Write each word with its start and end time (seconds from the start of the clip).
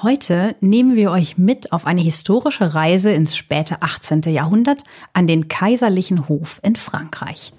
Heute 0.00 0.54
nehmen 0.60 0.94
wir 0.94 1.10
euch 1.10 1.38
mit 1.38 1.72
auf 1.72 1.84
eine 1.84 2.00
historische 2.00 2.72
Reise 2.72 3.10
ins 3.10 3.36
späte 3.36 3.82
18. 3.82 4.20
Jahrhundert 4.26 4.84
an 5.12 5.26
den 5.26 5.48
kaiserlichen 5.48 6.28
Hof 6.28 6.60
in 6.62 6.76
Frankreich. 6.76 7.52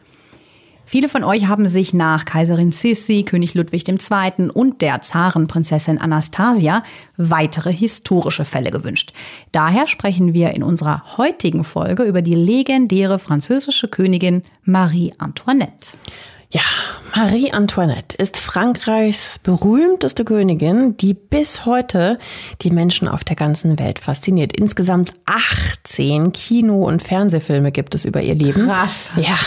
Viele 0.85 1.09
von 1.09 1.25
euch 1.25 1.47
haben 1.47 1.67
sich 1.67 1.93
nach 1.93 2.23
Kaiserin 2.23 2.71
Sissi, 2.71 3.23
König 3.23 3.55
Ludwig 3.55 3.85
II. 3.89 4.51
und 4.53 4.81
der 4.81 5.01
Zarenprinzessin 5.01 5.97
Anastasia 5.97 6.83
weitere 7.17 7.73
historische 7.73 8.45
Fälle 8.45 8.71
gewünscht. 8.71 9.11
Daher 9.51 9.87
sprechen 9.87 10.33
wir 10.33 10.51
in 10.51 10.63
unserer 10.63 11.17
heutigen 11.17 11.65
Folge 11.65 12.03
über 12.03 12.21
die 12.21 12.35
legendäre 12.35 13.19
französische 13.19 13.89
Königin 13.89 14.43
Marie 14.63 15.13
Antoinette. 15.17 15.97
Ja, 16.51 16.61
Marie 17.15 17.51
Antoinette 17.51 18.15
ist 18.17 18.37
Frankreichs 18.37 19.39
berühmteste 19.39 20.25
Königin, 20.25 20.95
die 20.97 21.13
bis 21.13 21.65
heute 21.65 22.17
die 22.61 22.71
Menschen 22.71 23.07
auf 23.07 23.23
der 23.23 23.35
ganzen 23.35 23.77
Welt 23.77 23.99
fasziniert. 23.99 24.57
Insgesamt 24.57 25.11
18 25.25 26.31
Kino- 26.33 26.87
und 26.87 27.03
Fernsehfilme 27.03 27.71
gibt 27.71 27.93
es 27.93 28.05
über 28.05 28.21
ihr 28.21 28.35
Leben. 28.35 28.65
Krass. 28.67 29.11
Ja, 29.15 29.37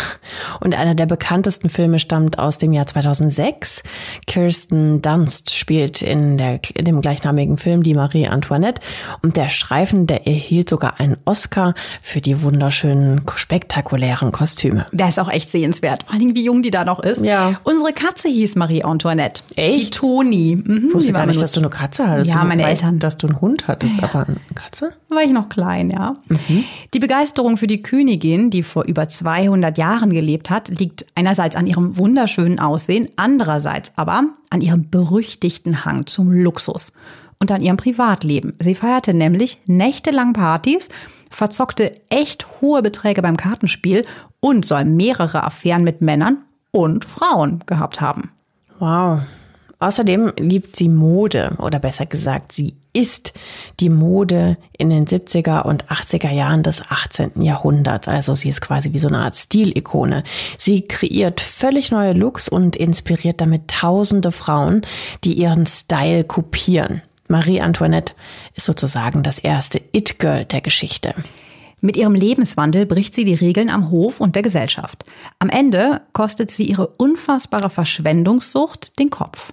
und 0.61 0.77
einer 0.77 0.95
der 0.95 1.07
bekanntesten 1.07 1.71
Filme 1.71 1.99
stammt 1.99 2.39
aus 2.39 2.59
dem 2.59 2.73
Jahr 2.73 2.87
2006. 2.87 3.83
Kirsten 4.27 5.03
Dunst 5.03 5.55
spielt 5.55 6.03
in, 6.03 6.37
der, 6.37 6.61
in 6.75 6.85
dem 6.85 7.01
gleichnamigen 7.01 7.59
Film 7.59 7.83
die 7.83 7.95
Marie 7.95 8.29
Antoinette 8.29 8.83
und 9.23 9.37
der 9.37 9.49
Streifen, 9.49 10.07
der 10.07 10.27
erhielt 10.27 10.69
sogar 10.69 11.01
einen 11.01 11.17
Oscar 11.25 11.75
für 12.01 12.21
die 12.21 12.43
wunderschönen, 12.43 13.23
spektakulären 13.35 14.31
Kostüme. 14.31 14.87
Der 14.93 15.09
ist 15.09 15.19
auch 15.19 15.29
echt 15.29 15.49
sehenswert. 15.49 16.05
Vor 16.05 16.15
allem, 16.15 16.35
wie 16.35 16.45
jung 16.45 16.63
die 16.63 16.71
da 16.71 16.85
noch 16.85 16.92
noch 16.93 17.03
ist. 17.03 17.23
Ja. 17.25 17.55
Unsere 17.65 17.93
Katze 17.93 18.29
hieß 18.29 18.57
Marie 18.57 18.85
Antoinette. 18.85 19.43
Echt? 19.57 19.87
Die 19.87 19.91
Toni. 19.91 20.57
Mhm, 20.63 20.87
ich 20.89 20.95
wusste 20.95 21.13
gar 21.13 21.27
nicht, 21.27 21.41
dass 21.41 21.53
du 21.53 21.61
eine 21.61 21.71
Katze 21.71 22.09
hattest. 22.09 22.31
Ja, 22.31 22.41
du 22.43 22.47
meine 22.49 22.63
weißt, 22.63 22.83
Eltern. 22.83 22.99
Dass 22.99 23.17
du 23.19 23.27
einen 23.29 23.41
Hund 23.41 23.67
hattest, 23.69 23.97
Ja. 24.01 24.05
aber 24.05 24.27
eine 24.27 24.37
Katze? 24.55 24.93
war 25.11 25.23
ich 25.23 25.31
noch 25.31 25.49
klein, 25.49 25.91
ja. 25.91 26.17
Mhm. 26.29 26.65
Die 26.95 26.99
Begeisterung 26.99 27.57
für 27.57 27.67
die 27.67 27.83
Königin, 27.83 28.51
die 28.51 28.63
vor 28.63 28.85
über 28.85 29.09
200 29.09 29.77
Jahren 29.79 30.11
gelebt 30.11 30.49
hat, 30.51 30.69
liegt 30.69 31.07
einerseits 31.15 31.55
an 31.57 31.67
ihrem 31.67 31.97
wunderschönen 31.99 32.59
Aussehen, 32.59 33.09
andererseits 33.17 33.93
aber 33.97 34.25
an 34.51 34.61
ihrem 34.61 34.89
berüchtigten 34.91 35.85
Hang 35.85 36.07
zum 36.07 36.33
Luxus 36.33 36.93
und 37.41 37.51
an 37.51 37.61
ihrem 37.61 37.77
Privatleben. 37.77 38.55
Sie 38.59 38.75
feierte 38.75 39.13
nämlich 39.15 39.61
nächtelang 39.67 40.33
Partys, 40.33 40.89
verzockte 41.31 41.93
echt 42.09 42.47
hohe 42.61 42.83
Beträge 42.83 43.21
beim 43.23 43.37
Kartenspiel 43.37 44.05
und 44.41 44.65
soll 44.65 44.85
mehrere 44.85 45.45
Affären 45.45 45.85
mit 45.85 46.01
Männern 46.01 46.39
und 46.73 47.05
Frauen 47.05 47.63
gehabt 47.67 48.01
haben. 48.01 48.33
Wow. 48.81 49.21
Außerdem 49.79 50.33
liebt 50.39 50.77
sie 50.77 50.89
Mode 50.89 51.57
oder 51.59 51.81
besser 51.81 52.07
gesagt, 52.07 52.53
sie 52.53 52.75
ist 52.93 53.33
die 53.81 53.89
Mode 53.89 54.57
in 54.79 54.91
den 54.91 55.07
70er 55.07 55.63
und 55.63 55.87
80er 55.87 56.31
Jahren 56.31 56.63
des 56.63 56.83
18. 56.89 57.43
Jahrhunderts. 57.43 58.07
Also 58.07 58.35
sie 58.35 58.49
ist 58.49 58.61
quasi 58.61 58.93
wie 58.93 58.99
so 58.99 59.09
eine 59.09 59.19
Art 59.19 59.37
Stilikone. 59.37 60.25
Sie 60.59 60.83
kreiert 60.83 61.41
völlig 61.41 61.91
neue 61.91 62.13
Looks 62.13 62.49
und 62.49 62.77
inspiriert 62.77 63.41
damit 63.41 63.69
tausende 63.69 64.31
Frauen, 64.31 64.83
die 65.25 65.35
ihren 65.35 65.67
Style 65.67 66.25
kopieren. 66.25 67.03
Marie 67.29 67.61
Antoinette 67.61 68.15
ist 68.55 68.67
sozusagen 68.67 69.23
das 69.23 69.39
erste 69.39 69.81
It-Girl 69.93 70.45
der 70.45 70.61
Geschichte. 70.61 71.15
Mit 71.85 71.97
ihrem 71.97 72.15
Lebenswandel 72.15 72.87
bricht 72.87 73.13
sie 73.13 73.25
die 73.25 73.35
Regeln 73.35 73.69
am 73.69 73.91
Hof 73.91 74.21
und 74.21 74.37
der 74.37 74.43
Gesellschaft. 74.45 75.05
Am 75.41 75.49
Ende 75.49 76.03
kostet 76.13 76.53
sie 76.53 76.63
ihre 76.63 76.87
unfassbare 76.87 77.71
Verschwendungssucht 77.71 79.01
den 79.01 79.11
Kopf. 79.11 79.53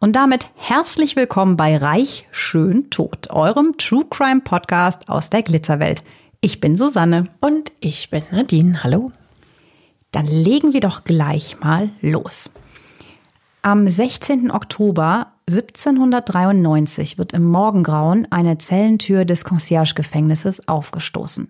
Und 0.00 0.16
damit 0.16 0.48
herzlich 0.56 1.16
willkommen 1.16 1.58
bei 1.58 1.76
Reich, 1.76 2.26
Schön, 2.30 2.88
Tot, 2.88 3.28
eurem 3.28 3.76
True 3.76 4.06
Crime 4.08 4.40
Podcast 4.40 5.10
aus 5.10 5.28
der 5.28 5.42
Glitzerwelt. 5.42 6.02
Ich 6.40 6.60
bin 6.60 6.76
Susanne. 6.76 7.26
Und 7.40 7.72
ich 7.80 8.08
bin 8.08 8.22
Nadine. 8.30 8.82
Hallo. 8.82 9.12
Dann 10.12 10.26
legen 10.26 10.72
wir 10.72 10.80
doch 10.80 11.04
gleich 11.04 11.60
mal 11.60 11.90
los. 12.00 12.52
Am 13.60 13.86
16. 13.86 14.50
Oktober 14.50 15.34
1793 15.48 17.18
wird 17.18 17.32
im 17.32 17.44
Morgengrauen 17.44 18.26
eine 18.32 18.58
Zellentür 18.58 19.24
des 19.24 19.44
Concierge-Gefängnisses 19.44 20.66
aufgestoßen. 20.66 21.48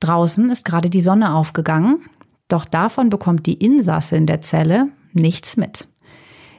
Draußen 0.00 0.50
ist 0.50 0.64
gerade 0.64 0.90
die 0.90 1.00
Sonne 1.00 1.34
aufgegangen, 1.34 2.00
doch 2.48 2.64
davon 2.64 3.08
bekommt 3.08 3.46
die 3.46 3.54
Insassin 3.54 4.26
der 4.26 4.40
Zelle 4.40 4.88
nichts 5.12 5.56
mit. 5.56 5.86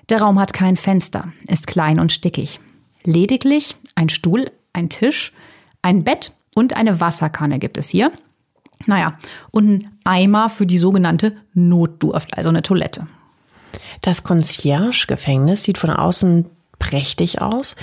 Der 0.07 0.21
Raum 0.21 0.39
hat 0.39 0.53
kein 0.53 0.77
Fenster, 0.77 1.33
ist 1.49 1.67
klein 1.67 1.99
und 1.99 2.13
stickig. 2.13 2.61
Lediglich 3.03 3.75
ein 3.95 4.07
Stuhl, 4.07 4.49
ein 4.71 4.87
Tisch, 4.87 5.33
ein 5.81 6.05
Bett 6.05 6.33
und 6.55 6.77
eine 6.77 7.01
Wasserkanne 7.01 7.59
gibt 7.59 7.77
es 7.77 7.89
hier. 7.89 8.13
Naja, 8.85 9.17
und 9.51 9.67
ein 9.67 9.91
Eimer 10.05 10.49
für 10.49 10.65
die 10.65 10.77
sogenannte 10.77 11.35
Notdurft, 11.53 12.37
also 12.37 12.47
eine 12.47 12.61
Toilette. 12.61 13.07
Das 14.01 14.23
Concierge-Gefängnis 14.23 15.63
sieht 15.63 15.77
von 15.77 15.89
außen 15.89 16.45
prächtig 16.79 17.41
aus. 17.41 17.75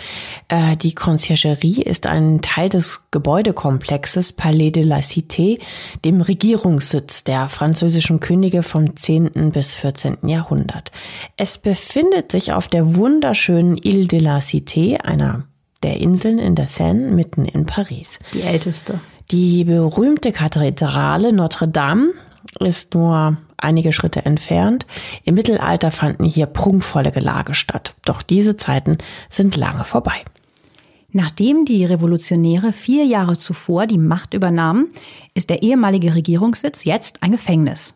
Äh, 0.49 0.77
Die 0.77 0.95
Conciergerie 0.95 1.83
ist 1.83 2.06
ein 2.06 2.41
Teil 2.43 2.69
des 2.69 3.11
Gebäudekomplexes 3.11 4.33
Palais 4.33 4.71
de 4.71 4.84
la 4.84 4.99
Cité, 4.99 5.59
dem 6.05 6.21
Regierungssitz 6.21 7.25
der 7.25 7.49
französischen 7.49 8.21
Könige 8.21 8.62
vom 8.62 8.97
10. 8.97 9.50
bis 9.53 9.75
14. 9.75 10.28
Jahrhundert. 10.28 10.93
Es 11.37 11.59
befindet 11.59 12.31
sich 12.33 12.53
auf 12.53 12.69
der 12.69 12.95
wunderschönen 12.95 13.77
Ile 13.77 14.06
de 14.06 14.21
la 14.21 14.39
Cité, 14.39 15.01
einer 15.01 15.45
der 15.83 16.01
Inseln 16.01 16.39
in 16.39 16.55
der 16.55 16.69
Seine, 16.69 17.11
mitten 17.11 17.45
in 17.45 17.66
Paris. 17.66 18.19
Die 18.33 18.43
älteste. 18.43 19.01
Die 19.31 19.65
berühmte 19.65 20.33
Kathedrale 20.33 21.33
Notre 21.33 21.69
Dame 21.69 22.12
ist 22.61 22.95
nur 22.95 23.37
einige 23.56 23.92
Schritte 23.92 24.25
entfernt. 24.25 24.87
Im 25.25 25.34
Mittelalter 25.34 25.91
fanden 25.91 26.25
hier 26.25 26.47
prunkvolle 26.47 27.10
Gelage 27.10 27.54
statt. 27.54 27.94
Doch 28.04 28.22
diese 28.22 28.56
Zeiten 28.56 28.98
sind 29.28 29.56
lange 29.56 29.84
vorbei. 29.84 30.25
Nachdem 31.12 31.65
die 31.65 31.84
Revolutionäre 31.84 32.72
vier 32.72 33.04
Jahre 33.04 33.37
zuvor 33.37 33.87
die 33.87 33.98
Macht 33.98 34.34
übernahmen, 34.34 34.88
ist 35.34 35.48
der 35.48 35.62
ehemalige 35.62 36.15
Regierungssitz 36.15 36.84
jetzt 36.84 37.22
ein 37.22 37.31
Gefängnis. 37.31 37.94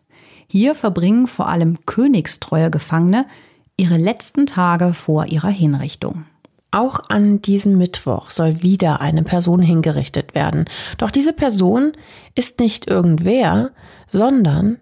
Hier 0.49 0.73
verbringen 0.73 1.27
vor 1.27 1.49
allem 1.49 1.85
königstreue 1.85 2.71
Gefangene 2.71 3.25
ihre 3.75 3.97
letzten 3.97 4.45
Tage 4.45 4.93
vor 4.93 5.25
ihrer 5.25 5.49
Hinrichtung. 5.49 6.25
Auch 6.71 7.09
an 7.09 7.41
diesem 7.41 7.77
Mittwoch 7.77 8.29
soll 8.29 8.61
wieder 8.61 9.01
eine 9.01 9.23
Person 9.23 9.61
hingerichtet 9.61 10.35
werden. 10.35 10.65
Doch 10.97 11.11
diese 11.11 11.33
Person 11.33 11.93
ist 12.35 12.59
nicht 12.59 12.87
irgendwer, 12.87 13.71
sondern 14.07 14.77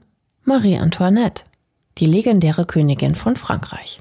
Marie 0.49 0.77
Antoinette, 0.77 1.43
die 1.97 2.05
legendäre 2.05 2.63
Königin 2.63 3.15
von 3.15 3.35
Frankreich. 3.35 3.99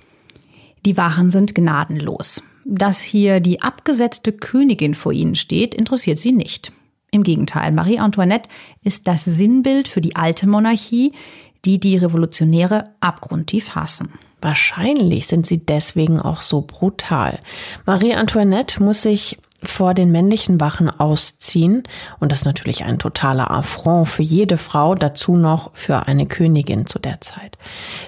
Die 0.84 0.96
Wachen 0.96 1.28
sind 1.28 1.56
gnadenlos. 1.56 2.40
Dass 2.64 3.02
hier 3.02 3.40
die 3.40 3.62
abgesetzte 3.62 4.30
Königin 4.30 4.94
vor 4.94 5.10
ihnen 5.12 5.34
steht, 5.34 5.74
interessiert 5.74 6.20
sie 6.20 6.30
nicht. 6.30 6.70
Im 7.10 7.24
Gegenteil, 7.24 7.72
Marie 7.72 7.98
Antoinette 7.98 8.48
ist 8.84 9.08
das 9.08 9.24
Sinnbild 9.24 9.88
für 9.88 10.00
die 10.00 10.14
alte 10.14 10.46
Monarchie, 10.46 11.10
die 11.64 11.80
die 11.80 11.96
Revolutionäre 11.96 12.90
abgrundtief 13.00 13.70
hassen. 13.70 14.12
Wahrscheinlich 14.40 15.26
sind 15.26 15.48
sie 15.48 15.66
deswegen 15.66 16.20
auch 16.20 16.42
so 16.42 16.60
brutal. 16.60 17.40
Marie 17.86 18.14
Antoinette 18.14 18.80
muss 18.80 19.02
sich 19.02 19.36
vor 19.68 19.94
den 19.94 20.10
männlichen 20.10 20.60
Wachen 20.60 20.88
ausziehen. 20.88 21.82
Und 22.18 22.32
das 22.32 22.40
ist 22.40 22.44
natürlich 22.44 22.84
ein 22.84 22.98
totaler 22.98 23.50
Affront 23.50 24.08
für 24.08 24.22
jede 24.22 24.58
Frau, 24.58 24.94
dazu 24.94 25.36
noch 25.36 25.70
für 25.74 26.06
eine 26.06 26.26
Königin 26.26 26.86
zu 26.86 26.98
der 26.98 27.20
Zeit. 27.20 27.58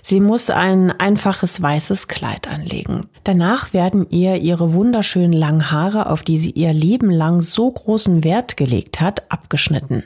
Sie 0.03 0.21
muss 0.21 0.51
ein 0.51 0.91
einfaches 0.91 1.61
weißes 1.61 2.09
Kleid 2.09 2.49
anlegen. 2.49 3.09
Danach 3.25 3.73
werden 3.73 4.07
ihr 4.11 4.37
ihre 4.37 4.73
wunderschönen 4.73 5.33
langen 5.33 5.71
Haare, 5.71 6.11
auf 6.11 6.23
die 6.23 6.39
sie 6.39 6.51
ihr 6.51 6.73
Leben 6.73 7.11
lang 7.11 7.41
so 7.41 7.71
großen 7.71 8.25
Wert 8.25 8.57
gelegt 8.57 9.01
hat, 9.01 9.31
abgeschnitten. 9.31 10.05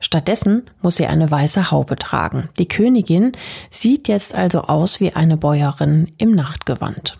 Stattdessen 0.00 0.62
muss 0.80 0.96
sie 0.96 1.06
eine 1.06 1.30
weiße 1.30 1.70
Haube 1.70 1.96
tragen. 1.96 2.48
Die 2.58 2.68
Königin 2.68 3.32
sieht 3.70 4.06
jetzt 4.08 4.34
also 4.34 4.62
aus 4.62 5.00
wie 5.00 5.12
eine 5.12 5.36
Bäuerin 5.36 6.12
im 6.18 6.34
Nachtgewand. 6.34 7.18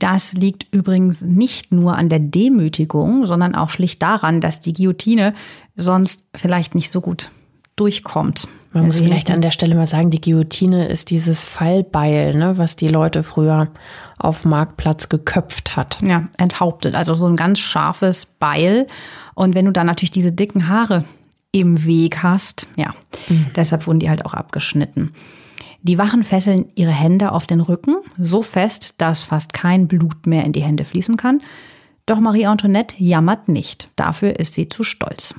Das 0.00 0.32
liegt 0.32 0.66
übrigens 0.74 1.22
nicht 1.22 1.72
nur 1.72 1.96
an 1.96 2.08
der 2.08 2.18
Demütigung, 2.18 3.26
sondern 3.26 3.54
auch 3.54 3.70
schlicht 3.70 4.02
daran, 4.02 4.40
dass 4.40 4.60
die 4.60 4.72
Guillotine 4.74 5.34
sonst 5.76 6.26
vielleicht 6.34 6.74
nicht 6.74 6.90
so 6.90 7.00
gut 7.00 7.30
durchkommt. 7.76 8.48
Man 8.72 8.86
muss 8.86 9.00
vielleicht 9.00 9.30
an 9.30 9.40
der 9.40 9.50
Stelle 9.50 9.74
mal 9.74 9.86
sagen, 9.86 10.10
die 10.10 10.20
Guillotine 10.20 10.88
ist 10.88 11.10
dieses 11.10 11.42
Fallbeil, 11.42 12.34
ne, 12.34 12.56
was 12.56 12.76
die 12.76 12.88
Leute 12.88 13.22
früher 13.22 13.68
auf 14.16 14.44
Marktplatz 14.44 15.08
geköpft 15.08 15.76
hat. 15.76 15.98
Ja, 16.02 16.28
enthauptet. 16.38 16.94
Also 16.94 17.14
so 17.14 17.26
ein 17.26 17.36
ganz 17.36 17.58
scharfes 17.58 18.26
Beil. 18.26 18.86
Und 19.34 19.54
wenn 19.54 19.64
du 19.64 19.72
dann 19.72 19.86
natürlich 19.86 20.12
diese 20.12 20.32
dicken 20.32 20.68
Haare 20.68 21.04
im 21.52 21.84
Weg 21.84 22.22
hast. 22.22 22.68
Ja, 22.76 22.94
mhm. 23.28 23.46
deshalb 23.56 23.86
wurden 23.86 23.98
die 23.98 24.08
halt 24.08 24.24
auch 24.24 24.34
abgeschnitten. 24.34 25.12
Die 25.82 25.98
Wachen 25.98 26.24
fesseln 26.24 26.70
ihre 26.74 26.90
Hände 26.90 27.32
auf 27.32 27.46
den 27.46 27.60
Rücken, 27.60 27.96
so 28.18 28.42
fest, 28.42 28.96
dass 28.98 29.22
fast 29.22 29.52
kein 29.52 29.88
Blut 29.88 30.26
mehr 30.26 30.44
in 30.44 30.52
die 30.52 30.62
Hände 30.62 30.84
fließen 30.84 31.16
kann. 31.16 31.40
Doch 32.06 32.20
Marie 32.20 32.46
Antoinette 32.46 32.96
jammert 32.98 33.48
nicht. 33.48 33.88
Dafür 33.96 34.38
ist 34.38 34.54
sie 34.54 34.68
zu 34.68 34.82
stolz. 34.82 35.34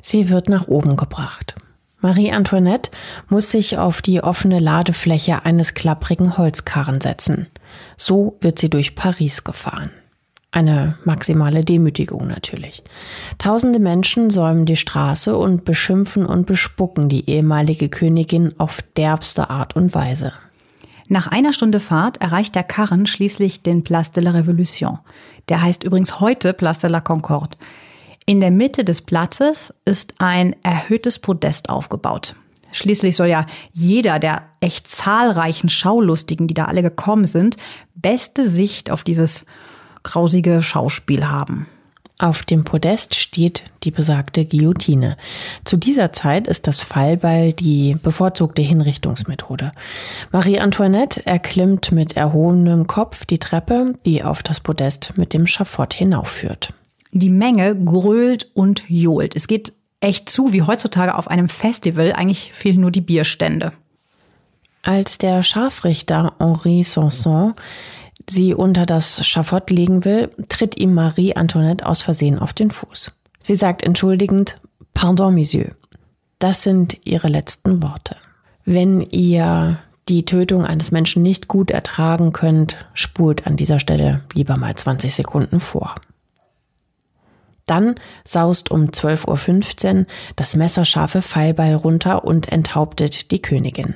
Sie 0.00 0.30
wird 0.30 0.48
nach 0.48 0.66
oben 0.68 0.96
gebracht. 0.96 1.54
Marie 2.00 2.32
Antoinette 2.32 2.90
muss 3.28 3.50
sich 3.50 3.78
auf 3.78 4.02
die 4.02 4.22
offene 4.22 4.58
Ladefläche 4.58 5.44
eines 5.44 5.74
klapprigen 5.74 6.36
Holzkarren 6.36 7.00
setzen. 7.00 7.46
So 7.96 8.36
wird 8.40 8.58
sie 8.58 8.70
durch 8.70 8.96
Paris 8.96 9.44
gefahren. 9.44 9.90
Eine 10.54 10.98
maximale 11.06 11.64
Demütigung 11.64 12.26
natürlich. 12.26 12.82
Tausende 13.38 13.78
Menschen 13.78 14.28
säumen 14.28 14.66
die 14.66 14.76
Straße 14.76 15.34
und 15.34 15.64
beschimpfen 15.64 16.26
und 16.26 16.44
bespucken 16.44 17.08
die 17.08 17.28
ehemalige 17.28 17.88
Königin 17.88 18.54
auf 18.58 18.82
derbste 18.96 19.48
Art 19.48 19.74
und 19.76 19.94
Weise. 19.94 20.34
Nach 21.08 21.26
einer 21.26 21.54
Stunde 21.54 21.80
Fahrt 21.80 22.20
erreicht 22.20 22.54
der 22.54 22.64
Karren 22.64 23.06
schließlich 23.06 23.62
den 23.62 23.82
Place 23.82 24.12
de 24.12 24.22
la 24.22 24.32
Révolution. 24.32 24.98
Der 25.48 25.62
heißt 25.62 25.84
übrigens 25.84 26.20
heute 26.20 26.52
Place 26.52 26.80
de 26.80 26.90
la 26.90 27.00
Concorde. 27.00 27.56
In 28.26 28.40
der 28.40 28.50
Mitte 28.50 28.84
des 28.84 29.00
Platzes 29.00 29.72
ist 29.86 30.14
ein 30.18 30.54
erhöhtes 30.62 31.18
Podest 31.18 31.70
aufgebaut. 31.70 32.36
Schließlich 32.72 33.16
soll 33.16 33.28
ja 33.28 33.46
jeder 33.72 34.18
der 34.18 34.42
echt 34.60 34.90
zahlreichen 34.90 35.70
Schaulustigen, 35.70 36.46
die 36.46 36.54
da 36.54 36.66
alle 36.66 36.82
gekommen 36.82 37.24
sind, 37.24 37.56
beste 37.94 38.46
Sicht 38.48 38.90
auf 38.90 39.02
dieses 39.02 39.46
grausige 40.02 40.62
Schauspiel 40.62 41.28
haben. 41.28 41.66
Auf 42.18 42.44
dem 42.44 42.62
Podest 42.62 43.16
steht 43.16 43.64
die 43.82 43.90
besagte 43.90 44.44
Guillotine. 44.44 45.16
Zu 45.64 45.76
dieser 45.76 46.12
Zeit 46.12 46.46
ist 46.46 46.68
das 46.68 46.80
Fallbeil 46.80 47.52
die 47.52 47.96
bevorzugte 48.00 48.62
Hinrichtungsmethode. 48.62 49.72
Marie 50.30 50.60
Antoinette 50.60 51.26
erklimmt 51.26 51.90
mit 51.90 52.16
erhobenem 52.16 52.86
Kopf 52.86 53.24
die 53.24 53.40
Treppe, 53.40 53.94
die 54.06 54.22
auf 54.22 54.44
das 54.44 54.60
Podest 54.60 55.14
mit 55.16 55.32
dem 55.32 55.48
Schafott 55.48 55.94
hinaufführt. 55.94 56.72
Die 57.10 57.30
Menge 57.30 57.74
grölt 57.74 58.48
und 58.54 58.84
johlt. 58.88 59.34
Es 59.34 59.48
geht 59.48 59.72
echt 60.00 60.30
zu 60.30 60.52
wie 60.52 60.62
heutzutage 60.62 61.16
auf 61.16 61.28
einem 61.28 61.48
Festival. 61.48 62.12
Eigentlich 62.12 62.52
fehlen 62.52 62.80
nur 62.80 62.92
die 62.92 63.00
Bierstände. 63.00 63.72
Als 64.82 65.18
der 65.18 65.42
Scharfrichter 65.42 66.34
Henri 66.38 66.84
Sanson 66.84 67.54
sie 68.28 68.54
unter 68.54 68.86
das 68.86 69.26
Schafott 69.26 69.70
legen 69.70 70.04
will, 70.04 70.30
tritt 70.48 70.76
ihm 70.76 70.94
Marie 70.94 71.36
Antoinette 71.36 71.86
aus 71.86 72.02
Versehen 72.02 72.38
auf 72.38 72.52
den 72.52 72.70
Fuß. 72.70 73.12
Sie 73.38 73.56
sagt 73.56 73.82
entschuldigend, 73.82 74.60
Pardon, 74.94 75.34
Monsieur. 75.34 75.72
Das 76.38 76.62
sind 76.62 76.98
ihre 77.04 77.28
letzten 77.28 77.82
Worte. 77.82 78.16
Wenn 78.64 79.00
ihr 79.00 79.78
die 80.08 80.24
Tötung 80.24 80.64
eines 80.64 80.90
Menschen 80.90 81.22
nicht 81.22 81.48
gut 81.48 81.70
ertragen 81.70 82.32
könnt, 82.32 82.76
spult 82.94 83.46
an 83.46 83.56
dieser 83.56 83.78
Stelle 83.78 84.22
lieber 84.34 84.56
mal 84.56 84.74
20 84.74 85.14
Sekunden 85.14 85.60
vor. 85.60 85.94
Dann 87.66 87.94
saust 88.24 88.70
um 88.70 88.88
12.15 88.88 90.00
Uhr 90.00 90.06
das 90.36 90.56
messerscharfe 90.56 91.22
Pfeilbeil 91.22 91.74
runter 91.74 92.24
und 92.24 92.50
enthauptet 92.50 93.30
die 93.30 93.42
Königin. 93.42 93.94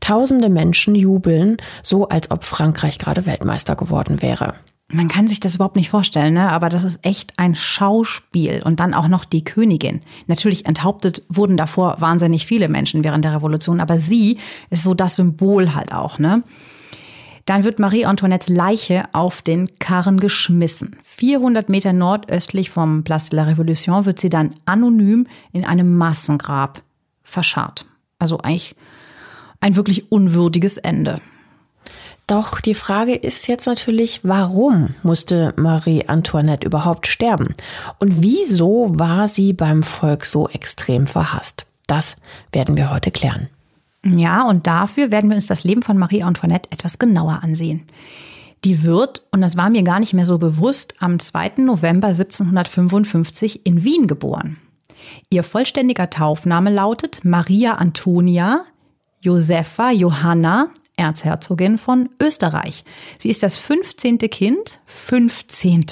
Tausende 0.00 0.48
Menschen 0.48 0.94
jubeln, 0.94 1.56
so 1.82 2.08
als 2.08 2.30
ob 2.30 2.44
Frankreich 2.44 2.98
gerade 2.98 3.26
Weltmeister 3.26 3.76
geworden 3.76 4.22
wäre. 4.22 4.54
Man 4.92 5.08
kann 5.08 5.26
sich 5.26 5.40
das 5.40 5.54
überhaupt 5.54 5.76
nicht 5.76 5.88
vorstellen, 5.88 6.34
ne? 6.34 6.52
aber 6.52 6.68
das 6.68 6.84
ist 6.84 7.04
echt 7.06 7.32
ein 7.38 7.54
Schauspiel. 7.54 8.62
Und 8.64 8.80
dann 8.80 8.92
auch 8.92 9.08
noch 9.08 9.24
die 9.24 9.42
Königin. 9.42 10.02
Natürlich 10.26 10.66
enthauptet 10.66 11.22
wurden 11.28 11.56
davor 11.56 11.96
wahnsinnig 12.00 12.46
viele 12.46 12.68
Menschen 12.68 13.02
während 13.02 13.24
der 13.24 13.34
Revolution, 13.34 13.80
aber 13.80 13.98
sie 13.98 14.38
ist 14.70 14.84
so 14.84 14.92
das 14.92 15.16
Symbol 15.16 15.74
halt 15.74 15.92
auch. 15.92 16.18
Ne? 16.18 16.42
Dann 17.46 17.64
wird 17.64 17.78
Marie 17.78 18.06
Antoinettes 18.06 18.48
Leiche 18.48 19.04
auf 19.12 19.42
den 19.42 19.78
Karren 19.78 20.18
geschmissen. 20.18 20.96
400 21.02 21.68
Meter 21.68 21.92
nordöstlich 21.92 22.70
vom 22.70 23.04
Place 23.04 23.28
de 23.30 23.38
la 23.38 23.44
Révolution 23.44 24.06
wird 24.06 24.18
sie 24.18 24.30
dann 24.30 24.54
anonym 24.64 25.26
in 25.52 25.64
einem 25.64 25.96
Massengrab 25.96 26.82
verscharrt. 27.22 27.86
Also 28.18 28.38
eigentlich 28.38 28.74
ein 29.60 29.76
wirklich 29.76 30.10
unwürdiges 30.10 30.78
Ende. 30.78 31.16
Doch 32.26 32.62
die 32.62 32.74
Frage 32.74 33.14
ist 33.14 33.46
jetzt 33.48 33.66
natürlich, 33.66 34.20
warum 34.22 34.94
musste 35.02 35.52
Marie 35.56 36.08
Antoinette 36.08 36.66
überhaupt 36.66 37.06
sterben? 37.06 37.54
Und 37.98 38.22
wieso 38.22 38.98
war 38.98 39.28
sie 39.28 39.52
beim 39.52 39.82
Volk 39.82 40.24
so 40.24 40.48
extrem 40.48 41.06
verhasst? 41.06 41.66
Das 41.86 42.16
werden 42.50 42.78
wir 42.78 42.90
heute 42.90 43.10
klären. 43.10 43.50
Ja, 44.04 44.42
und 44.42 44.66
dafür 44.66 45.10
werden 45.10 45.30
wir 45.30 45.36
uns 45.36 45.46
das 45.46 45.64
Leben 45.64 45.82
von 45.82 45.98
Marie 45.98 46.22
Antoinette 46.22 46.70
etwas 46.72 46.98
genauer 46.98 47.40
ansehen. 47.42 47.86
Die 48.64 48.82
wird, 48.82 49.26
und 49.30 49.40
das 49.40 49.56
war 49.56 49.70
mir 49.70 49.82
gar 49.82 50.00
nicht 50.00 50.14
mehr 50.14 50.26
so 50.26 50.38
bewusst, 50.38 50.94
am 50.98 51.18
2. 51.18 51.52
November 51.58 52.08
1755 52.08 53.66
in 53.66 53.84
Wien 53.84 54.06
geboren. 54.06 54.58
Ihr 55.30 55.42
vollständiger 55.42 56.08
Taufname 56.08 56.70
lautet 56.70 57.24
Maria 57.24 57.74
Antonia 57.74 58.64
Josepha 59.24 59.90
Johanna, 59.90 60.68
Erzherzogin 60.96 61.78
von 61.78 62.10
Österreich. 62.20 62.84
Sie 63.18 63.30
ist 63.30 63.42
das 63.42 63.56
15. 63.56 64.18
Kind, 64.18 64.80
15. 64.84 65.86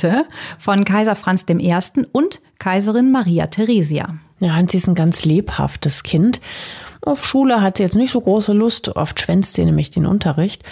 von 0.59 0.85
Kaiser 0.85 1.17
Franz 1.17 1.47
I. 1.49 1.75
und 2.13 2.41
Kaiserin 2.59 3.11
Maria 3.11 3.47
Theresia. 3.47 4.19
Ja, 4.39 4.59
und 4.59 4.71
sie 4.71 4.77
ist 4.77 4.87
ein 4.87 4.95
ganz 4.95 5.25
lebhaftes 5.25 6.03
Kind. 6.03 6.41
Auf 7.05 7.27
Schule 7.27 7.61
hat 7.61 7.77
sie 7.77 7.83
jetzt 7.83 7.97
nicht 7.97 8.13
so 8.13 8.21
große 8.21 8.53
Lust, 8.53 8.95
oft 8.95 9.21
schwänzt 9.21 9.55
sie 9.55 9.65
nämlich 9.65 9.91
den 9.91 10.07
Unterricht. 10.07 10.63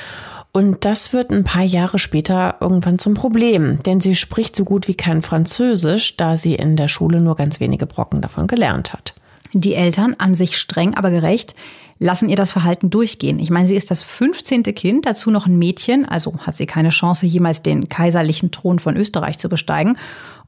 Und 0.53 0.85
das 0.85 1.13
wird 1.13 1.31
ein 1.31 1.45
paar 1.45 1.63
Jahre 1.63 1.99
später 1.99 2.57
irgendwann 2.61 2.99
zum 2.99 3.15
Problem, 3.15 3.81
denn 3.85 4.01
sie 4.01 4.17
spricht 4.17 4.57
so 4.57 4.65
gut 4.65 4.89
wie 4.89 4.95
kein 4.95 5.23
Französisch, 5.23 6.17
da 6.17 6.37
sie 6.37 6.55
in 6.55 6.77
der 6.77 6.89
Schule 6.89 7.21
nur 7.21 7.37
ganz 7.37 7.61
wenige 7.61 7.87
Brocken 7.87 8.21
davon 8.21 8.47
gelernt 8.47 8.93
hat. 8.93 9.15
Die 9.53 9.75
Eltern, 9.75 10.15
an 10.19 10.35
sich 10.35 10.57
streng, 10.57 10.95
aber 10.95 11.11
gerecht, 11.11 11.55
lassen 11.99 12.29
ihr 12.29 12.37
das 12.37 12.53
Verhalten 12.53 12.91
durchgehen. 12.91 13.39
Ich 13.41 13.51
meine, 13.51 13.67
sie 13.69 13.77
ist 13.77 13.91
das 13.91 14.03
15. 14.03 14.63
Kind, 14.63 15.07
dazu 15.07 15.31
noch 15.31 15.47
ein 15.47 15.59
Mädchen, 15.59 16.09
also 16.09 16.39
hat 16.39 16.57
sie 16.57 16.67
keine 16.67 16.91
Chance, 16.91 17.27
jemals 17.27 17.63
den 17.63 17.89
kaiserlichen 17.89 18.53
Thron 18.53 18.79
von 18.79 18.97
Österreich 18.97 19.39
zu 19.39 19.49
besteigen. 19.49 19.99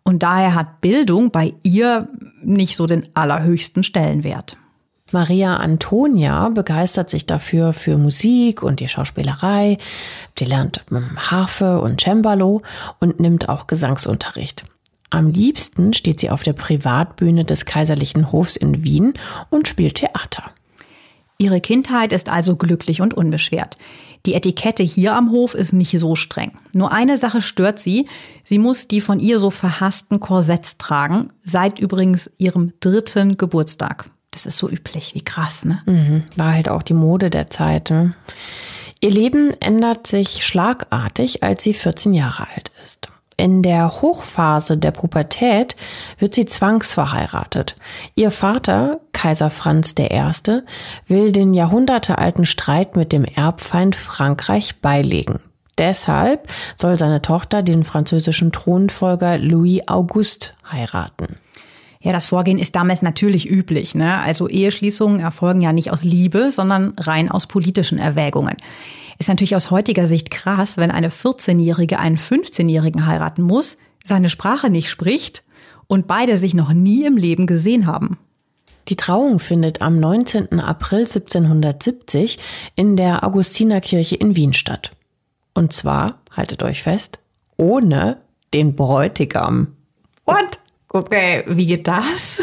Und 0.05 0.23
daher 0.23 0.55
hat 0.55 0.81
Bildung 0.81 1.31
bei 1.31 1.55
ihr 1.62 2.09
nicht 2.43 2.77
so 2.77 2.87
den 2.87 3.09
allerhöchsten 3.15 3.85
Stellenwert. 3.85 4.57
Maria 5.12 5.57
Antonia 5.57 6.49
begeistert 6.49 7.11
sich 7.11 7.26
dafür 7.26 7.73
für 7.73 7.99
Musik 7.99 8.62
und 8.62 8.81
die 8.81 8.88
Schauspielerei. 8.88 9.78
Sie 10.38 10.45
lernt 10.45 10.85
Harfe 11.16 11.81
und 11.81 12.00
Cembalo 12.00 12.62
und 12.99 13.21
nimmt 13.21 13.49
auch 13.49 13.66
Gesangsunterricht. 13.66 14.64
Am 15.11 15.31
liebsten 15.31 15.92
steht 15.92 16.21
sie 16.21 16.31
auf 16.31 16.42
der 16.42 16.54
Privatbühne 16.54 17.45
des 17.45 17.66
Kaiserlichen 17.66 18.33
Hofs 18.33 18.57
in 18.57 18.83
Wien 18.83 19.12
und 19.50 19.69
spielt 19.69 19.97
Theater. 19.97 20.45
Ihre 21.37 21.61
Kindheit 21.61 22.12
ist 22.12 22.28
also 22.28 22.57
glücklich 22.57 23.02
und 23.02 23.12
unbeschwert. 23.12 23.76
Die 24.25 24.35
Etikette 24.35 24.85
hier 24.85 25.14
am 25.14 25.33
Hof 25.33 25.54
ist 25.54 25.73
nicht 25.73 25.99
so 25.99 26.14
streng. 26.14 26.52
Nur 26.73 26.92
eine 26.92 27.16
Sache 27.16 27.42
stört 27.42 27.81
sie. 27.81 28.07
Sie 28.45 28.59
muss 28.59 28.87
die 28.87 29.00
von 29.00 29.19
ihr 29.19 29.40
so 29.40 29.50
verhassten 29.50 30.21
Korsetts 30.21 30.78
tragen, 30.78 31.33
seit 31.42 31.81
übrigens 31.81 32.31
ihrem 32.38 32.73
dritten 32.81 33.37
Geburtstag. 33.37 34.12
Das 34.33 34.47
ist 34.47 34.59
so 34.59 34.69
üblich, 34.69 35.15
wie 35.15 35.23
krass, 35.23 35.65
ne? 35.65 35.83
Mhm. 35.87 36.25
War 36.37 36.55
halt 36.55 36.69
auch 36.69 36.83
die 36.83 36.95
Mode 36.95 37.31
der 37.31 37.49
Zeit. 37.51 37.91
Ne? 37.91 38.15
Ihr 39.01 39.11
Leben 39.11 39.53
ändert 39.61 40.07
sich 40.07 40.45
schlagartig, 40.45 41.43
als 41.43 41.62
sie 41.62 41.75
14 41.75 42.12
Jahre 42.12 42.49
alt 42.55 42.73
ist. 42.83 43.09
In 43.37 43.62
der 43.62 43.91
Hochphase 44.01 44.79
der 44.79 44.91
Pubertät 44.91 45.77
wird 46.19 46.35
sie 46.35 46.47
zwangsverheiratet. 46.47 47.77
Ihr 48.15 48.31
Vater, 48.31 49.01
Kaiser 49.12 49.51
Franz 49.51 49.95
I., 49.99 50.09
will 51.09 51.33
den 51.33 51.53
jahrhundertealten 51.53 52.45
Streit 52.45 52.97
mit 52.97 53.12
dem 53.12 53.25
Erbfeind 53.25 53.97
Frankreich 53.97 54.81
beilegen. 54.81 55.41
Deshalb 55.79 56.49
soll 56.77 56.97
seine 56.97 57.23
Tochter 57.23 57.62
den 57.62 57.85
französischen 57.85 58.53
Thronfolger 58.53 59.39
Louis 59.39 59.81
Auguste 59.89 60.51
heiraten. 60.71 61.35
Ja, 62.03 62.13
das 62.13 62.27
Vorgehen 62.27 62.59
ist 62.59 62.75
damals 62.75 63.01
natürlich 63.01 63.49
üblich. 63.49 63.95
Ne? 63.95 64.19
Also 64.19 64.49
Eheschließungen 64.49 65.21
erfolgen 65.21 65.63
ja 65.63 65.73
nicht 65.73 65.93
aus 65.93 66.03
Liebe, 66.03 66.51
sondern 66.51 66.95
rein 66.99 67.31
aus 67.31 67.47
politischen 67.47 67.99
Erwägungen. 67.99 68.57
Ist 69.19 69.29
natürlich 69.29 69.55
aus 69.55 69.71
heutiger 69.71 70.09
Sicht 70.09 70.31
krass, 70.33 70.77
wenn 70.77 70.91
eine 70.91 71.11
14-Jährige 71.11 72.01
einen 72.01 72.17
15-Jährigen 72.17 73.07
heiraten 73.07 73.43
muss, 73.43 73.79
seine 74.03 74.29
Sprache 74.29 74.69
nicht 74.69 74.91
spricht 74.91 75.45
und 75.87 76.09
beide 76.09 76.39
sich 76.39 76.55
noch 76.55 76.73
nie 76.73 77.05
im 77.05 77.17
Leben 77.17 77.47
gesehen 77.47 77.87
haben. 77.87 78.19
Die 78.89 78.97
Trauung 78.97 79.39
findet 79.39 79.81
am 79.81 80.01
19. 80.01 80.59
April 80.59 81.01
1770 81.01 82.39
in 82.75 82.97
der 82.97 83.23
Augustinerkirche 83.23 84.17
in 84.17 84.35
Wien 84.35 84.55
statt. 84.55 84.91
Und 85.55 85.73
zwar, 85.73 86.21
haltet 86.33 86.65
euch 86.65 86.83
fest, 86.83 87.21
ohne 87.57 88.17
den 88.53 88.75
Bräutigam. 88.75 89.77
What? 90.25 90.59
Okay, 90.93 91.45
wie 91.47 91.67
geht 91.67 91.89
das? 91.89 92.43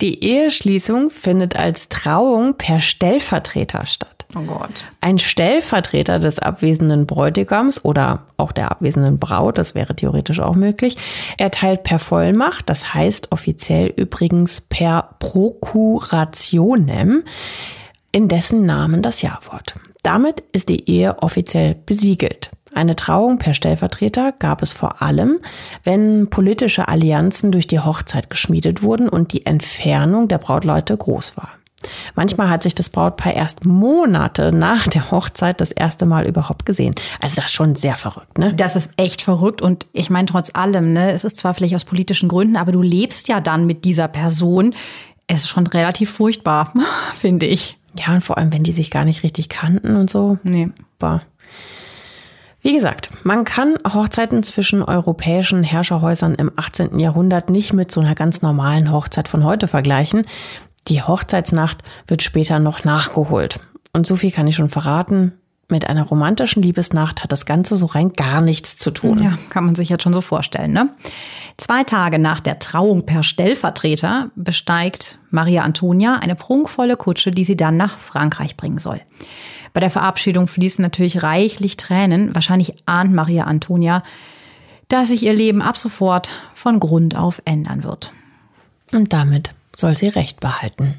Die 0.00 0.24
Eheschließung 0.24 1.10
findet 1.10 1.56
als 1.56 1.90
Trauung 1.90 2.56
per 2.56 2.80
Stellvertreter 2.80 3.84
statt. 3.84 4.24
Oh 4.34 4.40
Gott. 4.40 4.86
Ein 5.00 5.18
Stellvertreter 5.18 6.18
des 6.18 6.38
abwesenden 6.38 7.04
Bräutigams 7.06 7.84
oder 7.84 8.24
auch 8.36 8.52
der 8.52 8.70
abwesenden 8.70 9.18
Braut, 9.18 9.58
das 9.58 9.74
wäre 9.74 9.94
theoretisch 9.94 10.40
auch 10.40 10.54
möglich, 10.54 10.96
erteilt 11.36 11.82
per 11.82 11.98
Vollmacht, 11.98 12.70
das 12.70 12.94
heißt 12.94 13.32
offiziell 13.32 13.88
übrigens 13.88 14.62
per 14.62 15.16
Prokurationem, 15.18 17.24
in 18.12 18.28
dessen 18.28 18.64
Namen 18.66 19.02
das 19.02 19.22
Ja-Wort. 19.22 19.74
Damit 20.02 20.42
ist 20.52 20.70
die 20.70 20.88
Ehe 20.88 21.22
offiziell 21.22 21.74
besiegelt. 21.74 22.50
Eine 22.74 22.96
Trauung 22.96 23.38
per 23.38 23.54
Stellvertreter 23.54 24.32
gab 24.38 24.62
es 24.62 24.72
vor 24.72 25.02
allem, 25.02 25.40
wenn 25.82 26.30
politische 26.30 26.88
Allianzen 26.88 27.50
durch 27.52 27.66
die 27.66 27.80
Hochzeit 27.80 28.30
geschmiedet 28.30 28.82
wurden 28.82 29.08
und 29.08 29.32
die 29.32 29.44
Entfernung 29.46 30.28
der 30.28 30.38
Brautleute 30.38 30.96
groß 30.96 31.36
war. 31.36 31.50
Manchmal 32.14 32.50
hat 32.50 32.62
sich 32.62 32.74
das 32.74 32.90
Brautpaar 32.90 33.32
erst 33.32 33.64
Monate 33.64 34.52
nach 34.52 34.86
der 34.86 35.10
Hochzeit 35.10 35.60
das 35.60 35.70
erste 35.70 36.04
Mal 36.04 36.26
überhaupt 36.26 36.66
gesehen. 36.66 36.94
Also 37.20 37.36
das 37.36 37.46
ist 37.46 37.54
schon 37.54 37.74
sehr 37.74 37.96
verrückt, 37.96 38.38
ne? 38.38 38.52
Das 38.54 38.76
ist 38.76 38.92
echt 38.96 39.22
verrückt 39.22 39.62
und 39.62 39.86
ich 39.92 40.10
meine 40.10 40.26
trotz 40.26 40.50
allem, 40.54 40.92
ne, 40.92 41.12
es 41.12 41.24
ist 41.24 41.38
zwar 41.38 41.54
vielleicht 41.54 41.74
aus 41.74 41.84
politischen 41.84 42.28
Gründen, 42.28 42.56
aber 42.56 42.72
du 42.72 42.82
lebst 42.82 43.28
ja 43.28 43.40
dann 43.40 43.66
mit 43.66 43.84
dieser 43.84 44.08
Person. 44.08 44.74
Es 45.26 45.44
ist 45.44 45.48
schon 45.48 45.66
relativ 45.66 46.10
furchtbar, 46.10 46.72
finde 47.14 47.46
ich. 47.46 47.78
Ja, 47.98 48.12
und 48.14 48.22
vor 48.22 48.38
allem, 48.38 48.52
wenn 48.52 48.62
die 48.62 48.72
sich 48.72 48.90
gar 48.90 49.04
nicht 49.04 49.22
richtig 49.22 49.48
kannten 49.48 49.96
und 49.96 50.10
so. 50.10 50.38
Nee. 50.42 50.68
Boah. 50.98 51.20
Wie 52.62 52.74
gesagt, 52.74 53.08
man 53.24 53.44
kann 53.44 53.76
Hochzeiten 53.90 54.42
zwischen 54.42 54.82
europäischen 54.82 55.62
Herrscherhäusern 55.64 56.34
im 56.34 56.52
18. 56.56 56.98
Jahrhundert 56.98 57.48
nicht 57.48 57.72
mit 57.72 57.90
so 57.90 58.00
einer 58.00 58.14
ganz 58.14 58.42
normalen 58.42 58.92
Hochzeit 58.92 59.28
von 59.28 59.44
heute 59.44 59.66
vergleichen. 59.66 60.26
Die 60.88 61.02
Hochzeitsnacht 61.02 61.78
wird 62.06 62.22
später 62.22 62.58
noch 62.58 62.84
nachgeholt. 62.84 63.60
Und 63.92 64.06
so 64.06 64.16
viel 64.16 64.30
kann 64.30 64.46
ich 64.46 64.56
schon 64.56 64.68
verraten. 64.68 65.32
Mit 65.68 65.88
einer 65.88 66.02
romantischen 66.02 66.62
Liebesnacht 66.62 67.22
hat 67.22 67.32
das 67.32 67.46
Ganze 67.46 67.76
so 67.76 67.86
rein 67.86 68.12
gar 68.12 68.40
nichts 68.40 68.76
zu 68.76 68.90
tun. 68.90 69.22
Ja, 69.22 69.38
kann 69.50 69.64
man 69.64 69.76
sich 69.76 69.88
jetzt 69.88 70.02
schon 70.02 70.12
so 70.12 70.20
vorstellen, 70.20 70.72
ne? 70.72 70.90
Zwei 71.56 71.84
Tage 71.84 72.18
nach 72.18 72.40
der 72.40 72.58
Trauung 72.58 73.06
per 73.06 73.22
Stellvertreter 73.22 74.30
besteigt 74.34 75.18
Maria 75.30 75.62
Antonia 75.62 76.18
eine 76.20 76.34
prunkvolle 76.34 76.96
Kutsche, 76.96 77.30
die 77.30 77.44
sie 77.44 77.56
dann 77.56 77.76
nach 77.76 77.98
Frankreich 77.98 78.56
bringen 78.56 78.78
soll. 78.78 79.00
Bei 79.72 79.80
der 79.80 79.90
Verabschiedung 79.90 80.46
fließen 80.46 80.82
natürlich 80.82 81.22
reichlich 81.22 81.76
Tränen. 81.76 82.34
Wahrscheinlich 82.34 82.74
ahnt 82.86 83.12
Maria 83.12 83.44
Antonia, 83.44 84.02
dass 84.88 85.08
sich 85.08 85.22
ihr 85.22 85.34
Leben 85.34 85.62
ab 85.62 85.76
sofort 85.76 86.30
von 86.54 86.80
Grund 86.80 87.16
auf 87.16 87.40
ändern 87.44 87.84
wird. 87.84 88.12
Und 88.92 89.12
damit 89.12 89.54
soll 89.74 89.96
sie 89.96 90.08
Recht 90.08 90.40
behalten. 90.40 90.94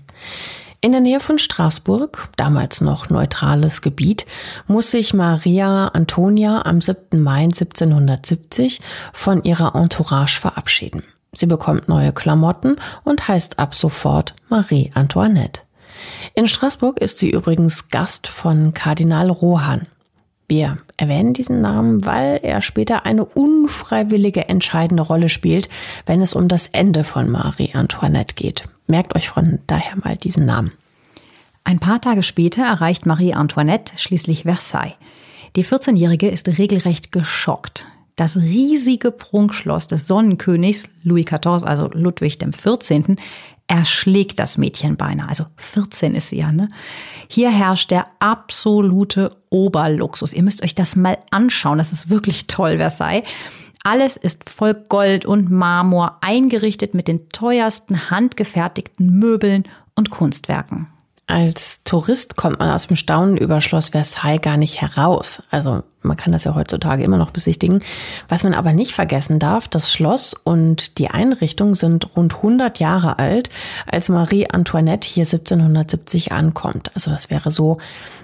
In 0.84 0.94
der 0.94 1.02
Nähe 1.02 1.20
von 1.20 1.38
Straßburg, 1.38 2.30
damals 2.38 2.82
noch 2.82 3.10
neutrales 3.10 3.84
Gebiet, 3.84 4.26
muss 4.66 4.90
sich 4.90 5.14
Maria 5.14 5.90
Antonia 5.90 6.66
am 6.66 6.82
7. 6.82 7.22
Mai 7.22 7.44
1770 7.44 8.82
von 9.14 9.44
ihrer 9.44 9.76
Entourage 9.76 10.40
verabschieden. 10.40 11.04
Sie 11.34 11.46
bekommt 11.46 11.88
neue 11.88 12.14
Klamotten 12.14 12.78
und 13.04 13.28
heißt 13.28 13.60
ab 13.60 13.76
sofort 13.76 14.36
Marie 14.50 14.92
Antoinette. 14.96 15.62
In 16.34 16.48
Straßburg 16.48 17.00
ist 17.00 17.20
sie 17.20 17.30
übrigens 17.30 17.90
Gast 17.90 18.28
von 18.28 18.74
Kardinal 18.74 19.30
Rohan. 19.30 19.84
Wir 20.48 20.76
erwähnen 20.98 21.34
diesen 21.34 21.62
Namen, 21.62 22.06
weil 22.06 22.40
er 22.44 22.62
später 22.62 23.06
eine 23.06 23.24
unfreiwillige 23.24 24.50
entscheidende 24.50 25.04
Rolle 25.04 25.30
spielt, 25.30 25.70
wenn 26.06 26.22
es 26.22 26.34
um 26.34 26.48
das 26.50 26.68
Ende 26.68 27.06
von 27.06 27.30
Marie 27.30 27.74
Antoinette 27.74 28.36
geht. 28.36 28.66
Merkt 28.88 29.16
euch 29.16 29.30
von 29.30 29.60
daher 29.68 29.96
mal 30.04 30.18
diesen 30.18 30.46
Namen. 30.46 30.74
Ein 31.64 31.80
paar 31.80 32.02
Tage 32.02 32.22
später 32.22 32.64
erreicht 32.64 33.06
Marie 33.06 33.34
Antoinette 33.34 33.94
schließlich 33.98 34.44
Versailles. 34.44 34.96
Die 35.56 35.64
14-Jährige 35.64 36.28
ist 36.28 36.48
regelrecht 36.58 37.12
geschockt. 37.12 37.86
Das 38.16 38.38
riesige 38.38 39.12
Prunkschloss 39.12 39.88
des 39.88 40.08
Sonnenkönigs 40.08 40.84
Louis 41.04 41.26
XIV, 41.26 41.64
also 41.64 41.90
Ludwig 41.94 42.40
XIV., 42.40 43.16
erschlägt 43.72 44.38
das 44.38 44.58
Mädchen 44.58 44.98
beinahe. 44.98 45.30
Also 45.30 45.46
14 45.56 46.14
ist 46.14 46.28
sie 46.28 46.40
ja, 46.40 46.52
ne? 46.52 46.68
Hier 47.30 47.50
herrscht 47.50 47.90
der 47.90 48.08
absolute 48.20 49.38
Oberluxus. 49.50 50.34
Ihr 50.34 50.44
müsst 50.44 50.62
euch 50.62 50.76
das 50.76 50.98
mal 50.98 51.18
anschauen. 51.32 51.78
Das 51.78 51.94
ist 51.94 52.10
wirklich 52.10 52.48
toll, 52.48 52.78
Versailles. 52.78 53.24
Alles 53.84 54.18
ist 54.18 54.50
voll 54.50 54.74
Gold 54.74 55.26
und 55.26 55.50
Marmor, 55.50 56.18
eingerichtet 56.20 56.94
mit 56.94 57.08
den 57.08 57.30
teuersten 57.30 58.12
handgefertigten 58.12 59.18
Möbeln 59.18 59.64
und 59.96 60.10
Kunstwerken. 60.10 60.88
Als 61.32 61.82
Tourist 61.86 62.36
kommt 62.36 62.60
man 62.60 62.70
aus 62.70 62.88
dem 62.88 62.98
Staunen 62.98 63.38
über 63.38 63.62
Schloss 63.62 63.90
Versailles 63.90 64.42
gar 64.42 64.58
nicht 64.58 64.82
heraus. 64.82 65.42
Also 65.50 65.82
man 66.02 66.18
kann 66.18 66.34
das 66.34 66.44
ja 66.44 66.56
heutzutage 66.56 67.06
immer 67.06 67.18
noch 67.18 67.32
besichtigen. 67.32 67.80
Was 68.28 68.44
man 68.44 68.54
aber 68.54 68.74
nicht 68.74 68.92
vergessen 68.92 69.40
darf, 69.40 69.70
das 69.70 69.94
Schloss 69.94 70.34
und 70.34 70.98
die 70.98 71.10
Einrichtung 71.10 71.74
sind 71.74 72.18
rund 72.18 72.36
100 72.36 72.80
Jahre 72.80 73.18
alt, 73.18 73.50
als 73.86 74.10
Marie 74.10 74.50
Antoinette 74.50 75.08
hier 75.08 75.24
1770 75.24 76.34
ankommt. 76.34 76.92
Also 76.96 77.12
das 77.12 77.30
wäre 77.30 77.50
so, 77.50 77.78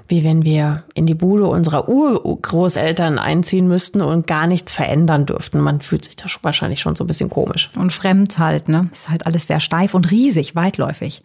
wie 0.10 0.26
wenn 0.26 0.44
wir 0.44 0.84
in 0.94 1.06
die 1.06 1.16
Bude 1.16 1.48
unserer 1.48 1.88
Urgroßeltern 1.88 3.20
einziehen 3.20 3.70
müssten 3.70 4.02
und 4.02 4.28
gar 4.28 4.48
nichts 4.48 4.74
verändern 4.74 5.26
dürften. 5.26 5.62
Man 5.62 5.80
fühlt 5.80 6.04
sich 6.04 6.18
da 6.18 6.26
wahrscheinlich 6.42 6.82
schon 6.82 6.98
so 6.98 7.06
ein 7.06 7.08
bisschen 7.08 7.30
komisch. 7.30 7.70
Und 7.80 7.94
fremd 7.94 8.38
halt, 8.38 8.68
ne? 8.68 8.90
Ist 8.92 9.10
halt 9.10 9.26
alles 9.26 9.48
sehr 9.48 9.62
steif 9.62 9.94
und 9.94 10.12
riesig, 10.12 10.56
weitläufig. 10.56 11.24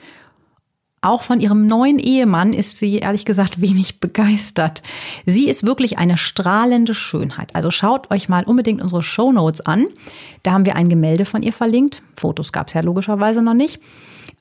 Auch 1.05 1.25
von 1.25 1.41
ihrem 1.41 1.67
neuen 1.67 1.99
Ehemann 1.99 2.53
ist 2.53 2.79
sie 2.79 2.99
ehrlich 2.99 3.25
gesagt 3.25 3.61
wenig 3.61 3.99
begeistert. 3.99 4.85
Sie 5.27 5.49
ist 5.49 5.67
wirklich 5.67 5.99
eine 5.99 6.17
strahlende 6.17 6.95
Schönheit. 6.95 7.57
Also 7.57 7.73
schaut 7.73 8.13
euch 8.13 8.29
mal 8.29 8.45
unbedingt 8.45 8.81
unsere 8.81 9.03
Show 9.03 9.33
Notes 9.33 9.61
an. 9.63 9.87
Da 10.45 10.53
haben 10.53 10.65
wir 10.65 10.77
ein 10.77 10.89
Gemälde 10.89 11.25
von 11.25 11.43
ihr 11.43 11.53
verlinkt. 11.53 12.03
Fotos 12.17 12.53
gab 12.53 12.69
es 12.69 12.75
ja 12.75 12.83
logischerweise 12.83 13.43
noch 13.43 13.55
nicht. 13.55 13.81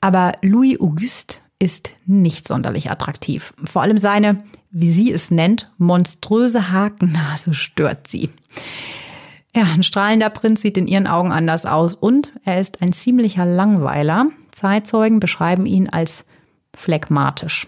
Aber 0.00 0.34
Louis 0.40 0.80
Auguste 0.80 1.38
ist 1.58 1.94
nicht 2.06 2.46
sonderlich 2.46 2.92
attraktiv. 2.92 3.54
Vor 3.64 3.82
allem 3.82 3.98
seine, 3.98 4.38
wie 4.70 4.92
sie 4.92 5.10
es 5.10 5.32
nennt, 5.32 5.68
monströse 5.78 6.70
Hakennase 6.70 7.54
stört 7.54 8.06
sie. 8.06 8.30
Ja, 9.52 9.64
ein 9.64 9.82
strahlender 9.82 10.30
Prinz 10.30 10.62
sieht 10.62 10.76
in 10.76 10.86
ihren 10.86 11.08
Augen 11.08 11.32
anders 11.32 11.66
aus 11.66 11.96
und 11.96 12.32
er 12.44 12.60
ist 12.60 12.82
ein 12.82 12.92
ziemlicher 12.92 13.46
Langweiler. 13.46 14.26
Zeitzeugen 14.52 15.18
beschreiben 15.18 15.66
ihn 15.66 15.88
als 15.88 16.24
phlegmatisch. 16.74 17.66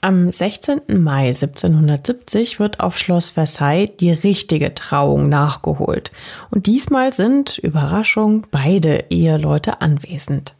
Am 0.00 0.30
16. 0.30 0.82
Mai 1.02 1.28
1770 1.28 2.60
wird 2.60 2.80
auf 2.80 2.98
Schloss 2.98 3.30
Versailles 3.30 3.90
die 3.98 4.12
richtige 4.12 4.74
Trauung 4.74 5.28
nachgeholt. 5.28 6.12
Und 6.50 6.66
diesmal 6.66 7.12
sind, 7.12 7.58
Überraschung, 7.58 8.46
beide 8.50 9.06
Eheleute 9.10 9.80
anwesend. 9.80 10.54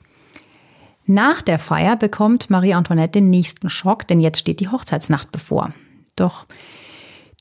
Nach 1.04 1.42
der 1.42 1.60
Feier 1.60 1.96
bekommt 1.96 2.50
Marie 2.50 2.74
Antoinette 2.74 3.20
den 3.20 3.30
nächsten 3.30 3.70
Schock, 3.70 4.08
denn 4.08 4.20
jetzt 4.20 4.40
steht 4.40 4.58
die 4.58 4.68
Hochzeitsnacht 4.68 5.30
bevor. 5.30 5.72
Doch 6.16 6.46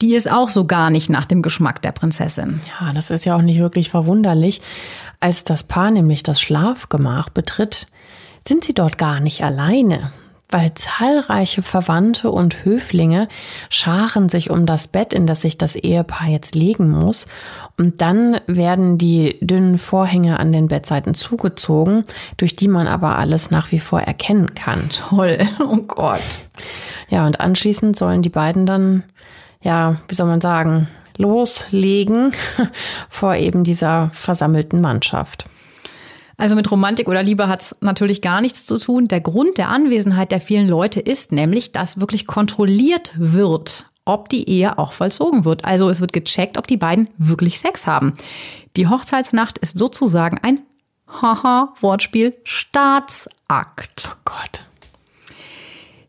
die 0.02 0.14
ist 0.14 0.30
auch 0.30 0.50
so 0.50 0.68
gar 0.68 0.90
nicht 0.90 1.10
nach 1.10 1.26
dem 1.26 1.42
Geschmack 1.42 1.82
der 1.82 1.94
Prinzessin. 1.94 2.60
Ja, 2.80 2.92
das 2.94 3.10
ist 3.10 3.26
ja 3.26 3.36
auch 3.36 3.42
nicht 3.42 3.60
wirklich 3.60 3.90
verwunderlich. 3.90 4.62
Als 5.20 5.46
das 5.46 5.64
Paar 5.64 5.90
nämlich 5.90 6.22
das 6.22 6.42
Schlafgemach 6.42 7.30
betritt, 7.30 7.88
sind 8.48 8.64
sie 8.64 8.74
dort 8.74 8.98
gar 8.98 9.20
nicht 9.20 9.44
alleine. 9.44 10.12
weil 10.52 10.74
zahlreiche 10.76 11.64
Verwandte 11.64 12.30
und 12.30 12.64
Höflinge 12.64 13.28
scharen 13.70 14.30
sich 14.30 14.52
um 14.52 14.66
das 14.66 14.88
Bett, 14.88 15.12
in 15.12 15.26
das 15.26 15.42
sich 15.42 15.58
das 15.58 15.76
Ehepaar 15.76 16.28
jetzt 16.28 16.54
legen 16.56 16.92
muss. 16.92 17.26
Und 17.78 18.00
dann 18.00 18.40
werden 18.46 18.98
die 18.98 19.38
dünnen 19.42 19.80
Vorhänge 19.80 20.40
an 20.40 20.52
den 20.52 20.68
Bettseiten 20.68 21.16
zugezogen, 21.16 22.06
durch 22.38 22.56
die 22.56 22.68
man 22.68 22.88
aber 22.88 23.18
alles 23.18 23.50
nach 23.50 23.72
wie 23.72 23.80
vor 23.80 24.02
erkennen 24.02 24.54
kann. 24.54 24.88
Toll, 24.92 25.40
oh 25.60 25.78
Gott. 25.78 26.22
Ja, 27.10 27.26
und 27.26 27.40
anschließend 27.40 27.98
sollen 27.98 28.22
die 28.22 28.30
beiden 28.30 28.66
dann, 28.66 29.04
ja, 29.62 29.98
wie 30.08 30.16
soll 30.16 30.28
man 30.28 30.42
sagen, 30.42 30.88
loslegen 31.18 32.34
vor 33.10 33.36
eben 33.36 33.64
dieser 33.64 34.10
versammelten 34.14 34.80
Mannschaft. 34.80 35.48
Also 36.38 36.56
mit 36.56 36.70
Romantik 36.70 37.08
oder 37.08 37.24
Liebe 37.24 37.48
hat 37.48 37.62
es 37.62 37.76
natürlich 37.82 38.22
gar 38.22 38.42
nichts 38.42 38.66
zu 38.66 38.78
tun. 38.78 39.08
Der 39.08 39.22
Grund 39.22 39.58
der 39.58 39.70
Anwesenheit 39.70 40.32
der 40.32 40.42
vielen 40.42 40.68
Leute 40.68 41.00
ist 41.00 41.32
nämlich, 41.32 41.72
dass 41.72 42.00
wirklich 42.00 42.28
kontrolliert 42.28 43.14
wird, 43.16 43.86
ob 44.04 44.30
die 44.30 44.50
Ehe 44.50 44.78
auch 44.78 44.94
vollzogen 44.94 45.46
wird. 45.46 45.64
Also 45.64 45.90
es 45.90 46.02
wird 46.02 46.14
gecheckt, 46.14 46.58
ob 46.58 46.68
die 46.68 46.78
beiden 46.78 47.10
wirklich 47.18 47.60
Sex 47.60 47.88
haben. 47.88 48.14
Die 48.76 48.88
Hochzeitsnacht 48.88 49.58
ist 49.60 49.78
sozusagen 49.78 50.40
ein 50.42 50.60
Haha, 51.08 51.74
Wortspiel, 51.82 52.36
Staatsakt. 52.44 54.10
Oh 54.10 54.18
Gott. 54.26 54.66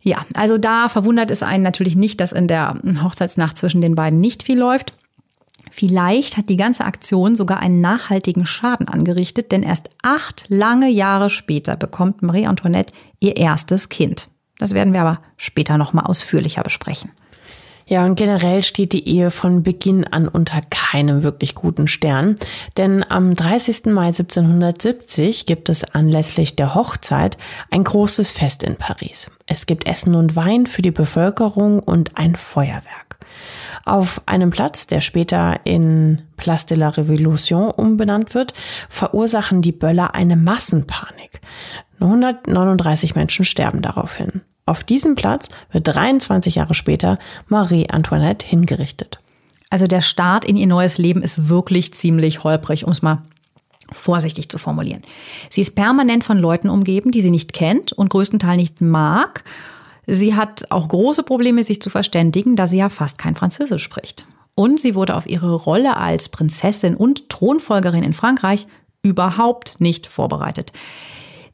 Ja, 0.00 0.24
also 0.34 0.56
da 0.56 0.88
verwundert 0.88 1.30
es 1.30 1.42
einen 1.42 1.62
natürlich 1.62 1.96
nicht, 1.96 2.20
dass 2.20 2.32
in 2.32 2.48
der 2.48 2.80
Hochzeitsnacht 3.02 3.58
zwischen 3.58 3.80
den 3.80 3.94
beiden 3.94 4.20
nicht 4.20 4.44
viel 4.44 4.58
läuft. 4.58 4.94
Vielleicht 5.78 6.38
hat 6.38 6.48
die 6.48 6.56
ganze 6.56 6.86
Aktion 6.86 7.36
sogar 7.36 7.60
einen 7.60 7.82
nachhaltigen 7.82 8.46
Schaden 8.46 8.88
angerichtet, 8.88 9.52
denn 9.52 9.62
erst 9.62 9.90
acht 10.02 10.46
lange 10.48 10.88
Jahre 10.88 11.28
später 11.28 11.76
bekommt 11.76 12.22
Marie 12.22 12.46
Antoinette 12.46 12.94
ihr 13.20 13.36
erstes 13.36 13.90
Kind. 13.90 14.28
Das 14.58 14.72
werden 14.72 14.94
wir 14.94 15.02
aber 15.02 15.20
später 15.36 15.76
nochmal 15.76 16.06
ausführlicher 16.06 16.62
besprechen. 16.62 17.10
Ja, 17.84 18.06
und 18.06 18.14
generell 18.14 18.64
steht 18.64 18.94
die 18.94 19.06
Ehe 19.06 19.30
von 19.30 19.64
Beginn 19.64 20.06
an 20.06 20.28
unter 20.28 20.62
keinem 20.70 21.22
wirklich 21.22 21.54
guten 21.54 21.88
Stern, 21.88 22.36
denn 22.78 23.04
am 23.06 23.34
30. 23.34 23.84
Mai 23.92 24.06
1770 24.06 25.44
gibt 25.44 25.68
es 25.68 25.84
anlässlich 25.84 26.56
der 26.56 26.74
Hochzeit 26.74 27.36
ein 27.70 27.84
großes 27.84 28.30
Fest 28.30 28.62
in 28.62 28.76
Paris. 28.76 29.30
Es 29.44 29.66
gibt 29.66 29.86
Essen 29.86 30.14
und 30.14 30.36
Wein 30.36 30.66
für 30.66 30.80
die 30.80 30.90
Bevölkerung 30.90 31.80
und 31.80 32.16
ein 32.16 32.34
Feuerwerk. 32.34 33.15
Auf 33.86 34.20
einem 34.26 34.50
Platz, 34.50 34.88
der 34.88 35.00
später 35.00 35.60
in 35.62 36.20
Place 36.36 36.66
de 36.66 36.76
la 36.76 36.88
Révolution 36.88 37.70
umbenannt 37.70 38.34
wird, 38.34 38.52
verursachen 38.88 39.62
die 39.62 39.70
Böller 39.70 40.16
eine 40.16 40.34
Massenpanik. 40.36 41.40
139 42.00 43.14
Menschen 43.14 43.44
sterben 43.44 43.82
daraufhin. 43.82 44.42
Auf 44.66 44.82
diesem 44.82 45.14
Platz 45.14 45.50
wird 45.70 45.86
23 45.86 46.56
Jahre 46.56 46.74
später 46.74 47.20
Marie 47.46 47.88
Antoinette 47.88 48.44
hingerichtet. 48.44 49.20
Also 49.70 49.86
der 49.86 50.00
Start 50.00 50.44
in 50.44 50.56
ihr 50.56 50.66
neues 50.66 50.98
Leben 50.98 51.22
ist 51.22 51.48
wirklich 51.48 51.94
ziemlich 51.94 52.42
holprig, 52.42 52.84
um 52.84 52.90
es 52.90 53.02
mal 53.02 53.22
vorsichtig 53.92 54.48
zu 54.48 54.58
formulieren. 54.58 55.02
Sie 55.48 55.60
ist 55.60 55.76
permanent 55.76 56.24
von 56.24 56.38
Leuten 56.38 56.70
umgeben, 56.70 57.12
die 57.12 57.20
sie 57.20 57.30
nicht 57.30 57.52
kennt 57.52 57.92
und 57.92 58.10
größtenteils 58.10 58.56
nicht 58.56 58.80
mag 58.80 59.44
Sie 60.06 60.34
hat 60.34 60.70
auch 60.70 60.88
große 60.88 61.22
Probleme, 61.22 61.64
sich 61.64 61.82
zu 61.82 61.90
verständigen, 61.90 62.56
da 62.56 62.66
sie 62.66 62.78
ja 62.78 62.88
fast 62.88 63.18
kein 63.18 63.34
Französisch 63.34 63.82
spricht. 63.82 64.26
Und 64.54 64.80
sie 64.80 64.94
wurde 64.94 65.16
auf 65.16 65.26
ihre 65.26 65.54
Rolle 65.54 65.96
als 65.96 66.28
Prinzessin 66.28 66.96
und 66.96 67.28
Thronfolgerin 67.28 68.02
in 68.02 68.12
Frankreich 68.12 68.66
überhaupt 69.02 69.80
nicht 69.80 70.06
vorbereitet. 70.06 70.72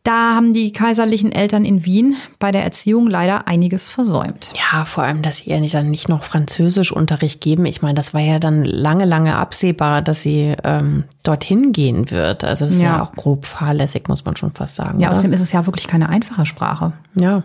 Da 0.04 0.34
haben 0.34 0.52
die 0.52 0.72
kaiserlichen 0.72 1.30
Eltern 1.30 1.64
in 1.64 1.84
Wien 1.84 2.16
bei 2.40 2.50
der 2.50 2.64
Erziehung 2.64 3.08
leider 3.08 3.46
einiges 3.46 3.88
versäumt. 3.88 4.52
Ja, 4.56 4.84
vor 4.84 5.04
allem, 5.04 5.22
dass 5.22 5.38
sie 5.38 5.50
ihr 5.50 5.60
nicht, 5.60 5.74
dann 5.74 5.90
nicht 5.90 6.08
noch 6.08 6.24
Französischunterricht 6.24 7.40
geben. 7.40 7.66
Ich 7.66 7.82
meine, 7.82 7.94
das 7.94 8.12
war 8.12 8.20
ja 8.20 8.40
dann 8.40 8.64
lange, 8.64 9.04
lange 9.04 9.36
absehbar, 9.36 10.02
dass 10.02 10.22
sie 10.22 10.56
ähm, 10.64 11.04
dorthin 11.22 11.72
gehen 11.72 12.10
wird. 12.10 12.42
Also 12.42 12.64
das 12.64 12.74
ist 12.74 12.82
ja. 12.82 12.96
ja 12.96 13.02
auch 13.04 13.12
grob 13.12 13.44
fahrlässig, 13.44 14.08
muss 14.08 14.24
man 14.24 14.36
schon 14.36 14.50
fast 14.50 14.74
sagen. 14.74 14.98
Ja, 14.98 15.06
oder? 15.06 15.12
außerdem 15.12 15.34
ist 15.34 15.40
es 15.40 15.52
ja 15.52 15.66
wirklich 15.66 15.86
keine 15.86 16.08
einfache 16.08 16.46
Sprache. 16.46 16.92
Ja. 17.14 17.44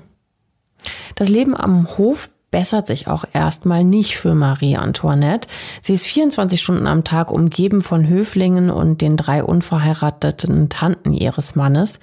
Das 1.15 1.29
Leben 1.29 1.55
am 1.55 1.97
Hof 1.97 2.29
bessert 2.51 2.87
sich 2.87 3.07
auch 3.07 3.25
erstmal 3.33 3.83
nicht 3.83 4.17
für 4.17 4.33
Marie 4.33 4.77
Antoinette. 4.77 5.47
Sie 5.81 5.93
ist 5.93 6.07
24 6.07 6.61
Stunden 6.61 6.87
am 6.87 7.03
Tag 7.03 7.31
umgeben 7.31 7.81
von 7.81 8.07
Höflingen 8.07 8.69
und 8.69 9.01
den 9.01 9.17
drei 9.17 9.43
unverheirateten 9.43 10.69
Tanten 10.69 11.13
ihres 11.13 11.55
Mannes. 11.55 11.99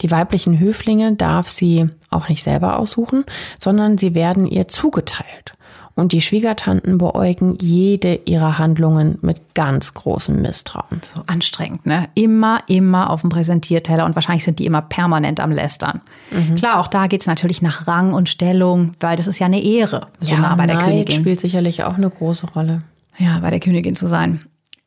Die 0.00 0.10
weiblichen 0.10 0.58
Höflinge 0.58 1.16
darf 1.16 1.48
sie 1.48 1.90
auch 2.08 2.28
nicht 2.28 2.42
selber 2.42 2.78
aussuchen, 2.78 3.24
sondern 3.58 3.98
sie 3.98 4.14
werden 4.14 4.46
ihr 4.46 4.68
zugeteilt 4.68 5.54
und 6.00 6.12
die 6.12 6.20
Schwiegertanten 6.20 6.98
beäugen 6.98 7.56
jede 7.60 8.20
ihrer 8.24 8.58
Handlungen 8.58 9.18
mit 9.20 9.54
ganz 9.54 9.94
großem 9.94 10.40
Misstrauen. 10.40 11.00
So 11.14 11.22
anstrengend, 11.26 11.86
ne? 11.86 12.08
Immer, 12.14 12.60
immer 12.66 13.10
auf 13.10 13.20
dem 13.20 13.30
Präsentierteller 13.30 14.04
und 14.06 14.14
wahrscheinlich 14.14 14.44
sind 14.44 14.58
die 14.58 14.66
immer 14.66 14.82
permanent 14.82 15.40
am 15.40 15.52
Lästern. 15.52 16.00
Mhm. 16.30 16.56
Klar, 16.56 16.80
auch 16.80 16.88
da 16.88 17.06
geht's 17.06 17.26
natürlich 17.26 17.62
nach 17.62 17.86
Rang 17.86 18.12
und 18.12 18.28
Stellung, 18.28 18.94
weil 19.00 19.16
das 19.16 19.26
ist 19.26 19.38
ja 19.38 19.46
eine 19.46 19.62
Ehre, 19.62 20.00
so 20.20 20.32
ja, 20.32 20.38
nah 20.38 20.54
bei 20.54 20.66
der 20.66 20.76
Neid 20.76 20.86
Königin. 20.86 21.20
spielt 21.20 21.40
sicherlich 21.40 21.84
auch 21.84 21.94
eine 21.94 22.08
große 22.10 22.46
Rolle. 22.46 22.80
Ja, 23.18 23.38
bei 23.40 23.50
der 23.50 23.60
Königin 23.60 23.94
zu 23.94 24.08
sein. 24.08 24.40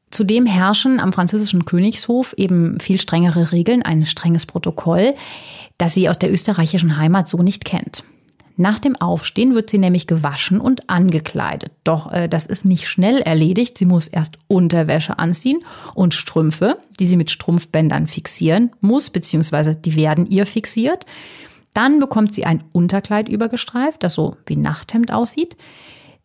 Zudem 0.09 0.45
herrschen 0.45 0.99
am 0.99 1.13
französischen 1.13 1.65
Königshof 1.65 2.33
eben 2.37 2.79
viel 2.79 2.99
strengere 2.99 3.51
Regeln, 3.51 3.81
ein 3.81 4.05
strenges 4.05 4.45
Protokoll, 4.45 5.13
das 5.77 5.93
sie 5.93 6.09
aus 6.09 6.19
der 6.19 6.31
österreichischen 6.31 6.97
Heimat 6.97 7.27
so 7.27 7.41
nicht 7.41 7.65
kennt. 7.65 8.03
Nach 8.55 8.77
dem 8.77 8.95
Aufstehen 8.95 9.55
wird 9.55 9.69
sie 9.69 9.79
nämlich 9.79 10.05
gewaschen 10.05 10.59
und 10.59 10.89
angekleidet. 10.89 11.71
Doch 11.83 12.11
äh, 12.11 12.29
das 12.29 12.45
ist 12.45 12.65
nicht 12.65 12.87
schnell 12.87 13.19
erledigt. 13.19 13.77
Sie 13.77 13.85
muss 13.85 14.07
erst 14.07 14.37
Unterwäsche 14.47 15.17
anziehen 15.17 15.63
und 15.95 16.13
Strümpfe, 16.13 16.77
die 16.99 17.05
sie 17.05 17.17
mit 17.17 17.31
Strumpfbändern 17.31 18.07
fixieren 18.07 18.71
muss, 18.79 19.09
beziehungsweise 19.09 19.75
die 19.75 19.95
werden 19.95 20.27
ihr 20.29 20.45
fixiert. 20.45 21.05
Dann 21.73 21.99
bekommt 21.99 22.35
sie 22.35 22.45
ein 22.45 22.63
Unterkleid 22.71 23.27
übergestreift, 23.27 24.03
das 24.03 24.13
so 24.13 24.37
wie 24.45 24.55
Nachthemd 24.55 25.11
aussieht. 25.11 25.57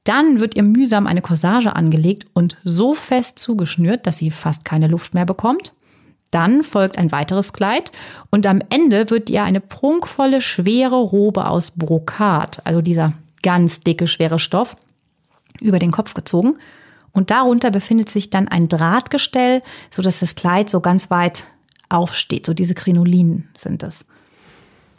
Dann 0.04 0.40
wird 0.40 0.54
ihr 0.54 0.62
mühsam 0.62 1.06
eine 1.06 1.22
Corsage 1.22 1.74
angelegt 1.74 2.26
und 2.34 2.56
so 2.64 2.94
fest 2.94 3.38
zugeschnürt, 3.38 4.06
dass 4.06 4.18
sie 4.18 4.30
fast 4.30 4.64
keine 4.64 4.88
Luft 4.88 5.14
mehr 5.14 5.26
bekommt. 5.26 5.74
Dann 6.30 6.62
folgt 6.62 6.98
ein 6.98 7.10
weiteres 7.10 7.52
Kleid 7.52 7.90
und 8.30 8.46
am 8.46 8.60
Ende 8.68 9.10
wird 9.10 9.30
ihr 9.30 9.44
eine 9.44 9.60
prunkvolle, 9.60 10.40
schwere 10.40 10.96
Robe 10.96 11.46
aus 11.46 11.70
Brokat, 11.70 12.60
also 12.64 12.82
dieser 12.82 13.14
ganz 13.42 13.80
dicke, 13.80 14.06
schwere 14.06 14.38
Stoff, 14.38 14.76
über 15.60 15.78
den 15.78 15.90
Kopf 15.90 16.14
gezogen. 16.14 16.58
Und 17.12 17.30
darunter 17.30 17.70
befindet 17.70 18.10
sich 18.10 18.30
dann 18.30 18.48
ein 18.48 18.68
Drahtgestell, 18.68 19.62
so 19.90 20.02
dass 20.02 20.20
das 20.20 20.34
Kleid 20.34 20.68
so 20.68 20.80
ganz 20.80 21.10
weit 21.10 21.46
aufsteht. 21.88 22.46
So 22.46 22.54
diese 22.54 22.74
Krinolinen 22.74 23.48
sind 23.54 23.82
es. 23.82 24.04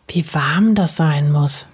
Wie 0.08 0.26
warm 0.34 0.74
das 0.74 0.96
sein 0.96 1.32
muss. 1.32 1.68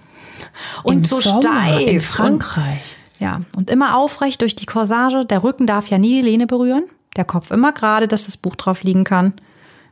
Und 0.82 0.98
Im 0.98 1.04
so 1.04 1.20
Sommer 1.20 1.40
steif. 1.40 1.88
In 1.88 2.00
Frankreich. 2.00 2.98
Und, 3.14 3.20
ja, 3.20 3.32
und 3.56 3.70
immer 3.70 3.96
aufrecht 3.96 4.42
durch 4.42 4.54
die 4.54 4.66
Corsage. 4.66 5.24
Der 5.24 5.42
Rücken 5.42 5.66
darf 5.66 5.88
ja 5.88 5.96
nie 5.96 6.20
die 6.20 6.28
Lehne 6.28 6.46
berühren. 6.46 6.84
Der 7.16 7.24
Kopf 7.24 7.50
immer 7.50 7.72
gerade, 7.72 8.06
dass 8.06 8.26
das 8.26 8.36
Buch 8.36 8.56
drauf 8.56 8.82
liegen 8.82 9.04
kann. 9.04 9.32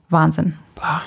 Wahnsinn. 0.09 0.55
Boah. 0.75 1.03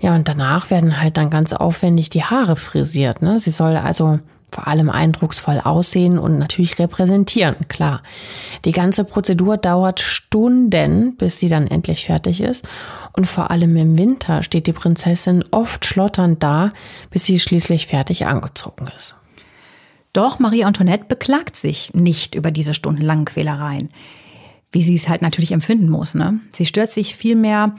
Ja, 0.00 0.14
und 0.14 0.28
danach 0.28 0.70
werden 0.70 1.00
halt 1.00 1.16
dann 1.16 1.30
ganz 1.30 1.52
aufwendig 1.52 2.08
die 2.08 2.24
Haare 2.24 2.56
frisiert. 2.56 3.20
Ne? 3.20 3.38
Sie 3.38 3.50
soll 3.50 3.76
also 3.76 4.18
vor 4.50 4.66
allem 4.66 4.90
eindrucksvoll 4.90 5.60
aussehen 5.62 6.18
und 6.18 6.38
natürlich 6.38 6.78
repräsentieren, 6.78 7.56
klar. 7.68 8.02
Die 8.64 8.72
ganze 8.72 9.04
Prozedur 9.04 9.56
dauert 9.56 10.00
Stunden, 10.00 11.16
bis 11.16 11.38
sie 11.38 11.48
dann 11.48 11.66
endlich 11.66 12.06
fertig 12.06 12.40
ist. 12.40 12.68
Und 13.12 13.26
vor 13.26 13.50
allem 13.50 13.76
im 13.76 13.98
Winter 13.98 14.42
steht 14.42 14.66
die 14.66 14.72
Prinzessin 14.72 15.44
oft 15.50 15.84
schlotternd 15.84 16.42
da, 16.42 16.72
bis 17.10 17.24
sie 17.26 17.38
schließlich 17.38 17.86
fertig 17.86 18.26
angezogen 18.26 18.88
ist. 18.96 19.16
Doch 20.12 20.40
Marie 20.40 20.64
Antoinette 20.64 21.04
beklagt 21.04 21.54
sich 21.54 21.94
nicht 21.94 22.34
über 22.34 22.50
diese 22.50 22.74
stundenlangen 22.74 23.26
Quälereien 23.26 23.90
wie 24.72 24.82
sie 24.82 24.94
es 24.94 25.08
halt 25.08 25.22
natürlich 25.22 25.52
empfinden 25.52 25.88
muss. 25.88 26.14
Ne? 26.14 26.40
Sie 26.52 26.66
stört 26.66 26.90
sich 26.90 27.16
vielmehr 27.16 27.74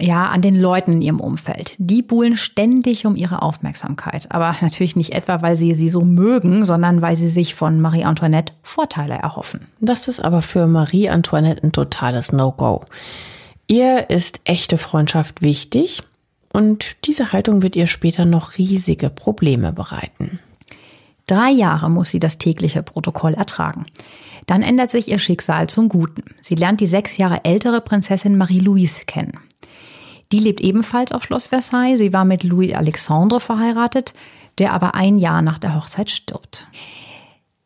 ja, 0.00 0.26
an 0.26 0.42
den 0.42 0.56
Leuten 0.56 0.94
in 0.94 1.02
ihrem 1.02 1.20
Umfeld. 1.20 1.76
Die 1.78 2.02
buhlen 2.02 2.36
ständig 2.36 3.06
um 3.06 3.14
ihre 3.14 3.42
Aufmerksamkeit. 3.42 4.30
Aber 4.30 4.56
natürlich 4.60 4.96
nicht 4.96 5.12
etwa, 5.12 5.40
weil 5.40 5.54
sie 5.54 5.72
sie 5.74 5.88
so 5.88 6.00
mögen, 6.00 6.64
sondern 6.64 7.00
weil 7.00 7.16
sie 7.16 7.28
sich 7.28 7.54
von 7.54 7.80
Marie 7.80 8.04
Antoinette 8.04 8.52
Vorteile 8.62 9.14
erhoffen. 9.14 9.60
Das 9.80 10.08
ist 10.08 10.20
aber 10.20 10.42
für 10.42 10.66
Marie 10.66 11.08
Antoinette 11.08 11.62
ein 11.62 11.72
totales 11.72 12.32
No-Go. 12.32 12.84
Ihr 13.66 14.10
ist 14.10 14.40
echte 14.44 14.78
Freundschaft 14.78 15.42
wichtig 15.42 16.02
und 16.52 16.96
diese 17.06 17.32
Haltung 17.32 17.62
wird 17.62 17.76
ihr 17.76 17.86
später 17.86 18.24
noch 18.24 18.58
riesige 18.58 19.10
Probleme 19.10 19.72
bereiten. 19.72 20.40
Drei 21.26 21.50
Jahre 21.50 21.88
muss 21.88 22.10
sie 22.10 22.20
das 22.20 22.36
tägliche 22.36 22.82
Protokoll 22.82 23.32
ertragen. 23.32 23.86
Dann 24.46 24.62
ändert 24.62 24.90
sich 24.90 25.08
ihr 25.08 25.18
Schicksal 25.18 25.68
zum 25.68 25.88
Guten. 25.88 26.24
Sie 26.40 26.54
lernt 26.54 26.80
die 26.80 26.86
sechs 26.86 27.16
Jahre 27.16 27.44
ältere 27.44 27.80
Prinzessin 27.80 28.36
Marie-Louise 28.36 29.02
kennen. 29.06 29.38
Die 30.32 30.38
lebt 30.38 30.60
ebenfalls 30.60 31.12
auf 31.12 31.24
Schloss 31.24 31.48
Versailles. 31.48 31.98
Sie 31.98 32.12
war 32.12 32.24
mit 32.24 32.44
Louis 32.44 32.74
Alexandre 32.74 33.40
verheiratet, 33.40 34.14
der 34.58 34.72
aber 34.72 34.94
ein 34.94 35.18
Jahr 35.18 35.42
nach 35.42 35.58
der 35.58 35.74
Hochzeit 35.74 36.10
stirbt. 36.10 36.66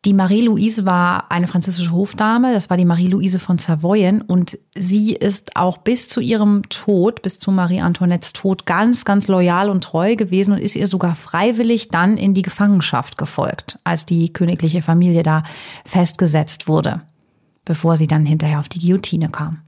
Die 0.05 0.13
Marie-Louise 0.13 0.85
war 0.85 1.29
eine 1.29 1.47
französische 1.47 1.91
Hofdame, 1.91 2.53
das 2.53 2.69
war 2.69 2.77
die 2.77 2.85
Marie-Louise 2.85 3.37
von 3.37 3.57
Savoyen 3.57 4.21
und 4.21 4.57
sie 4.73 5.13
ist 5.13 5.57
auch 5.57 5.77
bis 5.79 6.07
zu 6.07 6.21
ihrem 6.21 6.61
Tod, 6.69 7.21
bis 7.21 7.37
zu 7.37 7.51
Marie 7.51 7.81
Antoinettes 7.81 8.31
Tod 8.31 8.65
ganz, 8.65 9.03
ganz 9.03 9.27
loyal 9.27 9.69
und 9.69 9.83
treu 9.83 10.15
gewesen 10.15 10.53
und 10.53 10.59
ist 10.59 10.77
ihr 10.77 10.87
sogar 10.87 11.15
freiwillig 11.15 11.89
dann 11.89 12.15
in 12.15 12.33
die 12.33 12.43
Gefangenschaft 12.43 13.17
gefolgt, 13.17 13.79
als 13.83 14.05
die 14.05 14.31
königliche 14.31 14.81
Familie 14.81 15.21
da 15.21 15.43
festgesetzt 15.83 16.69
wurde, 16.69 17.01
bevor 17.65 17.97
sie 17.97 18.07
dann 18.07 18.25
hinterher 18.25 18.61
auf 18.61 18.69
die 18.69 18.79
Guillotine 18.79 19.27
kam. 19.27 19.63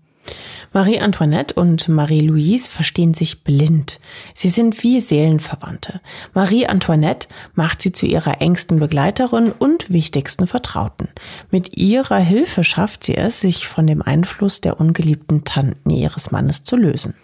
Marie 0.73 0.99
Antoinette 0.99 1.53
und 1.55 1.89
Marie 1.89 2.21
Louise 2.21 2.69
verstehen 2.69 3.13
sich 3.13 3.43
blind. 3.43 3.99
Sie 4.33 4.49
sind 4.49 4.81
wie 4.83 5.01
Seelenverwandte. 5.01 5.99
Marie 6.33 6.65
Antoinette 6.65 7.27
macht 7.55 7.81
sie 7.81 7.91
zu 7.91 8.05
ihrer 8.05 8.41
engsten 8.41 8.79
Begleiterin 8.79 9.51
und 9.51 9.91
wichtigsten 9.91 10.47
Vertrauten. 10.47 11.09
Mit 11.49 11.77
ihrer 11.77 12.19
Hilfe 12.19 12.63
schafft 12.63 13.03
sie 13.03 13.17
es, 13.17 13.41
sich 13.41 13.67
von 13.67 13.85
dem 13.85 14.01
Einfluss 14.01 14.61
der 14.61 14.79
ungeliebten 14.79 15.43
Tanten 15.43 15.89
ihres 15.89 16.31
Mannes 16.31 16.63
zu 16.63 16.77
lösen. 16.77 17.15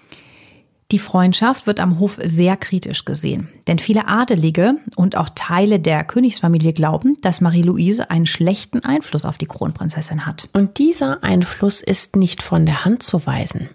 Die 0.91 0.99
Freundschaft 0.99 1.67
wird 1.67 1.81
am 1.81 1.99
Hof 1.99 2.17
sehr 2.23 2.55
kritisch 2.55 3.03
gesehen, 3.03 3.49
denn 3.67 3.77
viele 3.77 4.07
Adelige 4.07 4.75
und 4.95 5.17
auch 5.17 5.27
Teile 5.35 5.81
der 5.81 6.05
Königsfamilie 6.05 6.71
glauben, 6.71 7.17
dass 7.21 7.41
Marie-Louise 7.41 8.09
einen 8.09 8.25
schlechten 8.25 8.85
Einfluss 8.85 9.25
auf 9.25 9.37
die 9.37 9.47
Kronprinzessin 9.47 10.25
hat. 10.25 10.47
Und 10.53 10.77
dieser 10.77 11.25
Einfluss 11.25 11.81
ist 11.81 12.15
nicht 12.15 12.41
von 12.41 12.65
der 12.65 12.85
Hand 12.85 13.03
zu 13.03 13.25
weisen. 13.25 13.69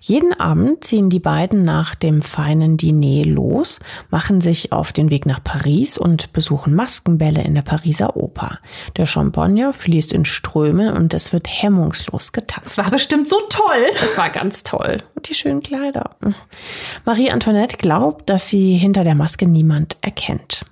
Jeden 0.00 0.38
Abend 0.38 0.84
ziehen 0.84 1.10
die 1.10 1.20
beiden 1.20 1.64
nach 1.64 1.94
dem 1.94 2.22
feinen 2.22 2.76
Diner 2.76 3.24
los, 3.24 3.80
machen 4.10 4.40
sich 4.40 4.72
auf 4.72 4.92
den 4.92 5.10
Weg 5.10 5.26
nach 5.26 5.42
Paris 5.42 5.98
und 5.98 6.32
besuchen 6.32 6.74
Maskenbälle 6.74 7.42
in 7.42 7.54
der 7.54 7.62
Pariser 7.62 8.16
Oper. 8.16 8.58
Der 8.96 9.06
Champagner 9.06 9.72
fließt 9.72 10.12
in 10.12 10.24
Strömen 10.24 10.92
und 10.92 11.14
es 11.14 11.32
wird 11.32 11.46
hemmungslos 11.48 12.32
getanzt. 12.32 12.78
Das 12.78 12.84
war 12.84 12.90
bestimmt 12.90 13.28
so 13.28 13.36
toll. 13.48 13.84
Es 14.02 14.16
war 14.16 14.30
ganz 14.30 14.62
toll. 14.64 15.02
Und 15.14 15.28
die 15.28 15.34
schönen 15.34 15.62
Kleider. 15.62 16.16
Marie 17.04 17.30
Antoinette 17.30 17.76
glaubt, 17.76 18.28
dass 18.28 18.48
sie 18.48 18.76
hinter 18.76 19.04
der 19.04 19.14
Maske 19.14 19.46
niemand 19.46 19.96
erkennt. 20.00 20.64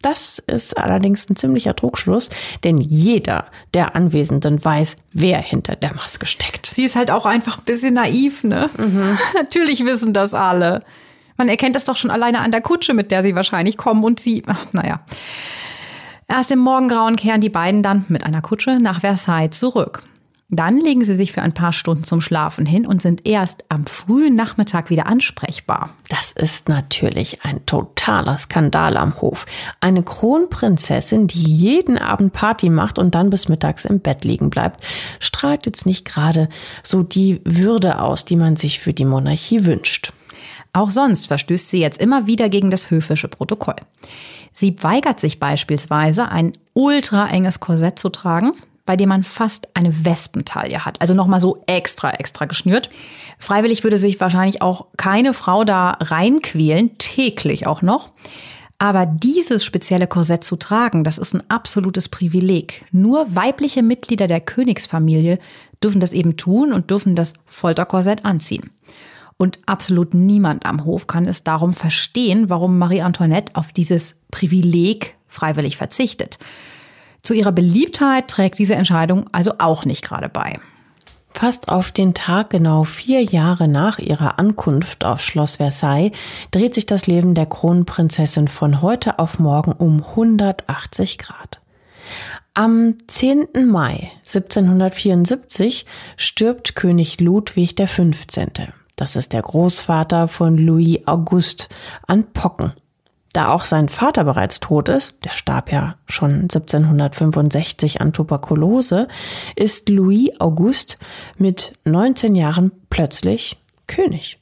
Das 0.00 0.40
ist 0.46 0.78
allerdings 0.78 1.28
ein 1.28 1.34
ziemlicher 1.34 1.74
Trugschluss, 1.74 2.30
denn 2.62 2.78
jeder 2.78 3.46
der 3.74 3.96
Anwesenden 3.96 4.64
weiß, 4.64 4.96
wer 5.12 5.38
hinter 5.38 5.74
der 5.74 5.94
Maske 5.94 6.26
steckt. 6.26 6.66
Sie 6.66 6.84
ist 6.84 6.94
halt 6.94 7.10
auch 7.10 7.26
einfach 7.26 7.58
ein 7.58 7.64
bisschen 7.64 7.94
naiv, 7.94 8.44
ne? 8.44 8.70
Mhm. 8.76 9.18
Natürlich 9.34 9.84
wissen 9.84 10.12
das 10.12 10.34
alle. 10.34 10.84
Man 11.36 11.48
erkennt 11.48 11.76
das 11.76 11.84
doch 11.84 11.96
schon 11.96 12.10
alleine 12.10 12.40
an 12.40 12.52
der 12.52 12.60
Kutsche, 12.60 12.94
mit 12.94 13.10
der 13.10 13.22
sie 13.22 13.34
wahrscheinlich 13.34 13.76
kommen 13.76 14.04
und 14.04 14.20
sie, 14.20 14.42
ach, 14.46 14.66
naja. 14.72 15.00
Erst 16.28 16.50
im 16.52 16.58
Morgengrauen 16.58 17.16
kehren 17.16 17.40
die 17.40 17.48
beiden 17.48 17.82
dann 17.82 18.04
mit 18.08 18.24
einer 18.24 18.42
Kutsche 18.42 18.78
nach 18.78 19.00
Versailles 19.00 19.58
zurück. 19.58 20.02
Dann 20.50 20.78
legen 20.78 21.04
sie 21.04 21.12
sich 21.12 21.32
für 21.32 21.42
ein 21.42 21.52
paar 21.52 21.74
Stunden 21.74 22.04
zum 22.04 22.22
Schlafen 22.22 22.64
hin 22.64 22.86
und 22.86 23.02
sind 23.02 23.26
erst 23.28 23.66
am 23.68 23.84
frühen 23.84 24.34
Nachmittag 24.34 24.88
wieder 24.88 25.06
ansprechbar. 25.06 25.90
Das 26.08 26.32
ist 26.32 26.70
natürlich 26.70 27.44
ein 27.44 27.66
totaler 27.66 28.38
Skandal 28.38 28.96
am 28.96 29.20
Hof. 29.20 29.44
Eine 29.80 30.02
Kronprinzessin, 30.02 31.26
die 31.26 31.54
jeden 31.54 31.98
Abend 31.98 32.32
Party 32.32 32.70
macht 32.70 32.98
und 32.98 33.14
dann 33.14 33.28
bis 33.28 33.48
mittags 33.48 33.84
im 33.84 34.00
Bett 34.00 34.24
liegen 34.24 34.48
bleibt, 34.48 34.82
strahlt 35.20 35.66
jetzt 35.66 35.84
nicht 35.84 36.06
gerade 36.06 36.48
so 36.82 37.02
die 37.02 37.42
Würde 37.44 38.00
aus, 38.00 38.24
die 38.24 38.36
man 38.36 38.56
sich 38.56 38.80
für 38.80 38.94
die 38.94 39.04
Monarchie 39.04 39.66
wünscht. 39.66 40.14
Auch 40.72 40.90
sonst 40.90 41.26
verstößt 41.26 41.68
sie 41.68 41.80
jetzt 41.80 42.00
immer 42.00 42.26
wieder 42.26 42.48
gegen 42.48 42.70
das 42.70 42.90
höfische 42.90 43.28
Protokoll. 43.28 43.76
Sie 44.54 44.82
weigert 44.82 45.20
sich 45.20 45.38
beispielsweise, 45.38 46.30
ein 46.30 46.54
ultra 46.72 47.28
enges 47.28 47.60
Korsett 47.60 47.98
zu 47.98 48.08
tragen, 48.08 48.52
bei 48.88 48.96
dem 48.96 49.10
man 49.10 49.22
fast 49.22 49.68
eine 49.74 50.06
Wespentaille 50.06 50.86
hat. 50.86 50.98
Also 51.02 51.12
nochmal 51.12 51.40
so 51.40 51.62
extra, 51.66 52.10
extra 52.12 52.46
geschnürt. 52.46 52.88
Freiwillig 53.38 53.84
würde 53.84 53.98
sich 53.98 54.18
wahrscheinlich 54.18 54.62
auch 54.62 54.86
keine 54.96 55.34
Frau 55.34 55.64
da 55.64 55.98
reinquälen, 56.00 56.96
täglich 56.96 57.66
auch 57.66 57.82
noch. 57.82 58.08
Aber 58.78 59.04
dieses 59.04 59.62
spezielle 59.62 60.06
Korsett 60.06 60.42
zu 60.42 60.56
tragen, 60.56 61.04
das 61.04 61.18
ist 61.18 61.34
ein 61.34 61.42
absolutes 61.50 62.08
Privileg. 62.08 62.86
Nur 62.90 63.36
weibliche 63.36 63.82
Mitglieder 63.82 64.26
der 64.26 64.40
Königsfamilie 64.40 65.38
dürfen 65.82 66.00
das 66.00 66.14
eben 66.14 66.38
tun 66.38 66.72
und 66.72 66.88
dürfen 66.88 67.14
das 67.14 67.34
Folterkorsett 67.44 68.24
anziehen. 68.24 68.70
Und 69.36 69.58
absolut 69.66 70.14
niemand 70.14 70.64
am 70.64 70.86
Hof 70.86 71.06
kann 71.06 71.26
es 71.26 71.44
darum 71.44 71.74
verstehen, 71.74 72.48
warum 72.48 72.78
Marie 72.78 73.02
Antoinette 73.02 73.54
auf 73.54 73.70
dieses 73.70 74.16
Privileg 74.30 75.14
freiwillig 75.26 75.76
verzichtet. 75.76 76.38
Zu 77.28 77.34
ihrer 77.34 77.52
Beliebtheit 77.52 78.28
trägt 78.28 78.58
diese 78.58 78.74
Entscheidung 78.74 79.26
also 79.32 79.52
auch 79.58 79.84
nicht 79.84 80.02
gerade 80.02 80.30
bei. 80.30 80.58
Fast 81.34 81.68
auf 81.68 81.92
den 81.92 82.14
Tag 82.14 82.48
genau 82.48 82.84
vier 82.84 83.22
Jahre 83.22 83.68
nach 83.68 83.98
ihrer 83.98 84.38
Ankunft 84.38 85.04
auf 85.04 85.20
Schloss 85.20 85.56
Versailles 85.56 86.12
dreht 86.52 86.74
sich 86.74 86.86
das 86.86 87.06
Leben 87.06 87.34
der 87.34 87.44
Kronprinzessin 87.44 88.48
von 88.48 88.80
heute 88.80 89.18
auf 89.18 89.38
morgen 89.38 89.72
um 89.72 90.02
180 90.02 91.18
Grad. 91.18 91.60
Am 92.54 92.94
10. 93.06 93.48
Mai 93.66 94.10
1774 94.26 95.84
stirbt 96.16 96.76
König 96.76 97.20
Ludwig 97.20 97.76
XV. 97.76 98.24
Das 98.96 99.16
ist 99.16 99.34
der 99.34 99.42
Großvater 99.42 100.28
von 100.28 100.56
Louis 100.56 101.00
Auguste 101.06 101.66
an 102.06 102.32
Pocken. 102.32 102.72
Da 103.32 103.48
auch 103.48 103.64
sein 103.64 103.88
Vater 103.88 104.24
bereits 104.24 104.60
tot 104.60 104.88
ist, 104.88 105.24
der 105.24 105.36
starb 105.36 105.70
ja 105.70 105.96
schon 106.06 106.42
1765 106.42 108.00
an 108.00 108.12
Tuberkulose, 108.12 109.08
ist 109.54 109.88
Louis 109.88 110.30
Auguste 110.38 110.96
mit 111.36 111.72
19 111.84 112.34
Jahren 112.34 112.72
plötzlich 112.88 113.58
König. 113.86 114.38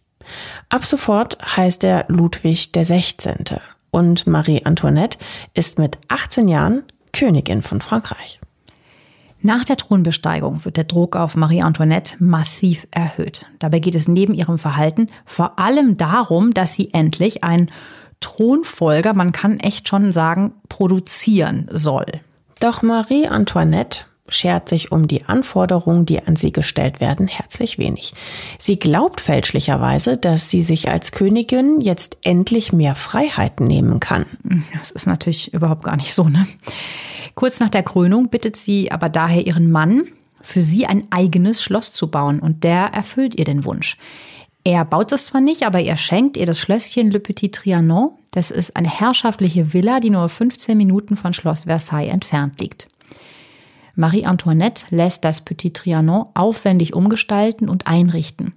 Ab 0.69 0.85
sofort 0.85 1.39
heißt 1.57 1.85
er 1.85 2.05
Ludwig 2.09 2.73
der 2.73 2.85
16. 2.85 3.45
und 3.91 4.27
Marie 4.27 4.65
Antoinette 4.65 5.19
ist 5.55 5.79
mit 5.79 5.99
18 6.09 6.49
Jahren 6.49 6.83
Königin 7.13 7.63
von 7.63 7.81
Frankreich. 7.81 8.41
Nach 9.41 9.65
der 9.65 9.77
Thronbesteigung 9.77 10.65
wird 10.65 10.77
der 10.77 10.85
Druck 10.85 11.15
auf 11.15 11.37
Marie 11.37 11.63
Antoinette 11.63 12.17
massiv 12.19 12.87
erhöht. 12.91 13.47
Dabei 13.59 13.79
geht 13.79 13.95
es 13.95 14.09
neben 14.09 14.35
ihrem 14.35 14.59
Verhalten 14.59 15.09
vor 15.25 15.59
allem 15.59 15.97
darum, 15.97 16.53
dass 16.53 16.75
sie 16.75 16.93
endlich 16.93 17.45
ein 17.45 17.71
Thronfolger, 18.21 19.15
man 19.15 19.33
kann 19.33 19.61
echt 19.61 19.89
schon 19.89 20.13
sagen, 20.13 20.53
produzieren 20.69 21.69
soll. 21.71 22.07
Doch 22.61 22.83
Marie 22.83 23.27
Antoinette 23.27 24.05
schert 24.29 24.69
sich 24.69 24.93
um 24.93 25.07
die 25.07 25.25
Anforderungen, 25.25 26.07
die 26.07 26.23
an 26.23 26.37
sie 26.37 26.53
gestellt 26.53 27.01
werden, 27.01 27.29
herzlich 27.29 27.79
wenig. 27.79 28.15
Sie 28.59 28.79
glaubt 28.79 29.21
fälschlicherweise, 29.21 30.17
dass 30.17 30.51
sie 30.51 30.63
sich 30.63 30.89
als 30.89 31.13
Königin 31.13 31.81
jetzt 31.81 32.17
endlich 32.23 32.73
mehr 32.73 32.95
Freiheiten 32.95 33.67
nehmen 33.67 34.01
kann. 34.01 34.27
Das 34.77 34.91
ist 34.91 35.07
natürlich 35.07 35.55
überhaupt 35.55 35.85
gar 35.85 35.97
nicht 35.97 36.13
so, 36.13 36.25
ne? 36.25 36.47
Kurz 37.35 37.61
nach 37.61 37.69
der 37.69 37.83
Krönung 37.83 38.29
bittet 38.31 38.57
sie 38.57 38.91
aber 38.91 39.09
daher 39.11 39.47
ihren 39.47 39.71
Mann, 39.71 40.05
für 40.41 40.63
sie 40.63 40.87
ein 40.87 41.07
eigenes 41.11 41.63
Schloss 41.63 41.93
zu 41.93 42.11
bauen 42.11 42.41
und 42.41 42.65
der 42.65 42.87
erfüllt 42.95 43.39
ihr 43.39 43.45
den 43.45 43.65
Wunsch. 43.65 43.97
Er 44.67 44.85
baut 44.85 45.13
es 45.13 45.27
zwar 45.27 45.41
nicht, 45.41 45.65
aber 45.65 45.79
er 45.79 45.97
schenkt 45.97 46.37
ihr 46.37 46.45
das 46.45 46.59
Schlösschen 46.59 47.13
Le 47.13 47.21
Petit 47.21 47.55
Trianon. 47.55 48.19
Das 48.33 48.51
ist 48.51 48.75
eine 48.75 48.91
herrschaftliche 48.91 49.73
Villa, 49.73 50.01
die 50.01 50.11
nur 50.11 50.29
15 50.29 50.77
Minuten 50.77 51.17
von 51.17 51.33
Schloss 51.33 51.67
Versailles 51.67 52.13
entfernt 52.13 52.61
liegt. 52.61 52.89
Marie 53.95 54.27
Antoinette 54.27 54.87
lässt 54.91 55.25
das 55.25 55.41
Petit 55.41 55.77
Trianon 55.77 56.27
aufwendig 56.35 56.97
umgestalten 56.97 57.69
und 57.69 57.87
einrichten. 57.87 58.55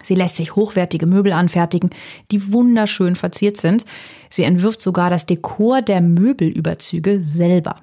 Sie 0.00 0.14
lässt 0.14 0.36
sich 0.36 0.54
hochwertige 0.54 1.06
Möbel 1.06 1.32
anfertigen, 1.32 1.90
die 2.30 2.52
wunderschön 2.52 3.16
verziert 3.16 3.56
sind. 3.56 3.84
Sie 4.30 4.44
entwirft 4.44 4.80
sogar 4.80 5.10
das 5.10 5.26
Dekor 5.26 5.82
der 5.82 6.02
Möbelüberzüge 6.02 7.18
selber. 7.18 7.80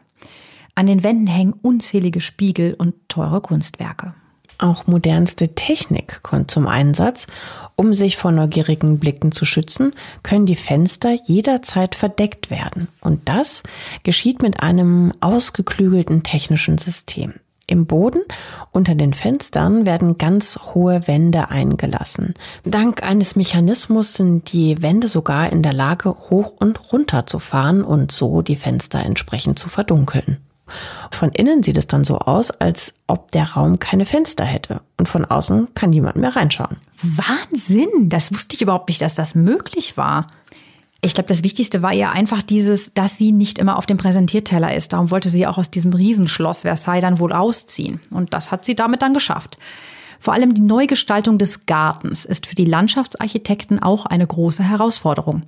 An 0.75 0.85
den 0.85 1.03
Wänden 1.03 1.27
hängen 1.27 1.55
unzählige 1.61 2.21
Spiegel 2.21 2.73
und 2.73 2.93
teure 3.09 3.41
Kunstwerke. 3.41 4.13
Auch 4.57 4.87
modernste 4.87 5.55
Technik 5.55 6.21
kommt 6.23 6.51
zum 6.51 6.67
Einsatz. 6.67 7.27
Um 7.75 7.93
sich 7.93 8.17
vor 8.17 8.31
neugierigen 8.31 8.99
Blicken 8.99 9.31
zu 9.31 9.45
schützen, 9.45 9.93
können 10.21 10.45
die 10.45 10.55
Fenster 10.55 11.17
jederzeit 11.25 11.95
verdeckt 11.95 12.49
werden. 12.49 12.87
Und 13.01 13.27
das 13.27 13.63
geschieht 14.03 14.41
mit 14.41 14.61
einem 14.61 15.13
ausgeklügelten 15.21 16.23
technischen 16.23 16.77
System. 16.77 17.33
Im 17.65 17.85
Boden 17.85 18.19
unter 18.71 18.93
den 18.93 19.13
Fenstern 19.13 19.85
werden 19.85 20.17
ganz 20.17 20.59
hohe 20.73 21.07
Wände 21.07 21.49
eingelassen. 21.49 22.33
Dank 22.65 23.03
eines 23.03 23.35
Mechanismus 23.35 24.13
sind 24.13 24.51
die 24.51 24.81
Wände 24.81 25.07
sogar 25.07 25.51
in 25.51 25.63
der 25.63 25.73
Lage, 25.73 26.09
hoch 26.29 26.53
und 26.59 26.91
runter 26.91 27.25
zu 27.25 27.39
fahren 27.39 27.83
und 27.83 28.11
so 28.11 28.41
die 28.41 28.57
Fenster 28.57 28.99
entsprechend 28.99 29.57
zu 29.57 29.69
verdunkeln. 29.69 30.37
Von 31.11 31.29
innen 31.31 31.63
sieht 31.63 31.77
es 31.77 31.87
dann 31.87 32.03
so 32.03 32.17
aus, 32.19 32.51
als 32.51 32.93
ob 33.07 33.31
der 33.31 33.51
Raum 33.53 33.79
keine 33.79 34.05
Fenster 34.05 34.43
hätte. 34.43 34.81
Und 34.97 35.07
von 35.07 35.25
außen 35.25 35.73
kann 35.75 35.91
niemand 35.91 36.15
mehr 36.15 36.35
reinschauen. 36.35 36.77
Wahnsinn! 37.01 38.09
Das 38.09 38.33
wusste 38.33 38.55
ich 38.55 38.61
überhaupt 38.61 38.89
nicht, 38.89 39.01
dass 39.01 39.15
das 39.15 39.35
möglich 39.35 39.97
war. 39.97 40.27
Ich 41.01 41.13
glaube, 41.13 41.27
das 41.27 41.43
Wichtigste 41.43 41.81
war 41.81 41.93
ihr 41.93 42.11
einfach 42.11 42.41
dieses, 42.41 42.93
dass 42.93 43.17
sie 43.17 43.33
nicht 43.33 43.59
immer 43.59 43.77
auf 43.77 43.85
dem 43.85 43.97
Präsentierteller 43.97 44.73
ist. 44.73 44.93
Darum 44.93 45.11
wollte 45.11 45.29
sie 45.29 45.45
auch 45.45 45.57
aus 45.57 45.69
diesem 45.69 45.91
Riesenschloss 45.93 46.61
Versailles 46.61 47.01
dann 47.01 47.19
wohl 47.19 47.33
ausziehen. 47.33 47.99
Und 48.09 48.33
das 48.33 48.51
hat 48.51 48.63
sie 48.63 48.75
damit 48.75 49.01
dann 49.01 49.13
geschafft. 49.13 49.57
Vor 50.23 50.33
allem 50.33 50.53
die 50.53 50.61
Neugestaltung 50.61 51.37
des 51.37 51.65
Gartens 51.65 52.23
ist 52.23 52.45
für 52.45 52.55
die 52.55 52.63
Landschaftsarchitekten 52.63 53.83
auch 53.83 54.05
eine 54.05 54.25
große 54.25 54.63
Herausforderung. 54.63 55.41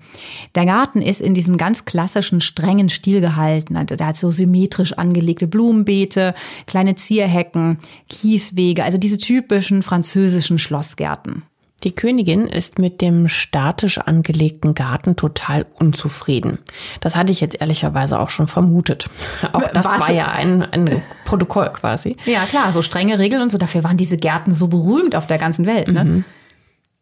Der 0.54 0.66
Garten 0.66 1.02
ist 1.02 1.22
in 1.22 1.34
diesem 1.34 1.56
ganz 1.56 1.86
klassischen, 1.86 2.42
strengen 2.42 2.90
Stil 2.90 3.22
gehalten. 3.22 3.78
Also 3.78 3.96
der 3.96 4.08
hat 4.08 4.18
so 4.18 4.32
symmetrisch 4.32 4.92
angelegte 4.92 5.48
Blumenbeete, 5.48 6.36
kleine 6.68 6.96
Zierhecken, 6.96 7.80
Kieswege, 8.10 8.84
also 8.84 8.98
diese 8.98 9.18
typischen 9.18 9.82
französischen 9.82 10.60
Schlossgärten. 10.60 11.44
Die 11.86 11.94
Königin 11.94 12.48
ist 12.48 12.80
mit 12.80 13.00
dem 13.00 13.28
statisch 13.28 14.00
angelegten 14.00 14.74
Garten 14.74 15.16
total 15.16 15.68
unzufrieden. 15.80 16.58
Das 17.00 17.16
hatte 17.16 17.32
ich 17.32 17.42
jetzt 17.42 17.62
ehrlicherweise 17.62 18.20
auch 18.20 18.30
schon 18.30 18.48
vermutet. 18.48 19.08
Auch 19.54 19.68
das 19.68 19.86
Was? 19.86 20.02
war 20.02 20.12
ja 20.12 20.32
ein, 20.32 20.64
ein 20.64 21.04
Protokoll 21.26 21.70
quasi. 21.70 22.18
Ja, 22.26 22.46
klar, 22.46 22.72
so 22.72 22.82
strenge 22.82 23.20
Regeln 23.20 23.44
und 23.44 23.52
so. 23.52 23.60
Dafür 23.60 23.84
waren 23.84 23.98
diese 23.98 24.18
Gärten 24.18 24.52
so 24.52 24.68
berühmt 24.68 25.16
auf 25.16 25.28
der 25.28 25.38
ganzen 25.38 25.68
Welt. 25.68 25.88
Ne? 25.88 26.04
Mhm. 26.04 26.26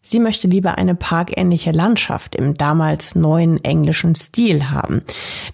Sie 0.02 0.20
möchte 0.20 0.50
lieber 0.50 0.78
eine 0.78 0.96
parkähnliche 0.96 1.72
Landschaft 1.72 2.36
im 2.36 2.56
damals 2.56 3.16
neuen 3.16 3.64
englischen 3.64 4.16
Stil 4.16 4.70
haben. 4.70 5.02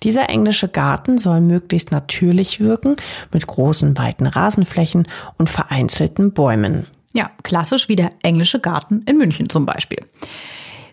Dieser 0.02 0.28
englische 0.28 0.70
Garten 0.70 1.20
soll 1.20 1.40
möglichst 1.40 1.92
natürlich 1.92 2.60
wirken, 2.60 2.96
mit 3.32 3.46
großen, 3.46 3.96
weiten 3.96 4.26
Rasenflächen 4.26 5.08
und 5.38 5.52
vereinzelten 5.52 6.32
Bäumen. 6.32 6.88
Ja, 7.14 7.32
klassisch 7.44 7.90
wie 7.90 7.96
der 7.96 8.12
englische 8.22 8.60
Garten 8.60 9.02
in 9.06 9.18
München 9.18 9.50
zum 9.50 9.66
Beispiel. 9.66 10.00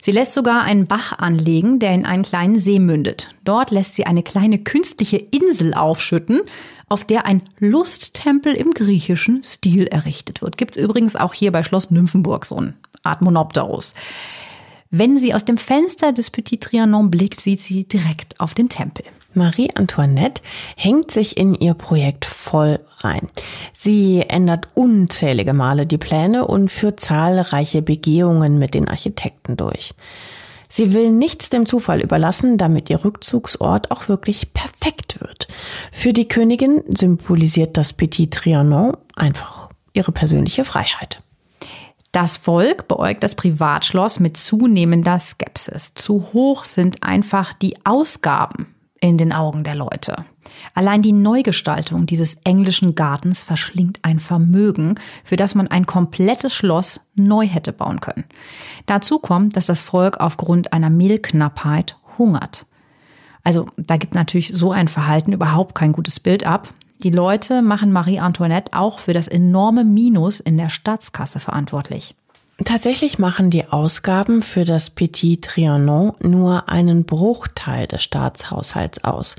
Sie 0.02 0.12
lässt 0.12 0.34
sogar 0.34 0.62
einen 0.62 0.86
Bach 0.86 1.18
anlegen, 1.18 1.80
der 1.80 1.92
in 1.92 2.06
einen 2.06 2.22
kleinen 2.22 2.58
See 2.58 2.78
mündet. 2.78 3.34
Dort 3.44 3.72
lässt 3.72 3.96
sie 3.96 4.06
eine 4.06 4.22
kleine 4.22 4.58
künstliche 4.58 5.16
Insel 5.16 5.74
aufschütten, 5.74 6.42
auf 6.88 7.04
der 7.04 7.26
ein 7.26 7.42
Lusttempel 7.58 8.54
im 8.54 8.70
griechischen 8.70 9.42
Stil 9.42 9.88
errichtet 9.88 10.42
wird. 10.42 10.56
Gibt 10.56 10.76
es 10.76 10.82
übrigens 10.82 11.16
auch 11.16 11.34
hier 11.34 11.50
bei 11.50 11.64
Schloss 11.64 11.90
Nymphenburg 11.90 12.46
so 12.46 12.56
eine 12.56 12.74
Art 13.02 13.20
Monopterus. 13.20 13.94
Wenn 14.90 15.16
sie 15.16 15.34
aus 15.34 15.44
dem 15.44 15.58
Fenster 15.58 16.12
des 16.12 16.30
Petit 16.30 16.62
Trianon 16.62 17.10
blickt, 17.10 17.40
sieht 17.40 17.60
sie 17.60 17.84
direkt 17.84 18.38
auf 18.38 18.54
den 18.54 18.68
Tempel. 18.68 19.04
Marie 19.36 19.70
Antoinette 19.74 20.42
hängt 20.76 21.10
sich 21.10 21.36
in 21.36 21.54
ihr 21.54 21.74
Projekt 21.74 22.24
voll 22.24 22.80
rein. 22.98 23.28
Sie 23.72 24.24
ändert 24.26 24.68
unzählige 24.74 25.52
Male 25.52 25.86
die 25.86 25.98
Pläne 25.98 26.46
und 26.46 26.70
führt 26.70 27.00
zahlreiche 27.00 27.82
Begehungen 27.82 28.58
mit 28.58 28.74
den 28.74 28.88
Architekten 28.88 29.56
durch. 29.56 29.94
Sie 30.68 30.92
will 30.92 31.12
nichts 31.12 31.48
dem 31.50 31.66
Zufall 31.66 32.00
überlassen, 32.00 32.58
damit 32.58 32.90
ihr 32.90 33.04
Rückzugsort 33.04 33.90
auch 33.90 34.08
wirklich 34.08 34.52
perfekt 34.52 35.20
wird. 35.20 35.46
Für 35.92 36.12
die 36.12 36.28
Königin 36.28 36.82
symbolisiert 36.88 37.76
das 37.76 37.92
Petit 37.92 38.34
Trianon 38.34 38.96
einfach 39.14 39.68
ihre 39.92 40.12
persönliche 40.12 40.64
Freiheit. 40.64 41.22
Das 42.10 42.38
Volk 42.38 42.88
beäugt 42.88 43.22
das 43.22 43.34
Privatschloss 43.34 44.20
mit 44.20 44.38
zunehmender 44.38 45.18
Skepsis. 45.18 45.92
Zu 45.94 46.32
hoch 46.32 46.64
sind 46.64 47.02
einfach 47.02 47.52
die 47.52 47.76
Ausgaben 47.84 48.75
in 49.00 49.18
den 49.18 49.32
Augen 49.32 49.64
der 49.64 49.74
Leute. 49.74 50.24
Allein 50.74 51.02
die 51.02 51.12
Neugestaltung 51.12 52.06
dieses 52.06 52.36
englischen 52.44 52.94
Gartens 52.94 53.44
verschlingt 53.44 53.98
ein 54.02 54.20
Vermögen, 54.20 54.94
für 55.24 55.36
das 55.36 55.54
man 55.54 55.68
ein 55.68 55.86
komplettes 55.86 56.54
Schloss 56.54 57.00
neu 57.14 57.46
hätte 57.46 57.72
bauen 57.72 58.00
können. 58.00 58.24
Dazu 58.86 59.18
kommt, 59.18 59.56
dass 59.56 59.66
das 59.66 59.82
Volk 59.82 60.18
aufgrund 60.18 60.72
einer 60.72 60.90
Mehlknappheit 60.90 61.96
hungert. 62.18 62.66
Also 63.42 63.68
da 63.76 63.96
gibt 63.96 64.14
natürlich 64.14 64.50
so 64.54 64.72
ein 64.72 64.88
Verhalten 64.88 65.32
überhaupt 65.32 65.74
kein 65.74 65.92
gutes 65.92 66.18
Bild 66.18 66.44
ab. 66.44 66.72
Die 67.02 67.10
Leute 67.10 67.62
machen 67.62 67.92
Marie 67.92 68.18
Antoinette 68.18 68.72
auch 68.72 68.98
für 68.98 69.12
das 69.12 69.28
enorme 69.28 69.84
Minus 69.84 70.40
in 70.40 70.56
der 70.56 70.70
Staatskasse 70.70 71.38
verantwortlich. 71.38 72.14
Tatsächlich 72.64 73.18
machen 73.18 73.50
die 73.50 73.68
Ausgaben 73.68 74.40
für 74.40 74.64
das 74.64 74.88
Petit 74.88 75.44
Trianon 75.44 76.14
nur 76.22 76.70
einen 76.70 77.04
Bruchteil 77.04 77.86
des 77.86 78.02
Staatshaushalts 78.02 79.04
aus. 79.04 79.36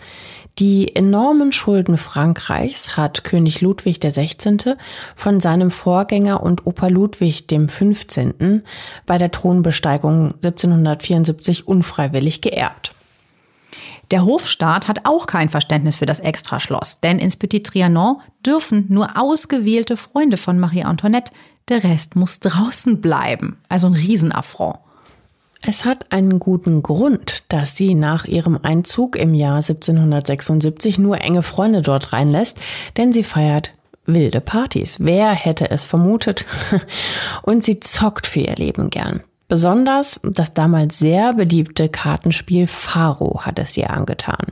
Die 0.59 0.95
enormen 0.95 1.51
Schulden 1.51 1.97
Frankreichs 1.97 2.95
hat 2.95 3.23
König 3.23 3.61
Ludwig 3.61 3.99
XVI. 3.99 4.75
von 5.15 5.39
seinem 5.39 5.71
Vorgänger 5.71 6.43
und 6.43 6.67
Opa 6.67 6.87
Ludwig 6.87 7.47
XV. 7.47 8.05
bei 9.07 9.17
der 9.17 9.31
Thronbesteigung 9.31 10.33
1774 10.35 11.67
unfreiwillig 11.67 12.41
geerbt. 12.41 12.93
Der 14.11 14.25
Hofstaat 14.25 14.87
hat 14.87 15.05
auch 15.05 15.25
kein 15.25 15.49
Verständnis 15.49 15.97
für 15.97 16.05
das 16.05 16.19
Extraschloss, 16.19 16.99
denn 17.01 17.17
ins 17.17 17.35
Petit 17.35 17.65
Trianon 17.65 18.21
dürfen 18.45 18.85
nur 18.89 19.19
ausgewählte 19.19 19.97
Freunde 19.97 20.37
von 20.37 20.59
Marie 20.59 20.83
Antoinette 20.83 21.31
der 21.69 21.83
Rest 21.83 22.15
muss 22.15 22.39
draußen 22.39 23.01
bleiben. 23.01 23.57
Also 23.69 23.87
ein 23.87 23.93
Riesenaffront. 23.93 24.77
Es 25.61 25.85
hat 25.85 26.11
einen 26.11 26.39
guten 26.39 26.83
Grund, 26.83 27.43
dass 27.49 27.75
sie 27.75 27.95
nach 27.95 28.25
ihrem 28.25 28.59
Einzug 28.61 29.15
im 29.15 29.33
Jahr 29.33 29.57
1776 29.57 30.99
nur 30.99 31.19
enge 31.19 31.41
Freunde 31.41 31.81
dort 31.81 32.13
reinlässt, 32.13 32.59
denn 32.95 33.11
sie 33.11 33.23
feiert 33.23 33.73
wilde 34.05 34.39
Partys. 34.39 34.97
Wer 34.99 35.31
hätte 35.31 35.69
es 35.69 35.85
vermutet? 35.85 36.45
Und 37.41 37.63
sie 37.63 37.79
zockt 37.79 38.27
für 38.27 38.39
ihr 38.39 38.55
Leben 38.55 38.89
gern. 38.89 39.21
Besonders 39.49 40.19
das 40.23 40.53
damals 40.53 40.99
sehr 40.99 41.33
beliebte 41.33 41.89
Kartenspiel 41.89 42.67
Pharaoh 42.67 43.41
hat 43.41 43.59
es 43.59 43.77
ihr 43.77 43.89
angetan. 43.89 44.47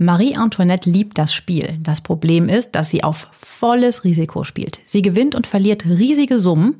Marie 0.00 0.36
Antoinette 0.36 0.88
liebt 0.88 1.18
das 1.18 1.34
Spiel. 1.34 1.76
Das 1.82 2.00
Problem 2.00 2.48
ist, 2.48 2.76
dass 2.76 2.88
sie 2.88 3.02
auf 3.02 3.26
volles 3.32 4.04
Risiko 4.04 4.44
spielt. 4.44 4.80
Sie 4.84 5.02
gewinnt 5.02 5.34
und 5.34 5.44
verliert 5.44 5.84
riesige 5.84 6.38
Summen, 6.38 6.76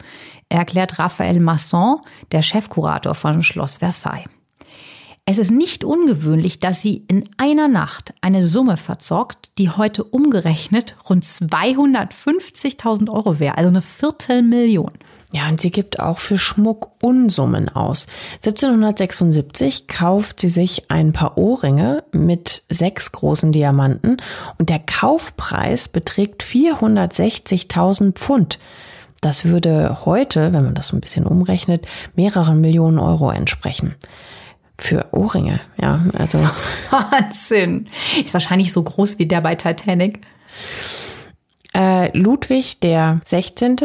erklärt 0.49 1.01
Raphael 1.01 1.41
Masson, 1.41 1.97
der 2.31 2.43
Chefkurator 2.43 3.17
von 3.17 3.43
Schloss 3.43 3.79
Versailles. 3.79 4.29
Es 5.27 5.39
ist 5.39 5.51
nicht 5.51 5.83
ungewöhnlich, 5.83 6.61
dass 6.61 6.81
sie 6.81 7.05
in 7.09 7.29
einer 7.37 7.67
Nacht 7.67 8.15
eine 8.21 8.45
Summe 8.45 8.77
verzockt, 8.77 9.59
die 9.59 9.69
heute 9.69 10.05
umgerechnet 10.05 10.97
rund 11.11 11.25
250.000 11.25 13.11
Euro 13.11 13.41
wäre, 13.41 13.59
also 13.59 13.69
eine 13.69 13.83
Viertelmillion. 13.83 14.93
Ja, 15.31 15.47
und 15.49 15.61
sie 15.61 15.71
gibt 15.71 16.01
auch 16.01 16.19
für 16.19 16.38
Schmuck 16.38 16.91
Unsummen 17.03 17.69
aus. 17.69 18.07
1776 18.37 19.87
kauft 19.87 20.41
sie 20.41 20.49
sich 20.49 20.91
ein 20.91 21.12
paar 21.12 21.37
Ohrringe 21.37 22.03
mit 22.12 22.62
sechs 22.71 23.12
großen 23.12 23.53
Diamanten 23.53 24.17
und 24.57 24.71
der 24.71 24.79
Kaufpreis 24.79 25.88
beträgt 25.88 26.43
460.000 26.43 28.12
Pfund. 28.12 28.59
Das 29.21 29.45
würde 29.45 29.99
heute, 30.07 30.53
wenn 30.53 30.64
man 30.64 30.75
das 30.75 30.88
so 30.88 30.97
ein 30.97 31.01
bisschen 31.01 31.27
umrechnet, 31.27 31.87
mehreren 32.14 32.61
Millionen 32.61 32.99
Euro 32.99 33.31
entsprechen. 33.31 33.97
Für 34.79 35.07
Ohrringe, 35.12 35.61
ja, 35.77 36.07
also. 36.17 36.38
Wahnsinn. 36.91 37.88
Ist 38.25 38.33
wahrscheinlich 38.33 38.73
so 38.73 38.83
groß 38.83 39.19
wie 39.19 39.27
der 39.27 39.41
bei 39.41 39.57
Titanic. 39.57 40.21
Äh, 41.75 42.17
Ludwig 42.17 42.81
der 42.81 43.21
16 43.25 43.77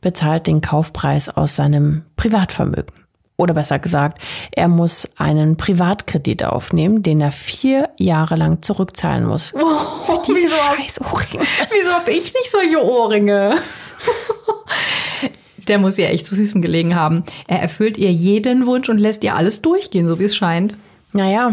bezahlt 0.00 0.46
den 0.46 0.60
Kaufpreis 0.60 1.28
aus 1.28 1.56
seinem 1.56 2.02
Privatvermögen. 2.16 2.92
Oder 3.36 3.54
besser 3.54 3.78
gesagt, 3.78 4.20
er 4.50 4.66
muss 4.66 5.08
einen 5.16 5.56
Privatkredit 5.56 6.42
aufnehmen, 6.44 7.04
den 7.04 7.20
er 7.20 7.30
vier 7.30 7.88
Jahre 7.96 8.34
lang 8.34 8.62
zurückzahlen 8.62 9.24
muss. 9.24 9.54
Oh, 10.10 10.16
für 10.16 10.32
diese 10.32 10.46
wieso 10.46 10.56
scheiß 10.56 11.00
Ohrringe. 11.02 11.44
Wieso 11.70 11.92
habe 11.92 12.10
ich 12.10 12.34
nicht 12.34 12.50
solche 12.50 12.82
Ohrringe? 12.82 13.56
Der 15.68 15.78
muss 15.78 15.98
ihr 15.98 16.08
echt 16.08 16.26
zu 16.26 16.34
Füßen 16.34 16.62
gelegen 16.62 16.94
haben. 16.94 17.24
Er 17.46 17.60
erfüllt 17.60 17.98
ihr 17.98 18.10
jeden 18.10 18.66
Wunsch 18.66 18.88
und 18.88 18.98
lässt 18.98 19.22
ihr 19.22 19.36
alles 19.36 19.60
durchgehen, 19.60 20.08
so 20.08 20.18
wie 20.18 20.24
es 20.24 20.34
scheint. 20.34 20.78
Naja, 21.12 21.52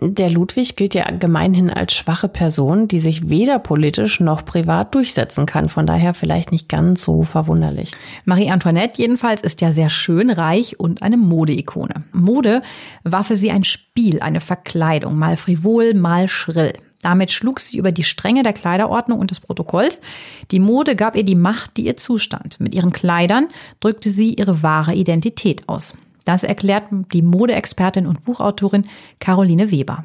der 0.00 0.30
Ludwig 0.30 0.76
gilt 0.76 0.94
ja 0.94 1.10
gemeinhin 1.10 1.70
als 1.70 1.94
schwache 1.94 2.28
Person, 2.28 2.88
die 2.88 3.00
sich 3.00 3.28
weder 3.28 3.58
politisch 3.58 4.20
noch 4.20 4.44
privat 4.44 4.94
durchsetzen 4.94 5.46
kann. 5.46 5.68
Von 5.68 5.86
daher 5.86 6.14
vielleicht 6.14 6.52
nicht 6.52 6.68
ganz 6.68 7.02
so 7.02 7.22
verwunderlich. 7.22 7.92
Marie 8.24 8.50
Antoinette 8.50 9.00
jedenfalls 9.00 9.42
ist 9.42 9.60
ja 9.60 9.72
sehr 9.72 9.88
schön, 9.88 10.30
reich 10.30 10.78
und 10.78 11.02
eine 11.02 11.16
Modeikone. 11.16 12.04
Mode 12.12 12.62
war 13.04 13.24
für 13.24 13.36
sie 13.36 13.50
ein 13.50 13.64
Spiel, 13.64 14.20
eine 14.20 14.40
Verkleidung, 14.40 15.18
mal 15.18 15.36
frivol, 15.36 15.94
mal 15.94 16.28
schrill. 16.28 16.72
Damit 17.00 17.30
schlug 17.30 17.60
sie 17.60 17.78
über 17.78 17.92
die 17.92 18.04
Stränge 18.04 18.42
der 18.42 18.52
Kleiderordnung 18.52 19.20
und 19.20 19.30
des 19.30 19.40
Protokolls. 19.40 20.00
Die 20.50 20.58
Mode 20.58 20.96
gab 20.96 21.14
ihr 21.16 21.24
die 21.24 21.36
Macht, 21.36 21.76
die 21.76 21.86
ihr 21.86 21.96
zustand. 21.96 22.58
Mit 22.58 22.74
ihren 22.74 22.92
Kleidern 22.92 23.48
drückte 23.80 24.10
sie 24.10 24.34
ihre 24.34 24.62
wahre 24.62 24.94
Identität 24.94 25.68
aus. 25.68 25.94
Das 26.28 26.42
erklärt 26.42 26.84
die 27.14 27.22
Modeexpertin 27.22 28.06
und 28.06 28.22
Buchautorin 28.26 28.84
Caroline 29.18 29.70
Weber. 29.70 30.04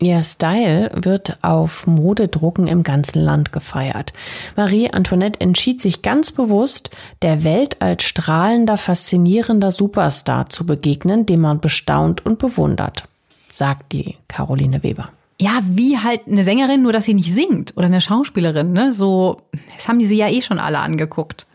Ihr 0.00 0.24
Style 0.24 0.90
wird 0.96 1.38
auf 1.42 1.86
Modedrucken 1.86 2.66
im 2.66 2.82
ganzen 2.82 3.20
Land 3.20 3.52
gefeiert. 3.52 4.12
Marie 4.56 4.90
Antoinette 4.90 5.40
entschied 5.40 5.80
sich 5.80 6.02
ganz 6.02 6.32
bewusst, 6.32 6.90
der 7.22 7.44
Welt 7.44 7.80
als 7.80 8.02
strahlender, 8.02 8.76
faszinierender 8.76 9.70
Superstar 9.70 10.48
zu 10.48 10.66
begegnen, 10.66 11.26
den 11.26 11.40
man 11.40 11.60
bestaunt 11.60 12.26
und 12.26 12.40
bewundert, 12.40 13.04
sagt 13.48 13.92
die 13.92 14.16
Caroline 14.26 14.82
Weber. 14.82 15.10
Ja, 15.40 15.60
wie 15.62 15.96
halt 15.96 16.22
eine 16.26 16.42
Sängerin, 16.42 16.82
nur 16.82 16.92
dass 16.92 17.04
sie 17.04 17.14
nicht 17.14 17.32
singt 17.32 17.76
oder 17.76 17.86
eine 17.86 18.00
Schauspielerin, 18.00 18.72
ne? 18.72 18.92
So, 18.92 19.42
das 19.76 19.86
haben 19.86 20.00
die 20.00 20.06
sie 20.06 20.16
ja 20.16 20.28
eh 20.28 20.42
schon 20.42 20.58
alle 20.58 20.80
angeguckt. 20.80 21.46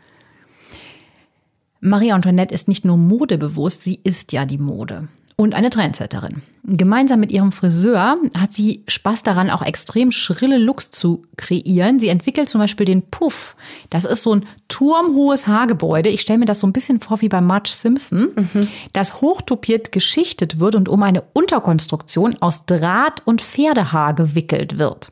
Marie 1.79 2.11
Antoinette 2.11 2.53
ist 2.53 2.67
nicht 2.67 2.85
nur 2.85 2.97
modebewusst, 2.97 3.83
sie 3.83 3.99
ist 4.03 4.31
ja 4.31 4.45
die 4.45 4.57
Mode 4.57 5.07
und 5.37 5.53
eine 5.53 5.69
Trendsetterin. 5.69 6.41
Gemeinsam 6.63 7.19
mit 7.19 7.31
ihrem 7.31 7.51
Friseur 7.51 8.17
hat 8.35 8.53
sie 8.53 8.83
Spaß 8.87 9.23
daran, 9.23 9.51
auch 9.51 9.61
extrem 9.61 10.11
schrille 10.11 10.57
Looks 10.57 10.89
zu 10.89 11.23
kreieren. 11.37 11.99
Sie 11.99 12.09
entwickelt 12.09 12.49
zum 12.49 12.59
Beispiel 12.59 12.87
den 12.87 13.03
Puff. 13.03 13.55
Das 13.89 14.03
ist 14.03 14.23
so 14.23 14.33
ein 14.33 14.45
turmhohes 14.67 15.47
Haargebäude. 15.47 16.09
Ich 16.09 16.21
stelle 16.21 16.39
mir 16.39 16.45
das 16.45 16.59
so 16.59 16.67
ein 16.67 16.73
bisschen 16.73 16.99
vor 16.99 17.21
wie 17.21 17.29
bei 17.29 17.39
Marge 17.39 17.69
Simpson, 17.71 18.29
mhm. 18.35 18.67
das 18.93 19.21
hochtopiert 19.21 19.91
geschichtet 19.91 20.59
wird 20.59 20.75
und 20.75 20.89
um 20.89 21.03
eine 21.03 21.23
Unterkonstruktion 21.33 22.35
aus 22.41 22.65
Draht 22.65 23.21
und 23.25 23.41
Pferdehaar 23.41 24.15
gewickelt 24.15 24.79
wird. 24.79 25.11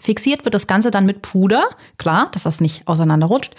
Fixiert 0.00 0.44
wird 0.44 0.54
das 0.54 0.66
Ganze 0.66 0.90
dann 0.90 1.06
mit 1.06 1.22
Puder, 1.22 1.64
klar, 1.98 2.28
dass 2.32 2.44
das 2.44 2.60
nicht 2.60 2.86
auseinanderrutscht. 2.86 3.54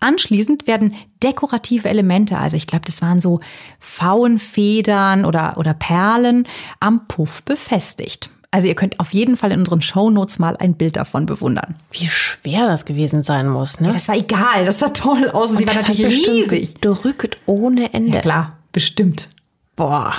Anschließend 0.00 0.66
werden 0.66 0.94
dekorative 1.22 1.88
Elemente, 1.88 2.38
also 2.38 2.56
ich 2.56 2.66
glaube, 2.66 2.84
das 2.84 3.02
waren 3.02 3.20
so 3.20 3.40
Pfauenfedern 3.80 5.24
oder, 5.24 5.56
oder 5.56 5.74
Perlen, 5.74 6.46
am 6.80 7.06
Puff 7.08 7.42
befestigt. 7.42 8.30
Also 8.50 8.66
ihr 8.66 8.74
könnt 8.74 8.98
auf 8.98 9.12
jeden 9.12 9.36
Fall 9.36 9.52
in 9.52 9.58
unseren 9.58 9.82
Shownotes 9.82 10.38
mal 10.38 10.56
ein 10.56 10.74
Bild 10.74 10.96
davon 10.96 11.26
bewundern. 11.26 11.74
Wie 11.90 12.06
schwer 12.06 12.66
das 12.66 12.86
gewesen 12.86 13.22
sein 13.22 13.46
muss, 13.48 13.78
ne? 13.78 13.88
Ja, 13.88 13.92
das 13.92 14.08
war 14.08 14.16
egal, 14.16 14.64
das 14.64 14.78
sah 14.78 14.88
toll 14.88 15.28
aus 15.30 15.50
und, 15.50 15.58
sie 15.58 15.66
war 15.66 15.74
natürlich 15.74 16.26
riesig. 16.26 16.74
Drückt 16.80 17.36
ohne 17.44 17.92
Ende. 17.92 18.14
Ja, 18.14 18.20
klar, 18.20 18.56
bestimmt. 18.72 19.28
Boah. 19.76 20.14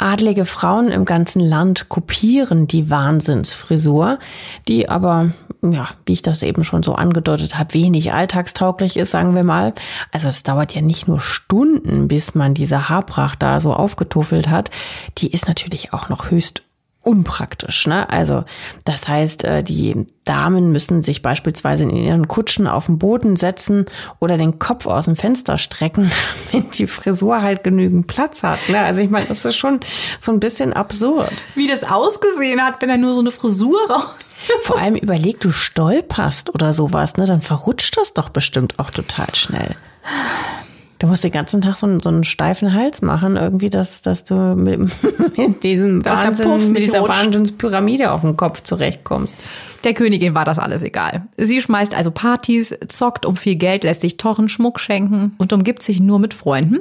Adlige 0.00 0.46
Frauen 0.46 0.88
im 0.88 1.04
ganzen 1.04 1.40
Land 1.40 1.90
kopieren 1.90 2.66
die 2.66 2.88
Wahnsinnsfrisur, 2.88 4.18
die 4.66 4.88
aber, 4.88 5.32
ja, 5.60 5.88
wie 6.06 6.14
ich 6.14 6.22
das 6.22 6.42
eben 6.42 6.64
schon 6.64 6.82
so 6.82 6.94
angedeutet 6.94 7.58
habe, 7.58 7.74
wenig 7.74 8.10
alltagstauglich 8.14 8.96
ist, 8.96 9.10
sagen 9.10 9.34
wir 9.34 9.44
mal. 9.44 9.74
Also 10.10 10.28
es 10.28 10.42
dauert 10.42 10.74
ja 10.74 10.80
nicht 10.80 11.06
nur 11.06 11.20
Stunden, 11.20 12.08
bis 12.08 12.34
man 12.34 12.54
diese 12.54 12.88
Haarpracht 12.88 13.42
da 13.42 13.60
so 13.60 13.74
aufgetuffelt 13.74 14.48
hat. 14.48 14.70
Die 15.18 15.30
ist 15.30 15.48
natürlich 15.48 15.92
auch 15.92 16.08
noch 16.08 16.30
höchst 16.30 16.62
unpraktisch. 17.02 17.86
Ne? 17.86 18.08
Also 18.10 18.44
das 18.84 19.08
heißt, 19.08 19.44
äh, 19.44 19.62
die 19.62 20.06
Damen 20.24 20.70
müssen 20.70 21.02
sich 21.02 21.22
beispielsweise 21.22 21.84
in 21.84 21.96
ihren 21.96 22.28
Kutschen 22.28 22.66
auf 22.66 22.86
den 22.86 22.98
Boden 22.98 23.36
setzen 23.36 23.86
oder 24.18 24.36
den 24.36 24.58
Kopf 24.58 24.86
aus 24.86 25.06
dem 25.06 25.16
Fenster 25.16 25.56
strecken, 25.56 26.10
damit 26.52 26.78
die 26.78 26.86
Frisur 26.86 27.40
halt 27.40 27.64
genügend 27.64 28.06
Platz 28.06 28.42
hat. 28.42 28.68
Ne? 28.68 28.78
Also 28.78 29.00
ich 29.00 29.10
meine, 29.10 29.26
das 29.26 29.44
ist 29.44 29.56
schon 29.56 29.80
so 30.18 30.32
ein 30.32 30.40
bisschen 30.40 30.72
absurd. 30.72 31.32
Wie 31.54 31.66
das 31.66 31.84
ausgesehen 31.84 32.62
hat, 32.62 32.82
wenn 32.82 32.90
er 32.90 32.98
nur 32.98 33.14
so 33.14 33.20
eine 33.20 33.30
Frisur 33.30 33.78
raus. 33.88 34.10
Vor 34.62 34.78
allem 34.78 34.96
überleg, 34.96 35.40
du 35.40 35.52
stolperst 35.52 36.54
oder 36.54 36.72
sowas, 36.72 37.16
ne? 37.16 37.26
Dann 37.26 37.42
verrutscht 37.42 37.98
das 37.98 38.14
doch 38.14 38.30
bestimmt 38.30 38.78
auch 38.78 38.90
total 38.90 39.34
schnell. 39.34 39.76
Du 41.00 41.06
musst 41.06 41.24
den 41.24 41.32
ganzen 41.32 41.62
Tag 41.62 41.76
so 41.76 41.86
einen, 41.86 42.00
so 42.00 42.10
einen 42.10 42.24
steifen 42.24 42.74
Hals 42.74 43.00
machen, 43.00 43.36
irgendwie, 43.36 43.70
dass, 43.70 44.02
dass 44.02 44.22
du 44.22 44.34
mit, 44.54 44.80
mit 45.38 45.64
diesem 45.64 46.02
dass 46.02 46.20
Wahnsinn, 46.20 46.72
mit 46.72 46.82
dieser 46.82 47.08
Wahnsinnspyramide 47.08 48.12
auf 48.12 48.20
dem 48.20 48.36
Kopf 48.36 48.62
zurechtkommst. 48.62 49.34
Der 49.84 49.94
Königin 49.94 50.34
war 50.34 50.44
das 50.44 50.58
alles 50.58 50.82
egal. 50.82 51.26
Sie 51.38 51.62
schmeißt 51.62 51.94
also 51.94 52.10
Partys, 52.10 52.76
zockt 52.86 53.24
um 53.24 53.36
viel 53.36 53.56
Geld, 53.56 53.84
lässt 53.84 54.02
sich 54.02 54.18
teuren 54.18 54.50
Schmuck 54.50 54.78
schenken 54.78 55.34
und 55.38 55.54
umgibt 55.54 55.82
sich 55.82 56.00
nur 56.00 56.18
mit 56.18 56.34
Freunden, 56.34 56.80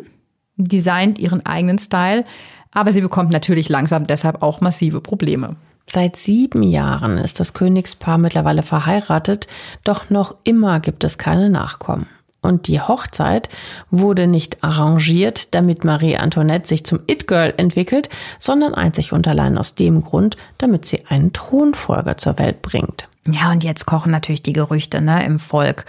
designt 0.57 1.17
ihren 1.17 1.45
eigenen 1.45 1.79
Style, 1.79 2.25
aber 2.73 2.91
sie 2.91 3.01
bekommt 3.01 3.31
natürlich 3.31 3.69
langsam 3.69 4.05
deshalb 4.05 4.43
auch 4.43 4.59
massive 4.59 4.99
Probleme. 4.99 5.55
Seit 5.87 6.17
sieben 6.17 6.61
Jahren 6.61 7.17
ist 7.17 7.39
das 7.39 7.53
Königspaar 7.53 8.17
mittlerweile 8.17 8.63
verheiratet, 8.63 9.47
doch 9.85 10.09
noch 10.09 10.35
immer 10.43 10.81
gibt 10.81 11.05
es 11.05 11.17
keine 11.17 11.49
Nachkommen. 11.49 12.05
Und 12.41 12.67
die 12.67 12.79
Hochzeit 12.79 13.49
wurde 13.91 14.27
nicht 14.27 14.63
arrangiert, 14.63 15.53
damit 15.53 15.83
Marie 15.83 16.17
Antoinette 16.17 16.67
sich 16.67 16.85
zum 16.85 16.99
It-Girl 17.07 17.53
entwickelt, 17.57 18.09
sondern 18.39 18.73
einzig 18.73 19.11
und 19.11 19.27
allein 19.27 19.57
aus 19.57 19.75
dem 19.75 20.01
Grund, 20.01 20.37
damit 20.57 20.85
sie 20.85 21.05
einen 21.07 21.33
Thronfolger 21.33 22.17
zur 22.17 22.39
Welt 22.39 22.61
bringt. 22.61 23.09
Ja, 23.29 23.51
und 23.51 23.63
jetzt 23.63 23.85
kochen 23.85 24.11
natürlich 24.11 24.41
die 24.41 24.53
Gerüchte 24.53 25.01
ne, 25.01 25.25
im 25.25 25.39
Volk. 25.39 25.85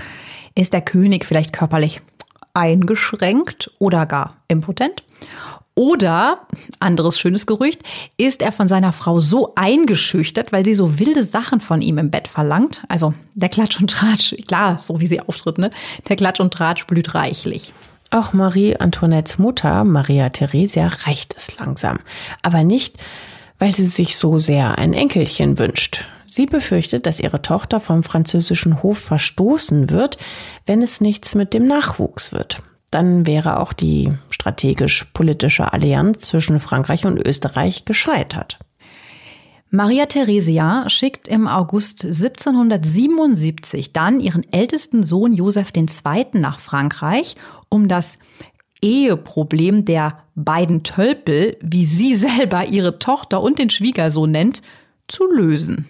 Ist 0.56 0.72
der 0.72 0.82
König 0.82 1.24
vielleicht 1.24 1.52
körperlich 1.52 2.02
eingeschränkt 2.52 3.70
oder 3.78 4.06
gar 4.06 4.36
impotent? 4.48 5.04
Oder, 5.80 6.40
anderes 6.78 7.18
schönes 7.18 7.46
Gerücht, 7.46 7.80
ist 8.18 8.42
er 8.42 8.52
von 8.52 8.68
seiner 8.68 8.92
Frau 8.92 9.18
so 9.18 9.54
eingeschüchtert, 9.54 10.52
weil 10.52 10.62
sie 10.62 10.74
so 10.74 10.98
wilde 10.98 11.22
Sachen 11.22 11.58
von 11.58 11.80
ihm 11.80 11.96
im 11.96 12.10
Bett 12.10 12.28
verlangt. 12.28 12.82
Also 12.88 13.14
der 13.32 13.48
Klatsch 13.48 13.80
und 13.80 13.88
Tratsch, 13.88 14.34
klar, 14.46 14.78
so 14.78 15.00
wie 15.00 15.06
sie 15.06 15.20
auftritt, 15.20 15.56
ne? 15.56 15.70
Der 16.06 16.16
Klatsch 16.16 16.38
und 16.38 16.52
Tratsch 16.52 16.86
blüht 16.86 17.14
reichlich. 17.14 17.72
Auch 18.10 18.34
Marie 18.34 18.76
Antoinettes 18.76 19.38
Mutter, 19.38 19.84
Maria 19.84 20.28
Theresia, 20.28 20.88
reicht 21.06 21.34
es 21.38 21.56
langsam. 21.56 21.98
Aber 22.42 22.62
nicht, 22.62 22.98
weil 23.58 23.74
sie 23.74 23.86
sich 23.86 24.18
so 24.18 24.36
sehr 24.36 24.76
ein 24.76 24.92
Enkelchen 24.92 25.58
wünscht. 25.58 26.04
Sie 26.26 26.44
befürchtet, 26.44 27.06
dass 27.06 27.20
ihre 27.20 27.40
Tochter 27.40 27.80
vom 27.80 28.02
französischen 28.02 28.82
Hof 28.82 28.98
verstoßen 28.98 29.88
wird, 29.88 30.18
wenn 30.66 30.82
es 30.82 31.00
nichts 31.00 31.34
mit 31.34 31.54
dem 31.54 31.66
Nachwuchs 31.66 32.32
wird 32.32 32.60
dann 32.90 33.26
wäre 33.26 33.60
auch 33.60 33.72
die 33.72 34.10
strategisch-politische 34.30 35.72
Allianz 35.72 36.20
zwischen 36.20 36.58
Frankreich 36.60 37.06
und 37.06 37.18
Österreich 37.18 37.84
gescheitert. 37.84 38.58
Maria 39.72 40.06
Theresia 40.06 40.88
schickt 40.88 41.28
im 41.28 41.46
August 41.46 42.04
1777 42.04 43.92
dann 43.92 44.18
ihren 44.18 44.44
ältesten 44.52 45.04
Sohn 45.04 45.32
Josef 45.32 45.70
II. 45.76 46.26
nach 46.32 46.58
Frankreich, 46.58 47.36
um 47.68 47.86
das 47.86 48.18
Eheproblem 48.82 49.84
der 49.84 50.18
beiden 50.34 50.82
Tölpel, 50.82 51.56
wie 51.60 51.86
sie 51.86 52.16
selber 52.16 52.66
ihre 52.66 52.98
Tochter 52.98 53.40
und 53.40 53.60
den 53.60 53.70
Schwiegersohn 53.70 54.32
nennt, 54.32 54.62
zu 55.06 55.30
lösen. 55.30 55.88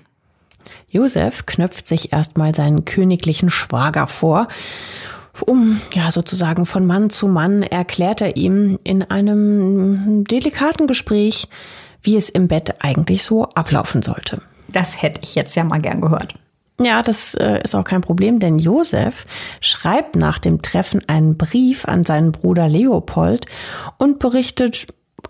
Josef 0.88 1.46
knöpft 1.46 1.86
sich 1.86 2.12
erstmal 2.12 2.54
seinen 2.54 2.84
königlichen 2.84 3.48
Schwager 3.48 4.06
vor 4.06 4.48
um, 5.46 5.80
ja, 5.92 6.10
sozusagen 6.10 6.66
von 6.66 6.86
Mann 6.86 7.10
zu 7.10 7.28
Mann 7.28 7.62
erklärt 7.62 8.20
er 8.20 8.36
ihm 8.36 8.78
in 8.84 9.02
einem 9.02 10.24
delikaten 10.24 10.86
Gespräch, 10.86 11.48
wie 12.02 12.16
es 12.16 12.28
im 12.28 12.48
Bett 12.48 12.76
eigentlich 12.80 13.22
so 13.22 13.44
ablaufen 13.44 14.02
sollte. 14.02 14.42
Das 14.68 15.02
hätte 15.02 15.20
ich 15.22 15.34
jetzt 15.34 15.54
ja 15.56 15.64
mal 15.64 15.80
gern 15.80 16.00
gehört. 16.00 16.34
Ja, 16.80 17.02
das 17.02 17.34
äh, 17.34 17.60
ist 17.62 17.74
auch 17.74 17.84
kein 17.84 18.00
Problem, 18.00 18.38
denn 18.38 18.58
Josef 18.58 19.26
schreibt 19.60 20.16
nach 20.16 20.38
dem 20.38 20.62
Treffen 20.62 21.02
einen 21.08 21.36
Brief 21.36 21.84
an 21.84 22.04
seinen 22.04 22.32
Bruder 22.32 22.68
Leopold 22.68 23.46
und 23.98 24.18
berichtet 24.18 24.86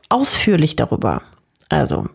ausführlich 0.08 0.76
darüber. 0.76 1.22
Also, 1.68 2.06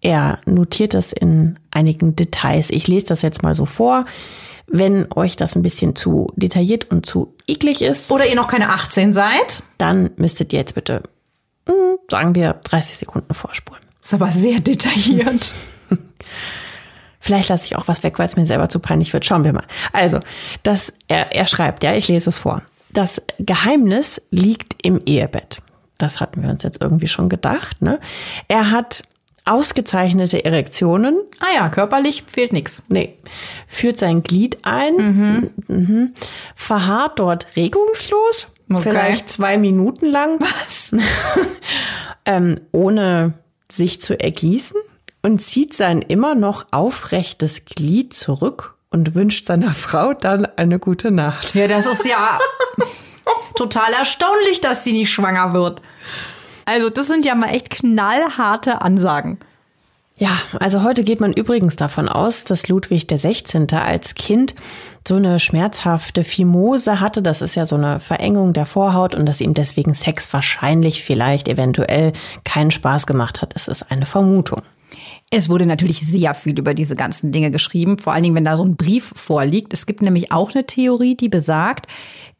er 0.00 0.38
notiert 0.46 0.94
das 0.94 1.12
in 1.12 1.58
einigen 1.70 2.16
Details. 2.16 2.70
Ich 2.70 2.88
lese 2.88 3.06
das 3.06 3.22
jetzt 3.22 3.42
mal 3.42 3.54
so 3.54 3.66
vor. 3.66 4.06
Wenn 4.70 5.06
euch 5.14 5.36
das 5.36 5.56
ein 5.56 5.62
bisschen 5.62 5.96
zu 5.96 6.32
detailliert 6.36 6.90
und 6.90 7.06
zu 7.06 7.34
eklig 7.46 7.82
ist. 7.82 8.10
Oder 8.10 8.26
ihr 8.26 8.36
noch 8.36 8.48
keine 8.48 8.68
18 8.70 9.12
seid. 9.12 9.62
Dann 9.78 10.10
müsstet 10.16 10.52
ihr 10.52 10.58
jetzt 10.58 10.74
bitte, 10.74 11.02
hm, 11.66 11.98
sagen 12.10 12.34
wir, 12.34 12.54
30 12.64 12.96
Sekunden 12.96 13.32
vorspulen. 13.34 13.82
ist 14.02 14.14
aber 14.14 14.30
sehr 14.30 14.60
detailliert. 14.60 15.54
Vielleicht 17.20 17.48
lasse 17.48 17.66
ich 17.66 17.76
auch 17.76 17.88
was 17.88 18.02
weg, 18.02 18.18
weil 18.18 18.26
es 18.26 18.36
mir 18.36 18.46
selber 18.46 18.68
zu 18.68 18.78
peinlich 18.78 19.12
wird. 19.12 19.26
Schauen 19.26 19.44
wir 19.44 19.52
mal. 19.52 19.64
Also, 19.92 20.20
das, 20.62 20.92
er, 21.08 21.34
er 21.34 21.46
schreibt, 21.46 21.82
ja, 21.82 21.94
ich 21.94 22.08
lese 22.08 22.28
es 22.28 22.38
vor. 22.38 22.62
Das 22.90 23.20
Geheimnis 23.38 24.22
liegt 24.30 24.76
im 24.82 25.00
Ehebett. 25.04 25.60
Das 25.98 26.20
hatten 26.20 26.42
wir 26.42 26.50
uns 26.50 26.62
jetzt 26.62 26.80
irgendwie 26.80 27.08
schon 27.08 27.28
gedacht. 27.28 27.82
Ne? 27.82 27.98
Er 28.46 28.70
hat 28.70 29.02
ausgezeichnete 29.50 30.44
Erektionen. 30.44 31.18
Ah 31.40 31.54
ja, 31.54 31.68
körperlich 31.68 32.24
fehlt 32.26 32.52
nichts. 32.52 32.82
Nee. 32.88 33.14
Führt 33.66 33.98
sein 33.98 34.22
Glied 34.22 34.58
ein, 34.62 34.94
mhm. 34.96 35.50
Mhm. 35.68 36.14
verharrt 36.54 37.18
dort 37.18 37.46
regungslos, 37.56 38.48
okay. 38.70 38.82
vielleicht 38.82 39.28
zwei 39.28 39.58
Minuten 39.58 40.06
lang. 40.06 40.40
Was? 40.40 40.92
ähm, 42.24 42.56
ohne 42.72 43.34
sich 43.70 44.00
zu 44.00 44.18
ergießen 44.18 44.80
und 45.22 45.42
zieht 45.42 45.74
sein 45.74 46.02
immer 46.02 46.34
noch 46.34 46.66
aufrechtes 46.70 47.64
Glied 47.64 48.14
zurück 48.14 48.74
und 48.90 49.14
wünscht 49.14 49.46
seiner 49.46 49.74
Frau 49.74 50.14
dann 50.14 50.46
eine 50.56 50.78
gute 50.78 51.10
Nacht. 51.10 51.54
Ja, 51.54 51.68
das 51.68 51.86
ist 51.86 52.06
ja 52.06 52.38
total 53.54 53.92
erstaunlich, 53.92 54.60
dass 54.60 54.84
sie 54.84 54.92
nicht 54.92 55.10
schwanger 55.12 55.52
wird. 55.52 55.82
Also, 56.64 56.90
das 56.90 57.06
sind 57.06 57.24
ja 57.24 57.34
mal 57.34 57.48
echt 57.48 57.70
knallharte 57.70 58.82
Ansagen. 58.82 59.38
Ja, 60.20 60.36
also 60.58 60.82
heute 60.82 61.04
geht 61.04 61.20
man 61.20 61.32
übrigens 61.32 61.76
davon 61.76 62.08
aus, 62.08 62.42
dass 62.42 62.66
Ludwig 62.66 63.06
XVI. 63.06 63.66
als 63.76 64.14
Kind 64.14 64.56
so 65.06 65.14
eine 65.14 65.38
schmerzhafte 65.38 66.24
Phimose 66.24 66.98
hatte. 66.98 67.22
Das 67.22 67.40
ist 67.40 67.54
ja 67.54 67.66
so 67.66 67.76
eine 67.76 68.00
Verengung 68.00 68.52
der 68.52 68.66
Vorhaut 68.66 69.14
und 69.14 69.26
dass 69.26 69.40
ihm 69.40 69.54
deswegen 69.54 69.94
Sex 69.94 70.32
wahrscheinlich, 70.32 71.04
vielleicht, 71.04 71.46
eventuell 71.46 72.12
keinen 72.44 72.72
Spaß 72.72 73.06
gemacht 73.06 73.40
hat. 73.40 73.54
Es 73.54 73.68
ist 73.68 73.92
eine 73.92 74.06
Vermutung. 74.06 74.62
Es 75.30 75.48
wurde 75.48 75.66
natürlich 75.66 76.00
sehr 76.04 76.34
viel 76.34 76.58
über 76.58 76.74
diese 76.74 76.96
ganzen 76.96 77.30
Dinge 77.30 77.52
geschrieben, 77.52 77.98
vor 77.98 78.12
allen 78.12 78.24
Dingen, 78.24 78.34
wenn 78.34 78.44
da 78.44 78.56
so 78.56 78.64
ein 78.64 78.76
Brief 78.76 79.12
vorliegt. 79.14 79.72
Es 79.72 79.86
gibt 79.86 80.02
nämlich 80.02 80.32
auch 80.32 80.52
eine 80.52 80.66
Theorie, 80.66 81.16
die 81.16 81.28
besagt, 81.28 81.86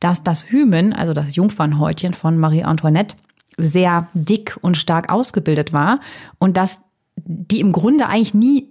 dass 0.01 0.25
das 0.25 0.51
Hymen, 0.51 0.93
also 0.93 1.13
das 1.13 1.37
Jungfernhäutchen 1.37 2.13
von 2.13 2.39
Marie 2.39 2.65
Antoinette, 2.65 3.15
sehr 3.57 4.09
dick 4.15 4.57
und 4.63 4.77
stark 4.77 5.13
ausgebildet 5.13 5.73
war 5.73 6.01
und 6.39 6.57
dass 6.57 6.88
die 7.29 7.61
im 7.61 7.73
Grunde 7.73 8.07
eigentlich 8.07 8.35
nie 8.35 8.69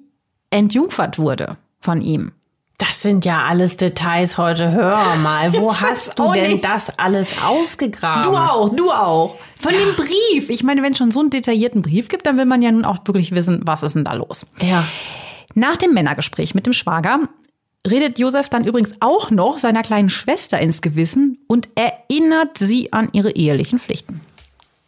entjungfert 0.50 1.20
wurde 1.20 1.58
von 1.80 2.02
ihm. 2.02 2.32
Das 2.80 3.02
sind 3.02 3.26
ja 3.26 3.44
alles 3.44 3.78
Details 3.78 4.38
heute. 4.38 4.72
Hör 4.72 5.16
mal, 5.16 5.54
wo 5.58 5.76
hast 5.76 6.18
du 6.18 6.32
denn 6.34 6.54
nicht. 6.54 6.66
das 6.66 6.98
alles 6.98 7.30
ausgegraben? 7.44 8.24
Du 8.24 8.38
auch, 8.38 8.70
du 8.70 8.92
auch. 8.92 9.36
Von 9.60 9.74
ja. 9.74 9.80
dem 9.80 9.96
Brief. 9.96 10.50
Ich 10.50 10.64
meine, 10.64 10.84
wenn 10.84 10.92
es 10.92 10.98
schon 10.98 11.12
so 11.12 11.20
einen 11.20 11.30
detaillierten 11.30 11.82
Brief 11.82 12.08
gibt, 12.08 12.26
dann 12.26 12.38
will 12.38 12.46
man 12.46 12.62
ja 12.62 12.72
nun 12.72 12.86
auch 12.86 13.00
wirklich 13.06 13.32
wissen, 13.32 13.62
was 13.64 13.84
ist 13.84 13.96
denn 13.96 14.04
da 14.04 14.14
los. 14.14 14.46
Ja. 14.62 14.84
Nach 15.56 15.78
dem 15.78 15.94
Männergespräch 15.94 16.54
mit 16.54 16.66
dem 16.66 16.74
Schwager 16.74 17.22
redet 17.88 18.20
Josef 18.20 18.50
dann 18.50 18.66
übrigens 18.66 18.96
auch 19.00 19.32
noch 19.32 19.58
seiner 19.58 19.82
kleinen 19.82 20.10
Schwester 20.10 20.60
ins 20.60 20.82
Gewissen 20.82 21.40
und 21.48 21.70
erinnert 21.76 22.58
sie 22.58 22.94
an 22.94 23.10
ihre 23.14 23.32
ehelichen 23.32 23.80
Pflichten. 23.80 24.22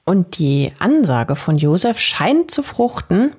Und 0.06 0.40
die 0.40 0.72
Ansage 0.80 1.36
von 1.36 1.58
Josef 1.58 2.00
scheint 2.00 2.52
zu 2.52 2.64
fruchten. 2.64 3.36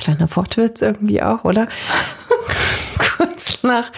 Kleiner 0.00 0.34
Wortwitz 0.34 0.80
irgendwie 0.80 1.22
auch, 1.22 1.44
oder? 1.44 1.68
Kurz 3.16 3.62
nach 3.62 3.92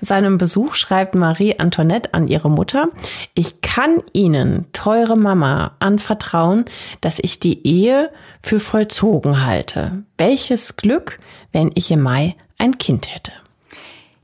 seinem 0.00 0.36
Besuch 0.36 0.74
schreibt 0.74 1.14
Marie 1.14 1.60
Antoinette 1.60 2.12
an 2.12 2.26
ihre 2.26 2.50
Mutter, 2.50 2.88
ich 3.34 3.60
kann 3.60 4.02
Ihnen, 4.12 4.66
teure 4.72 5.16
Mama, 5.16 5.76
anvertrauen, 5.78 6.64
dass 7.00 7.20
ich 7.22 7.38
die 7.38 7.64
Ehe 7.64 8.10
für 8.42 8.58
vollzogen 8.58 9.46
halte. 9.46 10.02
Welches 10.18 10.74
Glück, 10.74 11.20
wenn 11.52 11.70
ich 11.76 11.88
im 11.92 12.02
Mai 12.02 12.34
ein 12.58 12.78
Kind 12.78 13.14
hätte. 13.14 13.30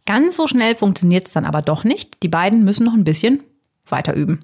Ganz 0.07 0.35
so 0.35 0.49
schnell 0.49 0.75
funktioniert 0.75 1.29
es 1.29 1.33
dann 1.33 1.47
aber 1.47 1.63
doch 1.63 1.85
nicht. 1.85 2.25
Die 2.25 2.29
beiden 2.29 2.65
müssen 2.65 2.87
noch 2.87 2.95
ein 2.95 3.05
bisschen 3.05 3.45
weiter 3.89 4.15
üben. 4.15 4.41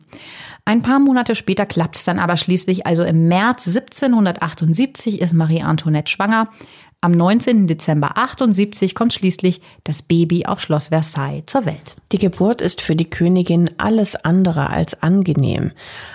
Ein 0.69 0.83
paar 0.83 0.99
Monate 0.99 1.37
später 1.37 1.65
klappt 1.65 1.95
es 1.95 2.03
dann 2.03 2.19
aber 2.19 2.37
schließlich, 2.37 2.87
also 2.89 3.05
im 3.05 3.29
März 3.29 3.69
1778 3.69 5.21
ist 5.21 5.33
Marie 5.33 5.63
Antoinette 5.63 6.11
schwanger. 6.11 6.49
Am 7.01 7.13
19. 7.13 7.69
Dezember 7.69 8.19
78 8.19 8.97
kommt 8.97 9.13
schließlich 9.13 9.61
das 9.85 10.03
Baby 10.03 10.47
auf 10.47 10.61
Schloss 10.61 10.89
Versailles 10.89 11.45
zur 11.47 11.67
Welt. 11.67 11.95
Die 12.11 12.19
Geburt 12.19 12.61
ist 12.61 12.81
für 12.81 12.97
die 12.97 13.09
Königin 13.09 13.71
alles 13.79 14.17
andere 14.17 14.69
als 14.71 15.01
angenehm. 15.05 15.71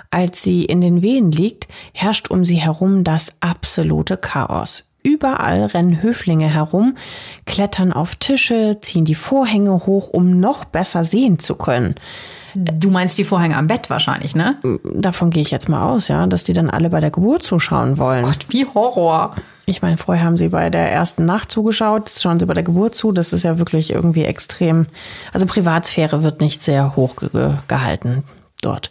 Als 0.10 0.44
sie 0.44 0.66
in 0.66 0.82
den 0.82 1.02
Wehen 1.02 1.32
liegt, 1.32 1.70
herrscht 1.94 2.30
um 2.30 2.44
sie 2.44 2.58
herum 2.58 3.06
das 3.06 3.32
absolute 3.40 4.18
Chaos. 4.18 4.84
Überall 5.02 5.64
rennen 5.64 6.02
Höflinge 6.02 6.54
herum, 6.54 6.98
klettern 7.46 7.94
auf 7.94 8.18
Tische, 8.18 8.80
ziehen 8.82 9.06
die 9.06 9.16
Vorhänge 9.16 9.86
hoch, 9.86 10.10
um 10.10 10.42
noch 10.42 10.66
besser 10.66 11.06
sehen 11.06 11.40
zu 11.40 11.56
können. 11.56 11.96
Du 12.56 12.90
meinst 12.90 13.18
die 13.18 13.24
Vorhänge 13.24 13.58
am 13.58 13.68
Bett 13.68 13.90
wahrscheinlich, 13.90 14.36
ne? 14.36 14.58
Davon 14.84 15.30
gehe 15.30 15.42
ich 15.42 15.52
jetzt 15.52 15.70
mal 15.70 15.90
aus, 15.90 16.08
ja, 16.08 16.26
dass 16.28 16.44
die 16.44 16.54
dann 16.54 16.70
alle 16.70 16.90
bei 16.90 17.00
der 17.00 17.12
Geburt 17.12 17.44
zuschauen 17.44 17.98
wollen. 17.98 18.24
Gott, 18.24 18.48
wie 18.50 18.66
Horror. 18.66 19.36
Ich 19.66 19.82
meine, 19.82 19.98
vorher 19.98 20.26
haben 20.26 20.38
sie 20.38 20.50
bei 20.50 20.70
der 20.70 20.92
ersten 20.92 21.26
Nacht 21.26 21.52
zugeschaut, 21.52 22.10
jetzt 22.10 22.22
schauen 22.22 22.40
sie 22.40 22.46
bei 22.46 22.54
der 22.54 22.64
Geburt 22.64 22.96
zu. 22.96 23.12
Das 23.12 23.32
ist 23.32 23.44
ja 23.44 23.58
wirklich 23.58 23.92
irgendwie 23.92 24.26
extrem. 24.26 24.88
Also 25.34 25.46
Privatsphäre 25.46 26.24
wird 26.24 26.42
nicht 26.42 26.64
sehr 26.64 26.96
hoch 26.96 27.16
ge 27.16 27.54
gehalten 27.68 28.24
dort. 28.62 28.90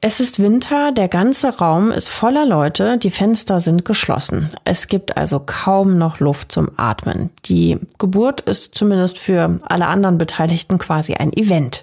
Es 0.00 0.20
ist 0.20 0.40
Winter, 0.40 0.92
der 0.92 1.08
ganze 1.08 1.58
Raum 1.58 1.90
ist 1.90 2.08
voller 2.08 2.46
Leute, 2.46 2.98
die 2.98 3.10
Fenster 3.10 3.60
sind 3.60 3.84
geschlossen. 3.84 4.48
Es 4.64 4.86
gibt 4.86 5.16
also 5.16 5.42
kaum 5.44 5.98
noch 5.98 6.20
Luft 6.20 6.52
zum 6.52 6.70
Atmen. 6.76 7.30
Die 7.46 7.80
Geburt 7.98 8.42
ist 8.42 8.76
zumindest 8.76 9.18
für 9.18 9.58
alle 9.64 9.88
anderen 9.88 10.16
Beteiligten 10.16 10.78
quasi 10.78 11.14
ein 11.14 11.32
Event. 11.32 11.82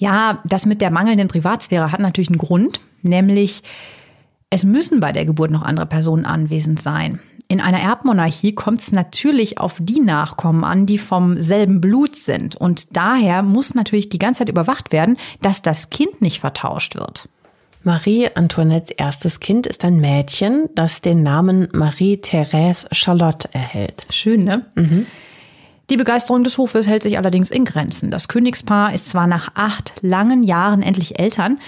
Ja, 0.00 0.40
das 0.46 0.64
mit 0.64 0.80
der 0.80 0.90
mangelnden 0.90 1.28
Privatsphäre 1.28 1.92
hat 1.92 2.00
natürlich 2.00 2.30
einen 2.30 2.38
Grund, 2.38 2.80
nämlich 3.02 3.62
es 4.48 4.64
müssen 4.64 4.98
bei 4.98 5.12
der 5.12 5.26
Geburt 5.26 5.50
noch 5.50 5.62
andere 5.62 5.84
Personen 5.84 6.24
anwesend 6.24 6.80
sein. 6.80 7.20
In 7.48 7.60
einer 7.60 7.80
Erbmonarchie 7.80 8.54
kommt 8.54 8.80
es 8.80 8.92
natürlich 8.92 9.58
auf 9.58 9.76
die 9.78 10.00
Nachkommen 10.00 10.64
an, 10.64 10.86
die 10.86 10.96
vom 10.96 11.38
selben 11.38 11.82
Blut 11.82 12.16
sind. 12.16 12.56
Und 12.56 12.96
daher 12.96 13.42
muss 13.42 13.74
natürlich 13.74 14.08
die 14.08 14.18
ganze 14.18 14.38
Zeit 14.38 14.48
überwacht 14.48 14.90
werden, 14.90 15.18
dass 15.42 15.60
das 15.60 15.90
Kind 15.90 16.22
nicht 16.22 16.40
vertauscht 16.40 16.94
wird. 16.94 17.28
Marie 17.82 18.28
Antoinettes 18.34 18.92
erstes 18.92 19.38
Kind 19.38 19.66
ist 19.66 19.84
ein 19.84 20.00
Mädchen, 20.00 20.70
das 20.74 21.02
den 21.02 21.22
Namen 21.22 21.68
Marie-Thérèse 21.72 22.86
Charlotte 22.92 23.50
erhält. 23.52 24.06
Schön, 24.08 24.44
ne? 24.44 24.64
Mhm. 24.76 25.06
Die 25.90 25.96
Begeisterung 25.96 26.44
des 26.44 26.56
Hofes 26.56 26.86
hält 26.86 27.02
sich 27.02 27.18
allerdings 27.18 27.50
in 27.50 27.64
Grenzen. 27.64 28.12
Das 28.12 28.28
Königspaar 28.28 28.94
ist 28.94 29.10
zwar 29.10 29.26
nach 29.26 29.50
acht 29.54 29.94
langen 30.02 30.44
Jahren 30.44 30.82
endlich 30.82 31.18
Eltern, 31.18 31.58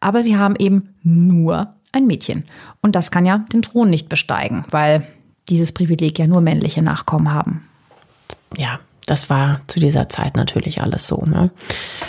aber 0.00 0.20
sie 0.20 0.36
haben 0.36 0.56
eben 0.56 0.94
nur 1.04 1.74
ein 1.92 2.06
Mädchen. 2.06 2.44
Und 2.82 2.96
das 2.96 3.12
kann 3.12 3.24
ja 3.24 3.44
den 3.52 3.62
Thron 3.62 3.88
nicht 3.88 4.08
besteigen, 4.08 4.64
weil 4.70 5.06
dieses 5.48 5.70
Privileg 5.72 6.18
ja 6.18 6.26
nur 6.26 6.40
männliche 6.40 6.82
Nachkommen 6.82 7.32
haben. 7.32 7.68
Ja, 8.56 8.80
das 9.06 9.30
war 9.30 9.60
zu 9.68 9.78
dieser 9.78 10.08
Zeit 10.08 10.36
natürlich 10.36 10.82
alles 10.82 11.06
so. 11.06 11.22
Ne? 11.24 11.50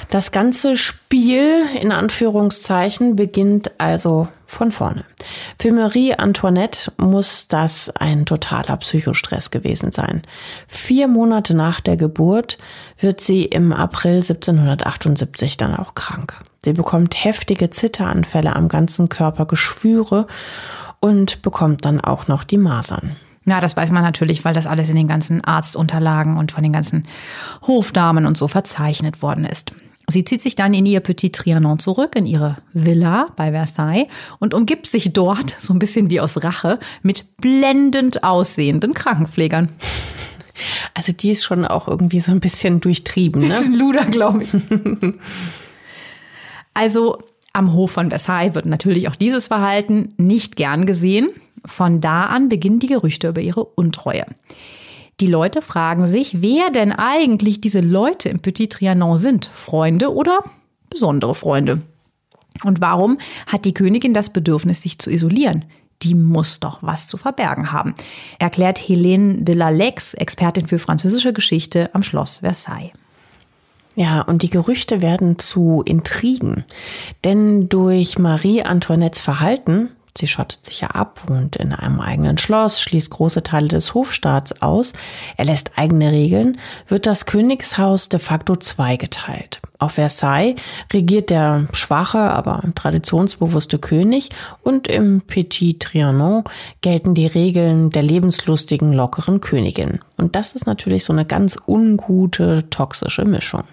Das 0.10 0.32
ganze 0.32 0.76
Spiel 0.76 1.64
in 1.80 1.92
Anführungszeichen 1.92 3.16
beginnt 3.16 3.72
also 3.78 4.28
von 4.50 4.72
vorne. 4.72 5.06
Für 5.60 5.72
Marie 5.72 6.16
Antoinette 6.16 6.92
muss 6.98 7.48
das 7.48 7.90
ein 7.92 8.26
totaler 8.26 8.78
Psychostress 8.78 9.52
gewesen 9.52 9.92
sein. 9.92 10.24
Vier 10.68 11.08
Monate 11.08 11.54
nach 11.54 11.80
der 11.80 11.98
Geburt 11.98 12.58
wird 13.00 13.22
sie 13.22 13.46
im 13.46 13.72
April 13.72 14.16
1778 14.16 15.58
dann 15.58 15.76
auch 15.76 15.94
krank. 15.94 16.34
Sie 16.66 16.74
bekommt 16.74 17.24
heftige 17.24 17.70
Zitteranfälle 17.70 18.56
am 18.56 18.68
ganzen 18.68 19.08
Körper, 19.08 19.46
Geschwüre 19.46 20.26
und 21.00 21.42
bekommt 21.44 21.86
dann 21.86 22.02
auch 22.02 22.28
noch 22.28 22.44
die 22.44 22.58
Masern. 22.58 23.16
Ja, 23.46 23.62
das 23.62 23.78
weiß 23.78 23.92
man 23.92 24.04
natürlich, 24.04 24.46
weil 24.46 24.54
das 24.54 24.68
alles 24.68 24.90
in 24.90 24.96
den 24.96 25.08
ganzen 25.08 25.44
Arztunterlagen 25.44 26.38
und 26.38 26.52
von 26.52 26.64
den 26.64 26.74
ganzen 26.74 27.08
Hofdamen 27.66 28.26
und 28.26 28.38
so 28.38 28.48
verzeichnet 28.48 29.22
worden 29.22 29.46
ist. 29.46 29.74
Sie 30.10 30.24
zieht 30.24 30.42
sich 30.42 30.56
dann 30.56 30.74
in 30.74 30.86
ihr 30.86 31.00
Petit 31.00 31.36
Trianon 31.36 31.80
zurück, 31.80 32.16
in 32.16 32.26
ihre 32.26 32.58
Villa 32.74 33.28
bei 33.36 33.52
Versailles 33.52 34.08
und 34.40 34.54
umgibt 34.54 34.88
sich 34.88 35.14
dort, 35.14 35.56
so 35.60 35.74
ein 35.74 35.80
bisschen 35.80 36.10
wie 36.10 36.20
aus 36.20 36.44
Rache, 36.44 36.80
mit 37.02 37.38
blendend 37.38 38.24
aussehenden 38.24 38.94
Krankenpflegern. 38.94 39.70
Also 40.94 41.14
die 41.14 41.32
ist 41.32 41.46
schon 41.46 41.64
auch 41.64 41.88
irgendwie 41.88 42.20
so 42.20 42.34
ein 42.34 42.42
bisschen 42.42 42.82
durchtrieben, 42.82 43.44
ne? 43.44 43.48
Das 43.48 43.62
ist 43.62 43.68
ein 43.68 43.76
Luder, 43.76 44.04
glaube 44.04 44.44
ich. 44.44 44.50
Also 46.74 47.20
am 47.54 47.74
Hof 47.74 47.92
von 47.92 48.10
Versailles 48.10 48.56
wird 48.56 48.66
natürlich 48.66 49.08
auch 49.08 49.16
dieses 49.16 49.48
Verhalten 49.48 50.14
nicht 50.18 50.56
gern 50.56 50.86
gesehen. 50.86 51.30
Von 51.66 52.02
da 52.02 52.26
an 52.26 52.50
beginnen 52.50 52.80
die 52.80 52.88
Gerüchte 52.88 53.30
über 53.30 53.42
ihre 53.42 53.64
Untreue. 53.64 54.26
Die 55.20 55.28
Leute 55.28 55.62
fragen 55.62 56.08
sich, 56.08 56.42
wer 56.42 56.70
denn 56.70 56.94
eigentlich 56.94 57.60
diese 57.60 57.82
Leute 57.82 58.30
im 58.30 58.40
Petit 58.40 58.72
Trianon 58.72 59.18
sind. 59.18 59.50
Freunde 59.54 60.14
oder 60.14 60.40
besondere 60.90 61.36
Freunde? 61.36 61.82
Und 62.64 62.82
warum 62.82 63.18
hat 63.48 63.66
die 63.66 63.74
Königin 63.74 64.14
das 64.14 64.32
Bedürfnis, 64.32 64.82
sich 64.82 64.98
zu 65.00 65.10
isolieren? 65.10 65.66
Die 66.02 66.16
muss 66.16 66.62
doch 66.62 66.80
was 66.82 67.08
zu 67.08 67.18
verbergen 67.18 67.74
haben, 67.74 67.94
erklärt 68.40 68.80
Helene 68.80 69.42
de 69.42 69.56
la 69.56 69.70
Lex, 69.70 70.14
Expertin 70.14 70.68
für 70.68 70.80
französische 70.80 71.34
Geschichte 71.34 71.90
am 71.94 72.04
Schloss 72.04 72.40
Versailles. 72.40 72.92
Ja, 73.96 74.22
und 74.22 74.44
die 74.44 74.50
Gerüchte 74.50 75.02
werden 75.02 75.40
zu 75.40 75.84
Intrigen. 75.86 76.64
Denn 77.26 77.68
durch 77.68 78.18
Marie 78.18 78.64
Antoinettes 78.64 79.20
Verhalten 79.20 79.90
Sie 80.20 80.28
schottet 80.28 80.66
sich 80.66 80.82
ja 80.82 80.90
ab, 80.90 81.22
wohnt 81.28 81.56
in 81.56 81.72
einem 81.72 82.02
eigenen 82.02 82.38
Schloss, 82.38 82.82
schließt 82.82 83.10
große 83.10 83.42
Teile 83.42 83.70
des 83.70 83.94
Hofstaats 83.94 84.62
aus, 84.62 84.92
er 85.38 85.46
lässt 85.46 85.72
eigene 85.78 86.12
Regeln, 86.12 86.60
wird 86.90 87.06
das 87.06 87.26
Königshaus 87.26 88.10
de 88.10 88.20
facto 88.20 88.58
zweigeteilt. 88.58 89.62
Auf 89.78 89.94
Versailles 89.94 90.60
regiert 90.92 91.30
der 91.30 91.70
schwache, 91.72 92.20
aber 92.20 92.62
traditionsbewusste 92.76 93.80
König 93.80 94.28
und 94.62 94.90
im 94.90 95.22
Petit 95.22 95.82
Trianon 95.82 96.44
gelten 96.82 97.14
die 97.14 97.28
Regeln 97.28 97.90
der 97.90 98.04
lebenslustigen, 98.04 98.92
lockeren 98.92 99.40
Königin. 99.40 100.00
Und 100.18 100.36
das 100.36 100.54
ist 100.54 100.68
natürlich 100.68 101.06
so 101.06 101.14
eine 101.14 101.24
ganz 101.24 101.58
ungute, 101.66 102.70
toxische 102.70 103.24
Mischung. 103.24 103.64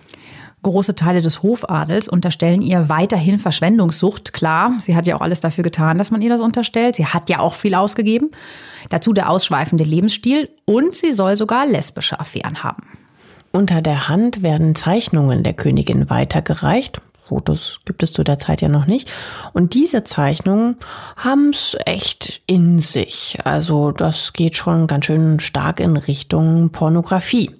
Große 0.66 0.96
Teile 0.96 1.22
des 1.22 1.44
Hofadels 1.44 2.08
unterstellen 2.08 2.60
ihr 2.60 2.88
weiterhin 2.88 3.38
Verschwendungssucht. 3.38 4.32
Klar, 4.32 4.72
sie 4.80 4.96
hat 4.96 5.06
ja 5.06 5.14
auch 5.14 5.20
alles 5.20 5.38
dafür 5.38 5.62
getan, 5.62 5.96
dass 5.96 6.10
man 6.10 6.20
ihr 6.20 6.28
das 6.28 6.40
unterstellt. 6.40 6.96
Sie 6.96 7.06
hat 7.06 7.30
ja 7.30 7.38
auch 7.38 7.54
viel 7.54 7.76
ausgegeben. 7.76 8.32
Dazu 8.88 9.12
der 9.12 9.30
ausschweifende 9.30 9.84
Lebensstil 9.84 10.50
und 10.64 10.96
sie 10.96 11.12
soll 11.12 11.36
sogar 11.36 11.66
lesbische 11.66 12.18
Affären 12.18 12.64
haben. 12.64 12.82
Unter 13.52 13.80
der 13.80 14.08
Hand 14.08 14.42
werden 14.42 14.74
Zeichnungen 14.74 15.44
der 15.44 15.52
Königin 15.52 16.10
weitergereicht. 16.10 17.00
Fotos 17.28 17.78
gibt 17.84 18.02
es 18.02 18.12
zu 18.12 18.24
der 18.24 18.40
Zeit 18.40 18.60
ja 18.60 18.68
noch 18.68 18.86
nicht. 18.86 19.08
Und 19.52 19.72
diese 19.72 20.02
Zeichnungen 20.02 20.78
haben 21.16 21.50
es 21.50 21.76
echt 21.86 22.42
in 22.48 22.80
sich. 22.80 23.38
Also 23.44 23.92
das 23.92 24.32
geht 24.32 24.56
schon 24.56 24.88
ganz 24.88 25.04
schön 25.04 25.38
stark 25.38 25.78
in 25.78 25.96
Richtung 25.96 26.70
Pornografie. 26.70 27.52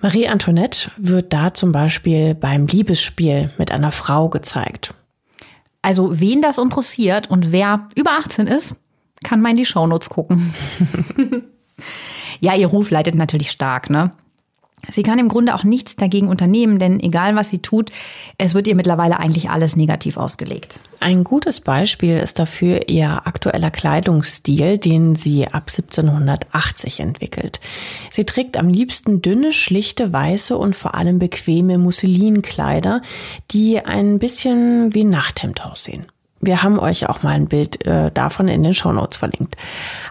Marie 0.00 0.28
Antoinette 0.28 0.90
wird 0.96 1.32
da 1.32 1.54
zum 1.54 1.72
Beispiel 1.72 2.34
beim 2.34 2.66
Liebesspiel 2.66 3.50
mit 3.58 3.70
einer 3.70 3.92
Frau 3.92 4.28
gezeigt. 4.28 4.94
Also 5.82 6.20
wen 6.20 6.42
das 6.42 6.58
interessiert 6.58 7.30
und 7.30 7.52
wer 7.52 7.88
über 7.94 8.10
18 8.12 8.46
ist, 8.46 8.76
kann 9.24 9.40
mal 9.40 9.50
in 9.50 9.56
die 9.56 9.64
Shownotes 9.64 10.10
gucken. 10.10 10.52
ja, 12.40 12.54
ihr 12.54 12.66
Ruf 12.66 12.90
leidet 12.90 13.14
natürlich 13.14 13.50
stark, 13.50 13.88
ne? 13.88 14.12
Sie 14.88 15.02
kann 15.02 15.18
im 15.18 15.28
Grunde 15.28 15.54
auch 15.54 15.64
nichts 15.64 15.96
dagegen 15.96 16.28
unternehmen, 16.28 16.78
denn 16.78 17.00
egal 17.00 17.36
was 17.36 17.50
sie 17.50 17.58
tut, 17.58 17.90
es 18.38 18.54
wird 18.54 18.66
ihr 18.66 18.74
mittlerweile 18.74 19.18
eigentlich 19.18 19.50
alles 19.50 19.76
negativ 19.76 20.16
ausgelegt. 20.16 20.80
Ein 21.00 21.24
gutes 21.24 21.60
Beispiel 21.60 22.16
ist 22.16 22.38
dafür 22.38 22.88
ihr 22.88 23.26
aktueller 23.26 23.70
Kleidungsstil, 23.70 24.78
den 24.78 25.16
sie 25.16 25.46
ab 25.46 25.68
1780 25.68 27.00
entwickelt. 27.00 27.60
Sie 28.10 28.24
trägt 28.24 28.56
am 28.56 28.68
liebsten 28.68 29.22
dünne, 29.22 29.52
schlichte, 29.52 30.12
weiße 30.12 30.56
und 30.56 30.76
vor 30.76 30.94
allem 30.94 31.18
bequeme 31.18 31.78
Musselinkleider, 31.78 33.02
die 33.50 33.80
ein 33.84 34.18
bisschen 34.18 34.94
wie 34.94 35.04
Nachthemd 35.04 35.64
aussehen. 35.64 36.06
Wir 36.40 36.62
haben 36.62 36.78
euch 36.78 37.08
auch 37.08 37.22
mal 37.22 37.30
ein 37.30 37.48
Bild 37.48 37.84
äh, 37.86 38.10
davon 38.12 38.48
in 38.48 38.62
den 38.62 38.74
Shownotes 38.74 39.16
verlinkt. 39.16 39.56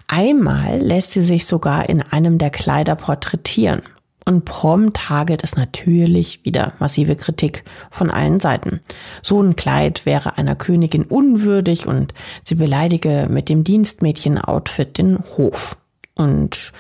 Einmal 0.07 0.79
lässt 0.79 1.11
sie 1.11 1.21
sich 1.21 1.45
sogar 1.45 1.87
in 1.87 2.01
einem 2.01 2.37
der 2.37 2.49
Kleider 2.49 2.95
porträtieren. 2.95 3.83
Und 4.27 4.43
prompt 4.43 5.07
hagelt 5.07 5.43
es 5.43 5.55
natürlich 5.55 6.43
wieder 6.43 6.73
massive 6.79 7.15
Kritik 7.15 7.63
von 7.91 8.09
allen 8.09 8.39
Seiten. 8.39 8.81
So 9.21 9.41
ein 9.41 9.55
Kleid 9.55 10.07
wäre 10.07 10.37
einer 10.39 10.55
Königin 10.55 11.03
unwürdig 11.03 11.85
und 11.85 12.13
sie 12.43 12.55
beleidige 12.55 13.27
mit 13.29 13.49
dem 13.49 13.63
Dienstmädchen-Outfit 13.63 14.97
den 14.97 15.19
Hof. 15.37 15.77
Und 16.15 16.71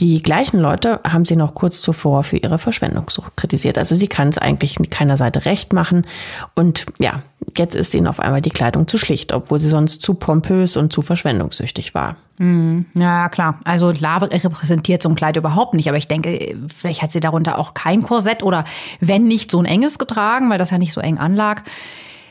die 0.00 0.22
gleichen 0.22 0.58
Leute 0.58 1.00
haben 1.08 1.24
sie 1.24 1.36
noch 1.36 1.54
kurz 1.54 1.80
zuvor 1.80 2.24
für 2.24 2.36
ihre 2.36 2.58
Verschwendungssucht 2.58 3.36
kritisiert. 3.36 3.78
Also 3.78 3.94
sie 3.94 4.08
kann 4.08 4.28
es 4.28 4.38
eigentlich 4.38 4.80
mit 4.80 4.90
keiner 4.90 5.16
Seite 5.16 5.44
recht 5.44 5.72
machen. 5.72 6.04
Und 6.56 6.86
ja, 6.98 7.22
jetzt 7.56 7.76
ist 7.76 7.94
ihnen 7.94 8.08
auf 8.08 8.18
einmal 8.18 8.40
die 8.40 8.50
Kleidung 8.50 8.88
zu 8.88 8.98
schlicht, 8.98 9.32
obwohl 9.32 9.60
sie 9.60 9.68
sonst 9.68 10.02
zu 10.02 10.14
pompös 10.14 10.76
und 10.76 10.92
zu 10.92 11.00
verschwendungssüchtig 11.00 11.94
war. 11.94 12.16
Hm, 12.38 12.86
ja, 12.94 13.28
klar. 13.28 13.60
Also 13.62 13.92
klar 13.92 14.22
repräsentiert 14.22 15.00
so 15.00 15.08
ein 15.08 15.14
Kleid 15.14 15.36
überhaupt 15.36 15.74
nicht. 15.74 15.88
Aber 15.88 15.98
ich 15.98 16.08
denke, 16.08 16.56
vielleicht 16.74 17.00
hat 17.00 17.12
sie 17.12 17.20
darunter 17.20 17.56
auch 17.58 17.74
kein 17.74 18.02
Korsett 18.02 18.42
oder 18.42 18.64
wenn 18.98 19.22
nicht 19.22 19.52
so 19.52 19.60
ein 19.60 19.64
enges 19.64 20.00
getragen, 20.00 20.50
weil 20.50 20.58
das 20.58 20.70
ja 20.70 20.78
nicht 20.78 20.92
so 20.92 21.00
eng 21.00 21.18
anlag. 21.18 21.62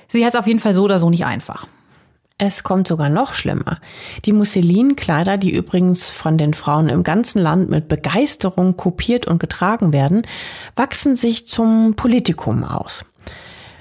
Sie 0.09 0.25
hat 0.25 0.33
es 0.33 0.39
auf 0.39 0.47
jeden 0.47 0.59
Fall 0.59 0.73
so 0.73 0.83
oder 0.83 0.99
so 0.99 1.09
nicht 1.09 1.25
einfach. 1.25 1.65
Es 2.37 2.63
kommt 2.63 2.87
sogar 2.87 3.09
noch 3.09 3.33
schlimmer. 3.33 3.79
Die 4.25 4.33
Musselinkleider, 4.33 5.37
die 5.37 5.53
übrigens 5.53 6.09
von 6.09 6.37
den 6.37 6.53
Frauen 6.53 6.89
im 6.89 7.03
ganzen 7.03 7.39
Land 7.41 7.69
mit 7.69 7.87
Begeisterung 7.87 8.75
kopiert 8.75 9.27
und 9.27 9.39
getragen 9.39 9.93
werden, 9.93 10.23
wachsen 10.75 11.15
sich 11.15 11.47
zum 11.47 11.95
Politikum 11.95 12.63
aus. 12.63 13.05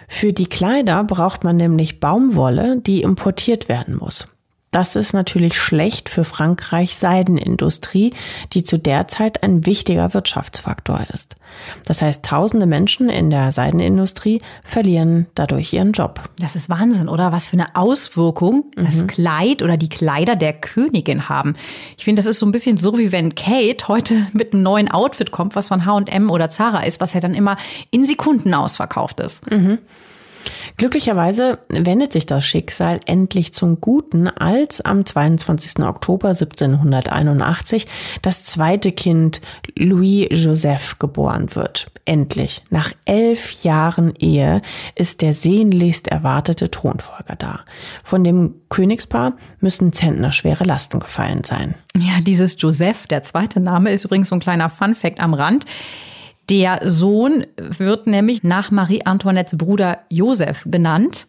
Für 0.07 0.35
die 0.35 0.47
Kleider 0.47 1.03
braucht 1.05 1.43
man 1.43 1.57
nämlich 1.57 1.99
Baumwolle, 1.99 2.77
die 2.79 3.01
importiert 3.01 3.71
werden 3.71 3.97
muss. 3.97 4.27
Das 4.73 4.97
ist 4.97 5.12
natürlich 5.12 5.59
schlecht 5.59 6.09
für 6.09 6.25
Frankreichs 6.25 6.99
Seidenindustrie, 6.99 8.14
die 8.55 8.62
zu 8.62 8.79
der 8.79 9.07
Zeit 9.07 9.43
ein 9.43 9.66
wichtiger 9.66 10.14
Wirtschaftsfaktor 10.14 11.05
ist. 11.12 11.37
Das 11.85 12.01
heißt, 12.01 12.25
tausende 12.25 12.64
Menschen 12.64 13.11
in 13.11 13.29
der 13.29 13.53
Seidenindustrie 13.53 14.41
verlieren 14.64 15.27
dadurch 15.35 15.75
ihren 15.75 15.93
Job. 15.93 16.23
Das 16.41 16.57
ist 16.57 16.70
Wahnsinn, 16.70 17.11
oder? 17.11 17.33
Was 17.33 17.49
für 17.49 17.59
eine 17.59 17.77
Auswirkung 17.77 18.64
mhm. 18.75 18.87
das 18.87 19.07
Kleid 19.07 19.61
oder 19.61 19.77
die 19.77 19.91
Kleider 19.91 20.37
der 20.37 20.55
Königin 20.55 21.29
haben. 21.29 21.53
Ich 21.99 22.05
finde, 22.05 22.20
das 22.20 22.27
ist 22.27 22.39
so 22.39 22.47
ein 22.47 22.53
bisschen 22.53 22.79
so, 22.79 22.99
wie 22.99 23.12
wenn 23.12 23.35
Kate 23.35 23.89
heute 23.89 24.27
mit 24.33 24.55
einem 24.55 24.62
neuen 24.62 24.91
Outfit 24.91 25.33
kommt, 25.33 25.55
was 25.55 25.68
von 25.68 25.85
H&M 25.85 26.31
oder 26.31 26.49
Zara 26.49 26.85
ist, 26.85 26.99
was 27.03 27.12
ja 27.12 27.20
dann 27.20 27.35
immer 27.35 27.59
in 27.91 28.07
Sekunden 28.07 28.55
ausverkauft 28.55 29.20
ist. 29.20 29.51
Mhm. 29.51 29.81
Glücklicherweise 30.76 31.61
wendet 31.68 32.12
sich 32.12 32.26
das 32.26 32.45
Schicksal 32.45 33.01
endlich 33.07 33.53
zum 33.55 33.80
Guten, 33.80 34.28
als 34.28 34.80
am 34.80 35.05
22. 35.05 35.80
Oktober 35.80 36.28
1781 36.28 37.86
das 38.22 38.43
zweite 38.43 38.93
Kind 38.93 39.40
Louis 39.76 40.28
Joseph 40.30 40.99
geboren 40.99 41.55
wird. 41.55 41.90
Endlich, 42.05 42.62
nach 42.70 42.93
elf 43.05 43.62
Jahren 43.62 44.14
Ehe, 44.18 44.61
ist 44.97 45.22
der 45.22 45.34
sehnlichst 45.34 46.09
erwartete 46.09 46.70
Thronfolger 46.70 47.36
da. 47.36 47.61
Von 48.03 48.24
dem 48.24 48.55
Königspaar 48.70 49.34
müssen 49.61 49.93
zentnerschwere 49.93 50.64
Lasten 50.64 50.99
gefallen 50.99 51.45
sein. 51.45 51.74
Ja, 51.97 52.20
dieses 52.20 52.61
Joseph, 52.61 53.07
der 53.07 53.22
zweite 53.22 53.61
Name, 53.61 53.93
ist 53.93 54.05
übrigens 54.05 54.30
so 54.30 54.34
ein 54.36 54.40
kleiner 54.40 54.68
Funfact 54.68 55.20
am 55.20 55.34
Rand. 55.34 55.64
Der 56.51 56.80
Sohn 56.84 57.47
wird 57.57 58.07
nämlich 58.07 58.43
nach 58.43 58.70
Marie 58.70 59.05
Antoinettes 59.05 59.57
Bruder 59.57 60.01
Josef 60.09 60.64
benannt, 60.66 61.26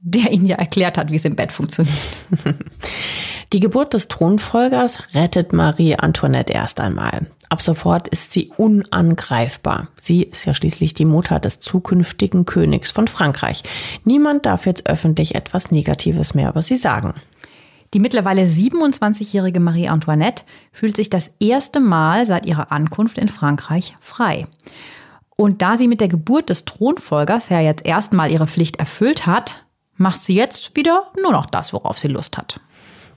der 0.00 0.30
ihn 0.32 0.46
ja 0.46 0.56
erklärt 0.56 0.98
hat, 0.98 1.10
wie 1.10 1.16
es 1.16 1.24
im 1.24 1.36
Bett 1.36 1.52
funktioniert. 1.52 1.94
Die 3.52 3.60
Geburt 3.60 3.94
des 3.94 4.08
Thronfolgers 4.08 4.98
rettet 5.14 5.52
Marie 5.52 5.96
Antoinette 5.96 6.52
erst 6.52 6.80
einmal. 6.80 7.26
Ab 7.48 7.62
sofort 7.62 8.08
ist 8.08 8.32
sie 8.32 8.50
unangreifbar. 8.56 9.88
Sie 10.02 10.24
ist 10.24 10.44
ja 10.44 10.54
schließlich 10.54 10.94
die 10.94 11.04
Mutter 11.04 11.38
des 11.38 11.60
zukünftigen 11.60 12.46
Königs 12.46 12.90
von 12.90 13.06
Frankreich. 13.06 13.62
Niemand 14.04 14.44
darf 14.44 14.66
jetzt 14.66 14.88
öffentlich 14.88 15.36
etwas 15.36 15.70
Negatives 15.70 16.34
mehr 16.34 16.48
über 16.50 16.62
sie 16.62 16.76
sagen. 16.76 17.14
Die 17.94 18.00
mittlerweile 18.00 18.42
27-jährige 18.42 19.60
Marie 19.60 19.88
Antoinette 19.88 20.44
fühlt 20.72 20.96
sich 20.96 21.10
das 21.10 21.36
erste 21.38 21.78
Mal 21.78 22.26
seit 22.26 22.44
ihrer 22.44 22.72
Ankunft 22.72 23.18
in 23.18 23.28
Frankreich 23.28 23.96
frei. 24.00 24.46
Und 25.36 25.62
da 25.62 25.76
sie 25.76 25.86
mit 25.86 26.00
der 26.00 26.08
Geburt 26.08 26.50
des 26.50 26.64
Thronfolgers 26.64 27.48
ja 27.48 27.60
jetzt 27.60 27.86
erstmal 27.86 28.32
ihre 28.32 28.48
Pflicht 28.48 28.76
erfüllt 28.76 29.26
hat, 29.26 29.64
macht 29.96 30.18
sie 30.18 30.34
jetzt 30.34 30.76
wieder 30.76 31.12
nur 31.22 31.30
noch 31.30 31.46
das, 31.46 31.72
worauf 31.72 31.96
sie 31.96 32.08
Lust 32.08 32.36
hat. 32.36 32.60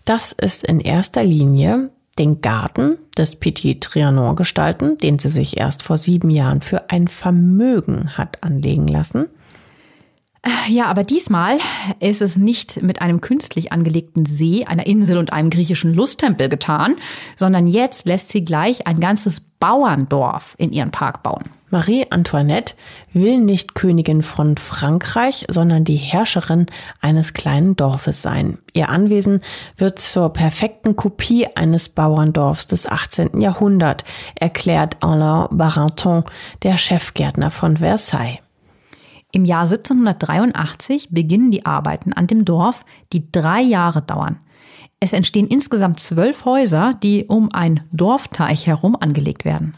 Das 0.05 0.31
ist 0.31 0.63
in 0.63 0.79
erster 0.79 1.23
Linie 1.23 1.89
den 2.19 2.41
Garten 2.41 2.97
des 3.17 3.35
Petit 3.35 3.81
Trianon 3.83 4.35
gestalten, 4.35 4.97
den 4.99 5.17
sie 5.17 5.29
sich 5.29 5.57
erst 5.57 5.81
vor 5.81 5.97
sieben 5.97 6.29
Jahren 6.29 6.61
für 6.61 6.91
ein 6.91 7.07
Vermögen 7.07 8.15
hat 8.15 8.43
anlegen 8.43 8.87
lassen. 8.87 9.27
Ja, 10.69 10.85
aber 10.85 11.03
diesmal 11.03 11.57
ist 11.99 12.21
es 12.21 12.37
nicht 12.37 12.81
mit 12.81 13.01
einem 13.01 13.21
künstlich 13.21 13.71
angelegten 13.71 14.25
See, 14.25 14.65
einer 14.65 14.85
Insel 14.85 15.17
und 15.17 15.33
einem 15.33 15.49
griechischen 15.49 15.93
Lusttempel 15.93 16.49
getan, 16.49 16.95
sondern 17.35 17.67
jetzt 17.67 18.05
lässt 18.05 18.29
sie 18.29 18.45
gleich 18.45 18.87
ein 18.87 18.99
ganzes 18.99 19.41
Bauerndorf 19.59 20.55
in 20.57 20.71
ihren 20.71 20.91
Park 20.91 21.23
bauen. 21.23 21.45
Marie 21.69 22.05
Antoinette 22.11 22.75
will 23.11 23.39
nicht 23.39 23.75
Königin 23.75 24.21
von 24.21 24.55
Frankreich, 24.55 25.45
sondern 25.49 25.83
die 25.83 25.97
Herrscherin 25.97 26.67
eines 27.01 27.33
kleinen 27.33 27.75
Dorfes 27.75 28.21
sein. 28.21 28.59
Ihr 28.73 28.89
Anwesen 28.89 29.41
wird 29.75 29.99
zur 29.99 30.31
perfekten 30.31 30.95
Kopie 30.95 31.47
eines 31.55 31.89
Bauerndorfs 31.89 32.67
des 32.67 32.87
18. 32.87 33.41
Jahrhunderts, 33.41 34.05
erklärt 34.35 34.97
Alain 35.01 35.47
Barenton, 35.51 36.23
der 36.63 36.77
Chefgärtner 36.77 37.51
von 37.51 37.77
Versailles. 37.77 38.39
Im 39.37 39.45
Jahr 39.45 39.65
1783 39.65 41.09
beginnen 41.11 41.51
die 41.51 41.63
Arbeiten 41.63 42.11
an 42.11 42.25
dem 42.25 42.43
Dorf, 42.43 42.83
die 43.13 43.31
drei 43.31 43.61
Jahre 43.61 44.01
dauern. 44.01 44.39
Es 44.99 45.13
entstehen 45.13 45.45
insgesamt 45.45 45.99
zwölf 45.99 46.43
Häuser, 46.43 46.95
die 47.03 47.25
um 47.25 47.53
ein 47.53 47.81
Dorfteich 47.91 48.65
herum 48.65 48.97
angelegt 48.99 49.45
werden. 49.45 49.75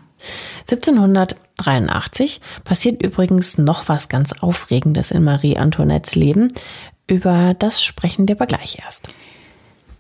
1783 0.61 2.39
passiert 2.63 3.03
übrigens 3.03 3.57
noch 3.57 3.89
was 3.89 4.07
ganz 4.07 4.31
Aufregendes 4.39 5.11
in 5.11 5.25
Marie 5.25 5.57
Antoinettes 5.57 6.15
Leben. 6.15 6.53
Über 7.07 7.53
das 7.53 7.83
sprechen 7.83 8.29
wir 8.29 8.37
aber 8.37 8.45
gleich 8.45 8.79
erst. 8.81 9.09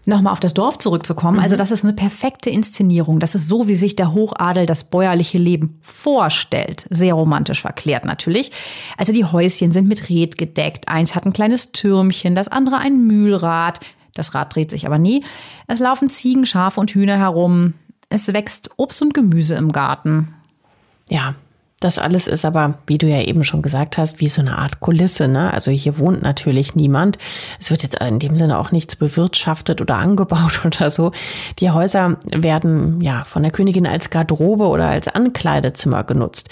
Nochmal 0.05 0.33
auf 0.33 0.39
das 0.39 0.53
Dorf 0.53 0.79
zurückzukommen. 0.79 1.39
Also 1.39 1.55
mhm. 1.55 1.59
das 1.59 1.71
ist 1.71 1.83
eine 1.83 1.93
perfekte 1.93 2.49
Inszenierung. 2.49 3.19
Das 3.19 3.35
ist 3.35 3.47
so, 3.47 3.67
wie 3.67 3.75
sich 3.75 3.95
der 3.95 4.13
Hochadel 4.13 4.65
das 4.65 4.85
bäuerliche 4.85 5.37
Leben 5.37 5.79
vorstellt. 5.81 6.87
Sehr 6.89 7.13
romantisch 7.13 7.61
verklärt 7.61 8.05
natürlich. 8.05 8.51
Also 8.97 9.13
die 9.13 9.25
Häuschen 9.25 9.71
sind 9.71 9.87
mit 9.87 10.09
Red 10.09 10.37
gedeckt. 10.37 10.87
Eins 10.87 11.15
hat 11.15 11.25
ein 11.25 11.33
kleines 11.33 11.71
Türmchen, 11.71 12.33
das 12.33 12.47
andere 12.47 12.77
ein 12.77 13.05
Mühlrad. 13.05 13.81
Das 14.15 14.33
Rad 14.33 14.55
dreht 14.55 14.71
sich 14.71 14.85
aber 14.85 14.97
nie. 14.97 15.23
Es 15.67 15.79
laufen 15.79 16.09
Ziegen, 16.09 16.45
Schafe 16.45 16.79
und 16.79 16.91
Hühner 16.91 17.17
herum. 17.17 17.75
Es 18.09 18.33
wächst 18.33 18.71
Obst 18.77 19.01
und 19.01 19.13
Gemüse 19.13 19.55
im 19.55 19.71
Garten. 19.71 20.33
Ja, 21.09 21.35
Das 21.79 21.97
alles 21.97 22.27
ist 22.27 22.43
aber, 22.43 22.79
wie 22.87 22.97
du 22.97 23.07
ja 23.07 23.21
eben 23.21 23.45
schon 23.45 23.61
gesagt 23.61 23.97
hast, 23.97 24.19
wie 24.19 24.27
so 24.27 24.41
eine 24.41 24.57
Art 24.57 24.81
Kulisse. 24.81 25.29
Ne? 25.29 25.53
Also 25.53 25.71
hier 25.71 25.97
wohnt 25.97 26.21
natürlich 26.21 26.75
niemand. 26.75 27.17
Es 27.57 27.71
wird 27.71 27.83
jetzt 27.83 28.03
in 28.03 28.19
dem 28.19 28.35
Sinne 28.35 28.59
auch 28.59 28.73
nichts 28.73 28.97
bewirtschaftet 28.97 29.79
oder 29.79 29.95
angebaut 29.95 30.59
oder 30.65 30.91
so. 30.91 31.11
Die 31.59 31.71
Häuser 31.71 32.17
werden 32.25 32.99
ja 32.99 33.23
von 33.23 33.43
der 33.43 33.53
Königin 33.53 33.87
als 33.87 34.09
Garderobe 34.09 34.67
oder 34.67 34.89
als 34.89 35.07
Ankleidezimmer 35.07 36.03
genutzt. 36.03 36.49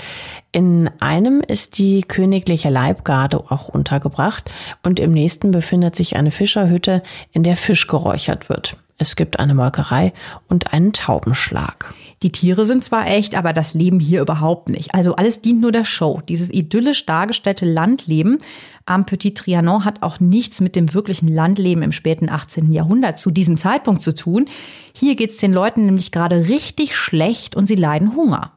In 0.53 0.89
einem 1.01 1.41
ist 1.41 1.77
die 1.77 2.03
königliche 2.03 2.69
Leibgarde 2.69 3.51
auch 3.51 3.67
untergebracht 3.67 4.49
und 4.81 4.97
im 4.97 5.11
nächsten 5.11 5.51
befindet 5.51 5.97
sich 5.97 6.15
eine 6.15 6.31
Fischerhütte, 6.31 7.03
in 7.33 7.43
der 7.43 7.57
Fisch 7.57 7.87
geräuchert 7.87 8.47
wird. 8.47 8.77
Es 8.97 9.17
gibt 9.17 9.39
eine 9.39 9.53
Molkerei 9.53 10.13
und 10.47 10.73
einen 10.73 10.93
Taubenschlag. 10.93 11.93
Die 12.23 12.31
Tiere 12.31 12.65
sind 12.65 12.83
zwar 12.83 13.07
echt, 13.07 13.35
aber 13.35 13.53
das 13.53 13.75
Leben 13.75 13.99
hier 13.99 14.21
überhaupt 14.21 14.69
nicht. 14.69 14.95
Also 14.95 15.15
alles 15.15 15.41
dient 15.41 15.61
nur 15.61 15.71
der 15.71 15.85
Show. 15.85 16.21
Dieses 16.27 16.51
idyllisch 16.51 17.05
dargestellte 17.05 17.65
Landleben 17.65 18.39
am 18.87 19.05
Petit 19.05 19.37
Trianon 19.37 19.85
hat 19.85 20.01
auch 20.01 20.19
nichts 20.19 20.59
mit 20.59 20.75
dem 20.75 20.93
wirklichen 20.93 21.27
Landleben 21.27 21.83
im 21.83 21.91
späten 21.91 22.29
18. 22.29 22.71
Jahrhundert 22.71 23.19
zu 23.19 23.29
diesem 23.29 23.57
Zeitpunkt 23.57 24.01
zu 24.01 24.15
tun. 24.15 24.45
Hier 24.93 25.15
geht 25.15 25.31
es 25.31 25.37
den 25.37 25.53
Leuten 25.53 25.85
nämlich 25.85 26.11
gerade 26.11 26.47
richtig 26.47 26.95
schlecht 26.95 27.55
und 27.55 27.67
sie 27.67 27.75
leiden 27.75 28.15
Hunger. 28.15 28.53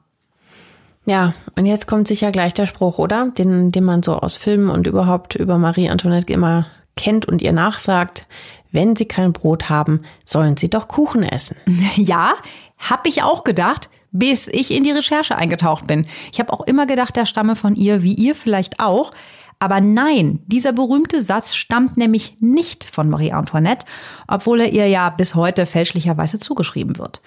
Ja, 1.05 1.35
und 1.57 1.67
jetzt 1.67 1.87
kommt 1.87 2.09
sicher 2.09 2.31
gleich 2.31 2.55
der 2.55 2.67
Spruch, 2.67 2.99
oder? 2.99 3.33
Den, 3.37 3.73
den 3.73 3.85
man 3.85 4.03
so 4.03 4.15
aus 4.15 4.37
Filmen 4.37 4.71
und 4.71 4.87
überhaupt 4.87 5.35
über 5.35 5.59
Marie 5.59 5.91
Antoinette 5.91 6.33
immer 6.33 6.67
kennt 6.97 7.27
und 7.27 7.43
ihr 7.43 7.53
nachsagt. 7.53 8.27
Wenn 8.73 8.95
Sie 8.95 9.07
kein 9.07 9.33
Brot 9.33 9.69
haben, 9.69 10.03
sollen 10.25 10.57
Sie 10.57 10.71
doch 10.71 10.87
Kuchen 10.89 11.23
essen. 11.23 11.57
Ja, 11.97 12.35
hab 12.81 13.07
ich 13.07 13.23
auch 13.23 13.45
gedacht, 13.45 13.91
bis 14.13 14.49
ich 14.49 14.71
in 14.71 14.83
die 14.83 14.91
Recherche 14.91 15.37
eingetaucht 15.37 15.87
bin. 15.87 16.07
Ich 16.33 16.41
habe 16.41 16.53
auch 16.53 16.63
immer 16.63 16.87
gedacht, 16.87 17.17
der 17.17 17.27
stamme 17.27 17.55
von 17.55 17.77
ihr, 17.77 18.03
wie 18.03 18.15
ihr 18.15 18.35
vielleicht 18.35 18.81
auch. 18.81 19.13
Aber 19.61 19.81
nein, 19.81 20.41
dieser 20.47 20.73
berühmte 20.73 21.21
Satz 21.21 21.55
stammt 21.55 21.97
nämlich 21.97 22.37
nicht 22.41 22.85
von 22.85 23.11
Marie 23.11 23.33
Antoinette, 23.33 23.87
obwohl 24.27 24.61
er 24.61 24.73
ihr 24.73 24.89
ja 24.89 25.11
bis 25.11 25.35
heute 25.35 25.67
fälschlicherweise 25.67 26.39
zugeschrieben 26.39 26.99
wird. 26.99 27.21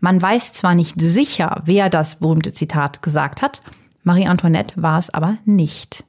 Man 0.00 0.20
weiß 0.20 0.52
zwar 0.52 0.74
nicht 0.74 1.00
sicher, 1.00 1.62
wer 1.64 1.88
das 1.88 2.16
berühmte 2.16 2.52
Zitat 2.52 3.02
gesagt 3.02 3.40
hat, 3.40 3.62
Marie 4.02 4.26
Antoinette 4.26 4.80
war 4.82 4.98
es 4.98 5.10
aber 5.10 5.38
nicht. 5.44 6.04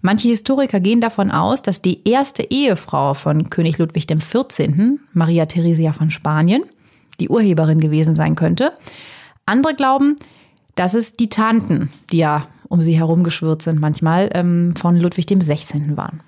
Manche 0.00 0.28
Historiker 0.28 0.80
gehen 0.80 1.00
davon 1.00 1.30
aus, 1.30 1.62
dass 1.62 1.82
die 1.82 2.08
erste 2.08 2.42
Ehefrau 2.42 3.14
von 3.14 3.50
König 3.50 3.78
Ludwig 3.78 4.06
XIV., 4.06 4.98
Maria 5.12 5.46
Theresia 5.46 5.92
von 5.92 6.10
Spanien, 6.10 6.64
die 7.20 7.28
Urheberin 7.28 7.80
gewesen 7.80 8.14
sein 8.14 8.34
könnte. 8.34 8.72
Andere 9.46 9.74
glauben, 9.74 10.16
dass 10.74 10.94
es 10.94 11.16
die 11.16 11.28
Tanten, 11.28 11.90
die 12.12 12.18
ja 12.18 12.48
um 12.68 12.82
sie 12.82 12.98
herum 12.98 13.24
geschwirrt 13.24 13.62
sind 13.62 13.80
manchmal, 13.80 14.30
ähm, 14.34 14.74
von 14.76 14.96
Ludwig 14.96 15.26
XVI. 15.26 15.96
waren. 15.96 16.22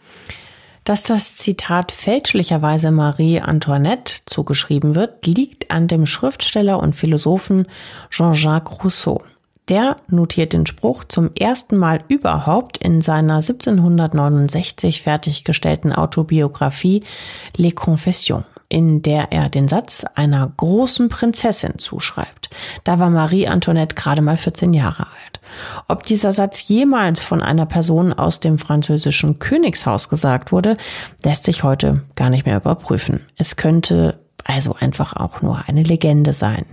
Dass 0.84 1.03
das 1.03 1.36
Zitat 1.36 1.93
fälschlicherweise 1.93 2.91
Marie 2.91 3.41
Antoinette 3.41 4.22
zugeschrieben 4.24 4.95
wird, 4.95 5.26
liegt 5.26 5.70
an 5.70 5.86
dem 5.86 6.07
Schriftsteller 6.07 6.80
und 6.80 6.97
Philosophen 6.97 7.66
Jean-Jacques 8.11 8.82
Rousseau. 8.82 9.22
Der 9.68 9.95
notiert 10.09 10.53
den 10.53 10.66
Spruch 10.66 11.05
zum 11.05 11.30
ersten 11.38 11.76
Mal 11.76 12.03
überhaupt 12.09 12.78
in 12.78 13.03
seiner 13.03 13.36
1769 13.36 15.03
fertiggestellten 15.03 15.93
Autobiografie 15.93 17.03
Les 17.57 17.74
Confessions, 17.74 18.45
in 18.71 19.03
der 19.03 19.33
er 19.33 19.51
den 19.51 19.68
Satz 19.68 20.05
einer 20.14 20.51
großen 20.57 21.11
Prinzessin 21.11 21.79
zuschreibt. 21.79 22.49
Da 22.85 22.99
war 22.99 23.11
Marie 23.11 23.49
Antoinette 23.49 23.97
gerade 23.97 24.23
mal 24.23 24.39
14 24.39 24.73
Jahre 24.73 25.03
alt. 25.03 25.41
Ob 25.89 26.05
dieser 26.05 26.33
Satz 26.33 26.66
jemals 26.68 27.25
von 27.25 27.43
einer 27.43 27.66
Person 27.66 28.12
aus 28.12 28.41
dem 28.41 28.59
französischen 28.59 29.41
Königshaus 29.41 30.09
gesagt 30.09 30.53
wurde, 30.53 30.77
lässt 31.25 31.45
sich 31.45 31.64
heute 31.64 32.05
gar 32.14 32.31
nicht 32.31 32.47
mehr 32.47 32.57
überprüfen. 32.57 33.27
Es 33.37 33.57
könnte 33.57 34.21
also 34.45 34.77
einfach 34.79 35.14
auch 35.16 35.43
nur 35.43 35.64
eine 35.66 35.83
Legende 35.83 36.33
sein. 36.33 36.64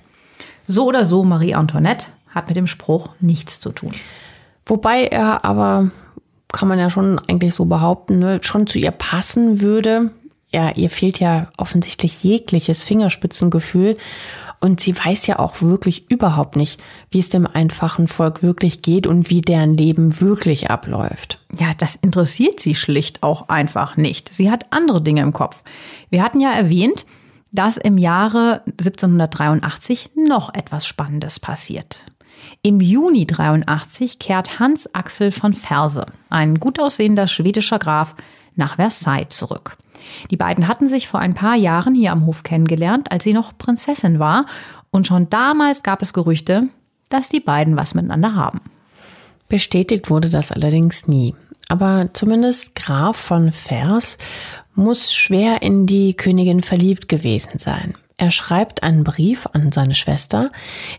So 0.68 0.86
oder 0.86 1.04
so, 1.04 1.24
Marie 1.24 1.56
Antoinette 1.56 2.08
hat 2.30 2.48
mit 2.48 2.56
dem 2.56 2.68
Spruch 2.68 3.10
nichts 3.20 3.60
zu 3.60 3.72
tun. 3.72 3.94
Wobei 4.68 5.06
er 5.06 5.44
aber, 5.46 5.90
kann 6.52 6.68
man 6.68 6.78
ja 6.78 6.92
schon 6.92 7.18
eigentlich 7.20 7.56
so 7.56 7.66
behaupten, 7.66 8.20
ne, 8.20 8.40
schon 8.44 8.68
zu 8.68 8.78
ihr 8.78 8.92
passen 8.92 9.62
würde. 9.62 10.12
Ja, 10.50 10.72
ihr 10.76 10.90
fehlt 10.90 11.20
ja 11.20 11.50
offensichtlich 11.58 12.24
jegliches 12.24 12.84
Fingerspitzengefühl. 12.84 13.96
Und 14.60 14.82
sie 14.82 14.98
weiß 14.98 15.28
ja 15.28 15.38
auch 15.38 15.62
wirklich 15.62 16.10
überhaupt 16.10 16.56
nicht, 16.56 16.82
wie 17.12 17.20
es 17.20 17.30
dem 17.30 17.46
einfachen 17.46 18.08
Volk 18.08 18.42
wirklich 18.42 18.82
geht 18.82 19.06
und 19.06 19.30
wie 19.30 19.42
deren 19.42 19.78
Leben 19.78 20.20
wirklich 20.20 20.72
abläuft. 20.72 21.40
Ja, 21.60 21.72
das 21.78 21.96
interessiert 21.96 22.60
sie 22.60 22.74
schlicht 22.74 23.22
auch 23.22 23.50
einfach 23.50 23.98
nicht. 23.98 24.34
Sie 24.34 24.50
hat 24.50 24.66
andere 24.72 25.02
Dinge 25.02 25.22
im 25.22 25.32
Kopf. 25.32 25.64
Wir 26.10 26.24
hatten 26.24 26.40
ja 26.40 26.52
erwähnt, 26.52 27.06
dass 27.52 27.78
im 27.78 28.00
Jahre 28.00 28.64
1783 28.66 30.12
noch 30.16 30.54
etwas 30.54 30.88
Spannendes 30.88 31.40
passiert. 31.40 32.06
Im 32.64 32.80
Juni 32.80 33.28
83 33.28 34.18
kehrt 34.18 34.60
Hans 34.60 34.94
Axel 34.94 35.32
von 35.32 35.54
Ferse, 35.54 36.06
ein 36.30 36.60
gut 36.60 36.80
aussehender 36.80 37.28
schwedischer 37.28 37.80
Graf, 37.80 38.16
nach 38.56 38.78
Versailles 38.78 39.30
zurück. 39.30 39.78
Die 40.32 40.38
beiden 40.38 40.68
hatten 40.68 40.88
sich 40.88 41.08
vor 41.08 41.20
ein 41.20 41.34
paar 41.34 41.56
Jahren 41.56 41.96
hier 41.96 42.12
am 42.12 42.26
Hof 42.26 42.44
kennengelernt, 42.44 43.12
als 43.12 43.24
sie 43.24 43.34
noch 43.34 43.58
Prinzessin 43.58 44.20
war, 44.20 44.46
und 44.92 45.08
schon 45.08 45.30
damals 45.30 45.84
gab 45.84 46.02
es 46.02 46.14
Gerüchte, 46.14 46.70
dass 47.10 47.30
die 47.30 47.40
beiden 47.40 47.76
was 47.78 47.94
miteinander 47.94 48.36
haben. 48.36 48.62
Bestätigt 49.50 50.10
wurde 50.10 50.30
das 50.30 50.52
allerdings 50.52 51.08
nie. 51.08 51.36
Aber 51.70 52.10
zumindest 52.14 52.76
Graf 52.76 53.18
von 53.18 53.52
Vers 53.52 54.18
muss 54.76 55.14
schwer 55.14 55.62
in 55.62 55.86
die 55.86 56.14
Königin 56.16 56.62
verliebt 56.62 57.10
gewesen 57.10 57.60
sein. 57.60 57.94
Er 58.18 58.32
schreibt 58.32 58.84
einen 58.84 59.04
Brief 59.04 59.48
an 59.54 59.72
seine 59.72 59.96
Schwester. 59.96 60.52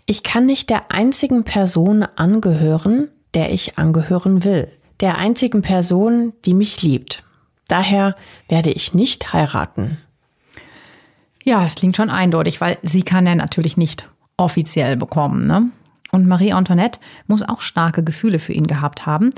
Ich 0.07 0.23
kann 0.23 0.47
nicht 0.47 0.71
der 0.71 0.93
einzigen 0.93 1.45
Person 1.45 2.05
angehören, 2.17 3.09
der 3.35 3.53
ich 3.53 3.79
angehören 3.79 4.45
will. 4.45 4.71
Der 5.01 5.19
einzigen 5.19 5.63
Person, 5.63 6.33
die 6.45 6.55
mich 6.55 6.83
liebt. 6.83 7.25
Daher 7.69 8.15
werde 8.49 8.71
ich 8.71 8.95
nicht 8.95 9.33
heiraten. 9.33 9.99
Ja, 11.45 11.63
das 11.63 11.77
klingt 11.77 11.97
schon 11.97 12.11
eindeutig, 12.11 12.61
weil 12.61 12.79
sie 12.83 13.03
kann 13.03 13.27
er 13.27 13.35
natürlich 13.35 13.77
nicht 13.77 14.09
offiziell 14.37 14.97
bekommen. 14.97 15.47
Ne? 15.47 15.71
Und 16.11 16.27
Marie 16.27 16.53
Antoinette 16.53 17.01
muss 17.27 17.43
auch 17.43 17.61
starke 17.61 18.03
Gefühle 18.03 18.39
für 18.39 18.53
ihn 18.53 18.67
gehabt 18.67 19.07
haben. 19.07 19.31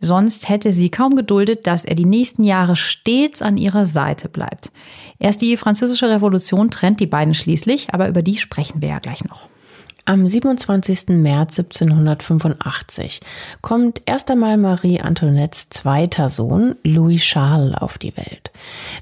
Sonst 0.00 0.48
hätte 0.48 0.72
sie 0.72 0.90
kaum 0.90 1.16
geduldet, 1.16 1.66
dass 1.66 1.84
er 1.84 1.94
die 1.94 2.04
nächsten 2.04 2.44
Jahre 2.44 2.76
stets 2.76 3.40
an 3.42 3.56
ihrer 3.56 3.86
Seite 3.86 4.28
bleibt. 4.28 4.70
Erst 5.18 5.40
die 5.40 5.56
französische 5.56 6.10
Revolution 6.10 6.70
trennt 6.70 7.00
die 7.00 7.06
beiden 7.06 7.34
schließlich, 7.34 7.94
aber 7.94 8.08
über 8.08 8.22
die 8.22 8.36
sprechen 8.36 8.82
wir 8.82 8.88
ja 8.90 8.98
gleich 8.98 9.24
noch. 9.24 9.48
Am 10.06 10.26
27. 10.26 11.08
März 11.08 11.58
1785 11.58 13.20
kommt 13.62 14.02
erst 14.04 14.30
einmal 14.30 14.58
Marie 14.58 15.00
Antoinettes 15.00 15.70
zweiter 15.70 16.28
Sohn 16.28 16.76
Louis 16.84 17.22
Charles 17.22 17.74
auf 17.78 17.96
die 17.96 18.14
Welt. 18.14 18.50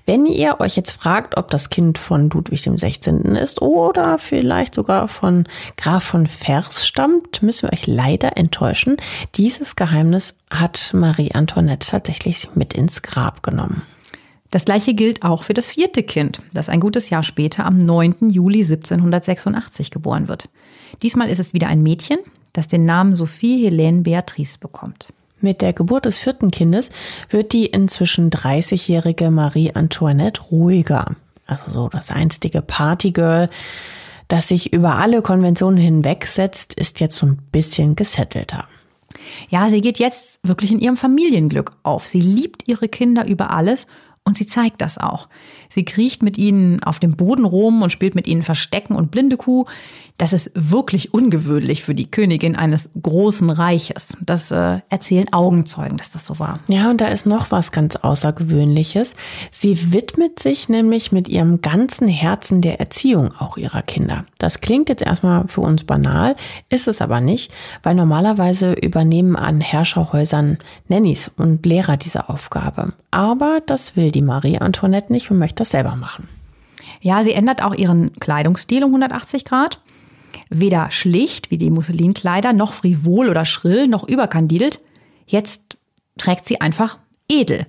Wenn 0.07 0.27
ihr 0.27 0.61
euch 0.61 0.77
jetzt 0.77 0.93
fragt, 0.93 1.37
ob 1.37 1.51
das 1.51 1.71
Kind 1.71 1.99
von 1.99 2.31
Ludwig 2.31 2.63
XVI. 2.63 3.11
ist 3.37 3.61
oder 3.61 4.19
vielleicht 4.19 4.77
sogar 4.77 5.09
von 5.09 5.49
Graf 5.77 6.05
von 6.05 6.29
Vers 6.29 6.87
stammt, 6.87 7.43
müssen 7.43 7.69
wir 7.69 7.73
euch 7.73 7.89
leider 7.89 8.37
enttäuschen. 8.37 8.97
Dieses 9.35 9.75
Geheimnis 9.75 10.37
hat 10.51 10.93
Marie 10.95 11.33
Antoinette 11.33 11.91
tatsächlich 11.91 12.51
mit 12.55 12.75
ins 12.75 13.03
Grab 13.03 13.43
genommen. 13.43 13.83
Das 14.53 14.67
gleiche 14.67 14.95
gilt 14.95 15.25
auch 15.25 15.43
für 15.43 15.55
das 15.55 15.73
vierte 15.73 16.05
Kind, 16.05 16.43
das 16.53 16.69
ein 16.69 16.79
gutes 16.79 17.11
Jahr 17.11 17.25
später 17.25 17.67
am 17.67 17.79
9. 17.79 18.31
Juli 18.31 18.61
1786 18.61 19.91
geboren 19.91 20.29
wird. 20.29 20.49
Diesmal 21.03 21.29
ist 21.29 21.41
es 21.41 21.55
wieder 21.55 21.69
ein 21.69 21.83
Mädchen, 21.83 22.19
das 22.53 22.69
den 22.69 22.85
Namen 22.85 23.15
Sophie 23.15 23.65
Helene 23.65 24.03
Beatrice 24.03 24.59
bekommt. 24.59 25.13
Mit 25.41 25.63
der 25.63 25.73
Geburt 25.73 26.05
des 26.05 26.19
vierten 26.19 26.51
Kindes 26.51 26.91
wird 27.31 27.53
die 27.53 27.67
inzwischen 27.67 28.31
30-jährige 28.31 29.31
Marie 29.31 29.73
Antoinette 29.75 30.41
ruhiger. 30.43 31.17
Also 31.47 31.73
so 31.73 31.89
das 31.89 32.11
einstige 32.11 32.63
Partygirl, 32.63 33.51
das 34.29 34.49
sich 34.49 34.73
über 34.73 34.97
alle 34.97 35.21
Konventionen 35.21 35.79
hinwegsetzt, 35.79 36.75
ist 36.75 37.01
jetzt 37.01 37.17
so 37.17 37.27
ein 37.27 37.39
bisschen 37.51 37.97
gesettelter. 37.97 38.69
Ja, 39.49 39.69
sie 39.69 39.81
geht 39.81 39.99
jetzt 39.99 40.41
wirklich 40.43 40.71
in 40.71 40.81
ihrem 40.81 40.97
Familienglück 40.97 41.73
auf. 41.83 42.07
Sie 42.07 42.21
liebt 42.21 42.69
ihre 42.69 42.89
Kinder 42.89 43.27
über 43.27 43.53
alles 43.53 43.87
Und 44.25 44.37
sie 44.37 44.47
zeigt 44.47 44.81
das 44.81 44.99
auch. 44.99 45.29
Sie 45.73 45.87
kriecht 45.87 46.23
mit 46.23 46.37
ihnen 46.37 46.83
auf 46.83 46.99
dem 46.99 47.17
Boden 47.17 47.47
rum 47.47 47.81
und 47.81 47.89
spielt 47.89 48.15
mit 48.15 48.27
ihnen 48.27 48.43
Verstecken 48.43 48.95
und 48.95 49.11
blinde 49.11 49.39
Kuh. 49.39 49.65
Das 50.19 50.35
ist 50.35 50.51
wirklich 50.55 51.15
ungewöhnlich 51.15 51.83
für 51.83 51.95
die 51.95 52.11
Königin 52.11 52.55
eines 52.55 52.91
großen 53.01 53.49
Reiches. 53.49 54.15
Das 54.21 54.51
äh, 54.51 54.81
erzählen 54.91 55.33
Augenzeugen, 55.33 55.97
dass 55.97 56.11
das 56.11 56.27
so 56.27 56.39
war. 56.39 56.59
Ja, 56.69 56.91
und 56.91 57.01
da 57.01 57.07
ist 57.07 57.25
noch 57.25 57.51
was 57.51 57.73
ganz 57.73 57.97
Außergewöhnliches. 57.97 59.17
Sie 59.51 59.95
widmet 59.95 60.39
sich 60.39 60.69
nämlich 60.69 61.11
mit 61.11 61.27
ihrem 61.27 61.63
ganzen 61.63 62.07
Herzen 62.07 62.61
der 62.61 62.79
Erziehung 62.79 63.33
auch 63.39 63.57
ihrer 63.57 63.81
Kinder. 63.81 64.27
Das 64.37 64.61
klingt 64.61 64.91
jetzt 64.91 65.03
erstmal 65.03 65.49
für 65.49 65.63
uns 65.63 65.85
banal, 65.85 66.37
ist 66.69 66.87
es 66.87 67.01
aber 67.01 67.23
nicht, 67.23 67.51
weil 67.83 67.95
normalerweise 67.95 68.75
übernehmen 68.75 69.37
an 69.37 69.63
Herrscherhäusern 69.63 70.59
Nannies 70.89 71.31
und 71.37 71.65
Lehrer 71.65 71.97
diese 71.97 72.29
Aufgabe. 72.29 72.93
Aber 73.11 73.61
das 73.65 73.97
will 73.97 74.11
die 74.11 74.23
Marie 74.23 74.59
Antoinette 74.59 75.13
nicht 75.13 75.31
und 75.31 75.39
möchte 75.39 75.62
das 75.63 75.71
selber 75.71 75.97
machen. 75.97 76.29
Ja, 77.01 77.23
sie 77.23 77.33
ändert 77.33 77.63
auch 77.63 77.75
ihren 77.75 78.13
Kleidungsstil 78.21 78.85
um 78.85 78.91
180 78.91 79.45
Grad. 79.45 79.81
Weder 80.51 80.91
schlicht 80.91 81.51
wie 81.51 81.57
die 81.57 81.71
Musselinkleider, 81.71 82.53
noch 82.53 82.73
frivol 82.73 83.29
oder 83.29 83.45
schrill, 83.45 83.89
noch 83.89 84.07
überkandidelt. 84.07 84.81
Jetzt 85.27 85.79
trägt 86.19 86.47
sie 86.47 86.61
einfach 86.61 86.99
edel. 87.29 87.67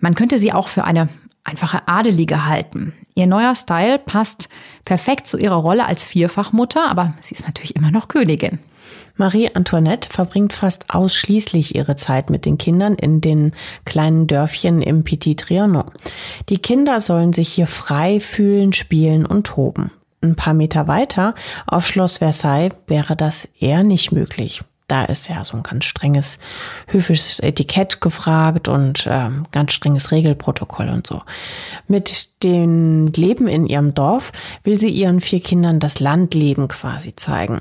Man 0.00 0.14
könnte 0.14 0.38
sie 0.38 0.52
auch 0.52 0.68
für 0.68 0.84
eine 0.84 1.08
einfache 1.44 1.86
Adelige 1.86 2.46
halten. 2.46 2.92
Ihr 3.14 3.26
neuer 3.26 3.54
Style 3.54 3.98
passt 3.98 4.48
perfekt 4.84 5.26
zu 5.26 5.38
ihrer 5.38 5.56
Rolle 5.56 5.86
als 5.86 6.04
Vierfachmutter, 6.04 6.88
aber 6.90 7.14
sie 7.20 7.34
ist 7.34 7.46
natürlich 7.46 7.76
immer 7.76 7.90
noch 7.90 8.08
Königin. 8.08 8.58
Marie 9.18 9.50
Antoinette 9.52 10.08
verbringt 10.08 10.52
fast 10.52 10.84
ausschließlich 10.88 11.74
ihre 11.74 11.96
Zeit 11.96 12.30
mit 12.30 12.46
den 12.46 12.56
Kindern 12.56 12.94
in 12.94 13.20
den 13.20 13.52
kleinen 13.84 14.28
Dörfchen 14.28 14.80
im 14.80 15.02
Petit 15.02 15.40
Trianon. 15.40 15.90
Die 16.48 16.58
Kinder 16.58 17.00
sollen 17.00 17.32
sich 17.32 17.48
hier 17.48 17.66
frei 17.66 18.20
fühlen, 18.20 18.72
spielen 18.72 19.26
und 19.26 19.48
toben. 19.48 19.90
Ein 20.22 20.36
paar 20.36 20.54
Meter 20.54 20.86
weiter 20.86 21.34
auf 21.66 21.86
Schloss 21.86 22.18
Versailles 22.18 22.72
wäre 22.86 23.16
das 23.16 23.48
eher 23.58 23.82
nicht 23.82 24.12
möglich. 24.12 24.62
Da 24.88 25.04
ist 25.04 25.28
ja 25.28 25.44
so 25.44 25.56
ein 25.56 25.62
ganz 25.62 25.84
strenges 25.84 26.38
höfisches 26.86 27.40
Etikett 27.40 28.00
gefragt 28.00 28.68
und 28.68 29.06
ähm, 29.08 29.44
ganz 29.52 29.74
strenges 29.74 30.12
Regelprotokoll 30.12 30.88
und 30.88 31.06
so. 31.06 31.20
Mit 31.86 32.42
dem 32.42 33.08
Leben 33.08 33.48
in 33.48 33.66
ihrem 33.66 33.92
Dorf 33.92 34.32
will 34.64 34.78
sie 34.78 34.88
ihren 34.88 35.20
vier 35.20 35.40
Kindern 35.40 35.78
das 35.78 36.00
Landleben 36.00 36.68
quasi 36.68 37.14
zeigen. 37.14 37.60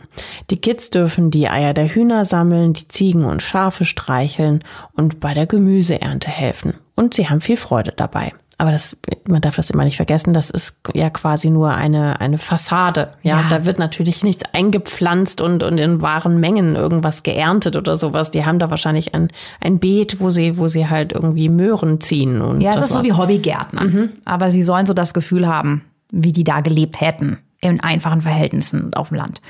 Die 0.50 0.58
Kids 0.58 0.90
dürfen 0.90 1.30
die 1.30 1.50
Eier 1.50 1.74
der 1.74 1.94
Hühner 1.94 2.24
sammeln, 2.24 2.72
die 2.72 2.88
Ziegen 2.88 3.26
und 3.26 3.44
Schafe 3.44 3.84
streicheln 3.84 4.64
und 4.94 5.20
bei 5.20 5.34
der 5.34 5.48
Gemüseernte 5.48 6.30
helfen. 6.30 6.76
Und 6.96 7.14
sie 7.14 7.30
haben 7.30 7.42
viel 7.42 7.58
Freude 7.58 7.92
dabei. 7.92 8.34
Aber 8.60 8.72
das, 8.72 8.98
man 9.28 9.42
darf 9.42 9.56
das 9.56 9.70
immer 9.70 9.84
nicht 9.84 9.98
vergessen, 9.98 10.34
das 10.34 10.50
ist 10.50 10.82
ja 10.96 11.12
quasi 11.12 11.52
nur 11.52 11.72
eine, 11.72 12.20
eine 12.20 12.40
Fassade. 12.40 13.12
Ja, 13.22 13.42
ja, 13.42 13.50
da 13.50 13.66
wird 13.66 13.78
natürlich 13.78 14.24
nichts 14.24 14.44
eingepflanzt 14.52 15.42
und, 15.42 15.62
und 15.62 15.78
in 15.78 16.02
wahren 16.02 16.40
Mengen 16.40 16.76
irgendwas 16.76 17.22
geerntet 17.22 17.76
oder 17.76 17.98
sowas. 17.98 18.32
Die 18.32 18.46
haben 18.46 18.58
da 18.58 18.72
wahrscheinlich 18.72 19.14
ein, 19.14 19.28
ein 19.62 19.78
Beet, 19.78 20.20
wo 20.20 20.32
sie, 20.32 20.58
wo 20.58 20.68
sie 20.68 20.90
halt 20.90 21.14
irgendwie 21.14 21.50
Möhren 21.50 22.02
ziehen. 22.02 22.42
Und 22.42 22.62
ja, 22.62 22.72
es 22.74 22.82
ist 22.82 22.90
so 22.90 23.04
wie 23.04 23.14
Hobbygärtner. 23.14 23.84
Mhm. 23.84 24.10
Aber 24.26 24.50
sie 24.50 24.64
sollen 24.64 24.88
so 24.88 24.96
das 24.96 25.14
Gefühl 25.14 25.48
haben, 25.48 25.84
wie 26.12 26.32
die 26.32 26.44
da 26.44 26.62
gelebt 26.62 27.00
hätten. 27.00 27.38
In 27.60 27.80
einfachen 27.80 28.22
Verhältnissen 28.22 28.94
auf 28.94 29.10
dem 29.10 29.18
Land. 29.18 29.42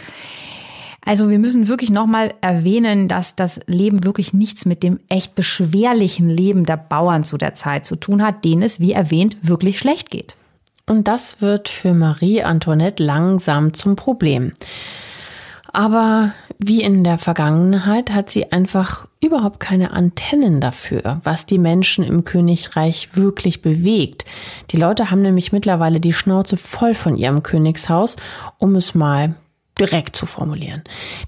Also 1.08 1.30
wir 1.30 1.40
müssen 1.40 1.70
wirklich 1.70 1.90
nochmal 1.90 2.34
erwähnen, 2.42 3.08
dass 3.08 3.38
das 3.38 3.62
Leben 3.66 4.04
wirklich 4.04 4.34
nichts 4.34 4.66
mit 4.66 4.84
dem 4.84 5.00
echt 5.08 5.36
beschwerlichen 5.36 6.30
Leben 6.30 6.66
der 6.66 6.76
Bauern 6.76 7.24
zu 7.24 7.38
der 7.38 7.54
Zeit 7.54 7.86
zu 7.86 7.96
tun 7.96 8.22
hat, 8.22 8.44
denen 8.44 8.62
es, 8.62 8.82
wie 8.82 8.92
erwähnt, 8.92 9.38
wirklich 9.42 9.80
schlecht 9.80 10.12
geht. 10.12 10.36
Und 10.86 11.08
das 11.08 11.42
wird 11.42 11.70
für 11.70 11.94
Marie 11.94 12.44
Antoinette 12.44 13.02
langsam 13.02 13.74
zum 13.74 13.96
Problem. 13.96 14.52
Aber 15.72 16.34
wie 16.60 16.82
in 16.82 17.06
der 17.06 17.18
Vergangenheit 17.18 18.10
hat 18.10 18.30
sie 18.30 18.52
einfach 18.52 19.08
überhaupt 19.22 19.62
keine 19.62 19.92
Antennen 19.92 20.60
dafür, 20.60 21.22
was 21.24 21.46
die 21.46 21.60
Menschen 21.60 22.04
im 22.04 22.26
Königreich 22.26 23.10
wirklich 23.14 23.62
bewegt. 23.62 24.26
Die 24.72 24.78
Leute 24.78 25.10
haben 25.10 25.22
nämlich 25.22 25.54
mittlerweile 25.54 26.02
die 26.02 26.14
Schnauze 26.14 26.58
voll 26.58 26.96
von 26.96 27.16
ihrem 27.16 27.44
Königshaus, 27.44 28.18
um 28.58 28.76
es 28.76 28.94
mal 28.94 29.36
direkt 29.80 30.16
zu 30.16 30.26
formulieren. 30.26 30.84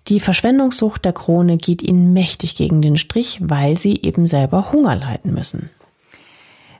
Die 0.07 0.19
Verschwendungssucht 0.19 1.05
der 1.05 1.13
Krone 1.13 1.57
geht 1.57 1.81
ihnen 1.81 2.13
mächtig 2.13 2.55
gegen 2.55 2.81
den 2.81 2.97
Strich, 2.97 3.39
weil 3.41 3.77
sie 3.77 4.01
eben 4.01 4.27
selber 4.27 4.71
Hunger 4.71 4.95
leiden 4.95 5.33
müssen. 5.33 5.69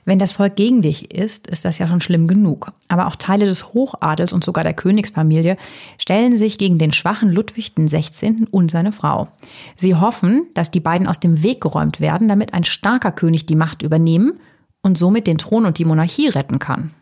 Wenn 0.04 0.18
das 0.18 0.32
Volk 0.32 0.56
gegen 0.56 0.82
dich 0.82 1.14
ist, 1.14 1.46
ist 1.46 1.64
das 1.64 1.78
ja 1.78 1.86
schon 1.86 2.00
schlimm 2.00 2.26
genug. 2.26 2.72
Aber 2.88 3.06
auch 3.06 3.16
Teile 3.16 3.44
des 3.44 3.74
Hochadels 3.74 4.32
und 4.32 4.42
sogar 4.42 4.64
der 4.64 4.74
Königsfamilie 4.74 5.56
stellen 5.98 6.36
sich 6.36 6.58
gegen 6.58 6.78
den 6.78 6.92
schwachen 6.92 7.30
Ludwig 7.30 7.74
XVI. 7.74 8.46
und 8.50 8.70
seine 8.70 8.92
Frau. 8.92 9.28
Sie 9.76 9.94
hoffen, 9.94 10.46
dass 10.54 10.70
die 10.70 10.80
beiden 10.80 11.06
aus 11.06 11.20
dem 11.20 11.42
Weg 11.42 11.60
geräumt 11.60 12.00
werden, 12.00 12.28
damit 12.28 12.54
ein 12.54 12.64
starker 12.64 13.12
König 13.12 13.46
die 13.46 13.56
Macht 13.56 13.82
übernehmen 13.82 14.40
und 14.82 14.98
somit 14.98 15.26
den 15.26 15.38
Thron 15.38 15.66
und 15.66 15.78
die 15.78 15.84
Monarchie 15.84 16.28
retten 16.28 16.58
kann. 16.58 16.92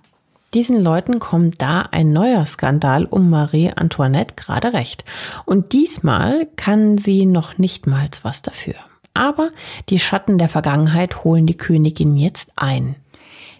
Diesen 0.55 0.83
Leuten 0.83 1.19
kommt 1.19 1.61
da 1.61 1.83
ein 1.91 2.13
neuer 2.13 2.47
Skandal 2.47 3.05
um 3.05 3.29
Marie 3.29 3.71
Antoinette 3.75 4.35
gerade 4.35 4.73
recht. 4.73 5.05
Und 5.45 5.73
diesmal 5.73 6.47
kann 6.57 6.97
sie 6.97 7.27
noch 7.27 7.59
nicht 7.59 7.87
mal 7.87 8.09
was 8.23 8.41
dafür. 8.41 8.77
Aber 9.13 9.51
die 9.91 9.99
Schatten 9.99 10.39
der 10.39 10.49
Vergangenheit 10.49 11.25
holen 11.25 11.47
die 11.47 11.57
Königin 11.57 12.17
jetzt 12.17 12.53
ein. 12.57 12.97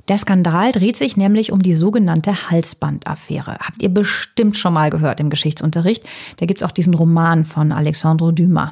Der 0.09 0.17
Skandal 0.17 0.73
dreht 0.73 0.97
sich 0.97 1.19
nämlich 1.19 1.53
um 1.53 1.61
die 1.63 1.75
sogenannte 1.75 2.51
Halsbandaffäre. 2.51 3.59
Habt 3.61 3.83
ihr 3.83 3.91
bestimmt 3.91 4.57
schon 4.57 4.73
mal 4.73 4.89
gehört 4.89 5.21
im 5.21 5.29
Geschichtsunterricht. 5.29 6.05
Da 6.39 6.47
gibt's 6.47 6.63
auch 6.63 6.71
diesen 6.71 6.95
Roman 6.95 7.45
von 7.45 7.73
Alexandre 7.73 8.33
Dumas. 8.33 8.71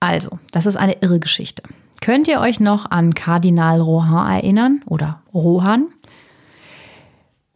Also, 0.00 0.38
das 0.50 0.66
ist 0.66 0.76
eine 0.76 0.98
irre 1.00 1.20
Geschichte. 1.20 1.62
Könnt 2.02 2.28
ihr 2.28 2.40
euch 2.40 2.60
noch 2.60 2.90
an 2.90 3.14
Kardinal 3.14 3.80
Rohan 3.80 4.30
erinnern 4.30 4.82
oder 4.84 5.22
Rohan? 5.32 5.86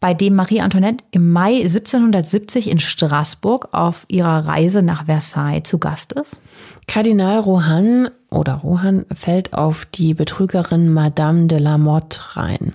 Bei 0.01 0.15
dem 0.15 0.35
Marie 0.35 0.61
Antoinette 0.61 1.05
im 1.11 1.33
Mai 1.33 1.57
1770 1.63 2.71
in 2.71 2.79
Straßburg 2.79 3.69
auf 3.73 4.05
ihrer 4.09 4.47
Reise 4.47 4.83
nach 4.83 5.07
Versailles 5.07 5.65
zu 5.65 5.79
Gast 5.79 6.13
ist? 6.13 6.41
Kardinal 6.87 7.41
Rohan 7.41 8.11
oder 8.31 8.55
Rohan 8.55 9.07
fällt 9.13 9.55
auf 9.55 9.87
die 9.87 10.15
Betrügerin 10.15 10.93
Madame 10.93 11.47
de 11.47 11.59
la 11.59 11.79
Motte 11.79 12.21
rein. 12.37 12.75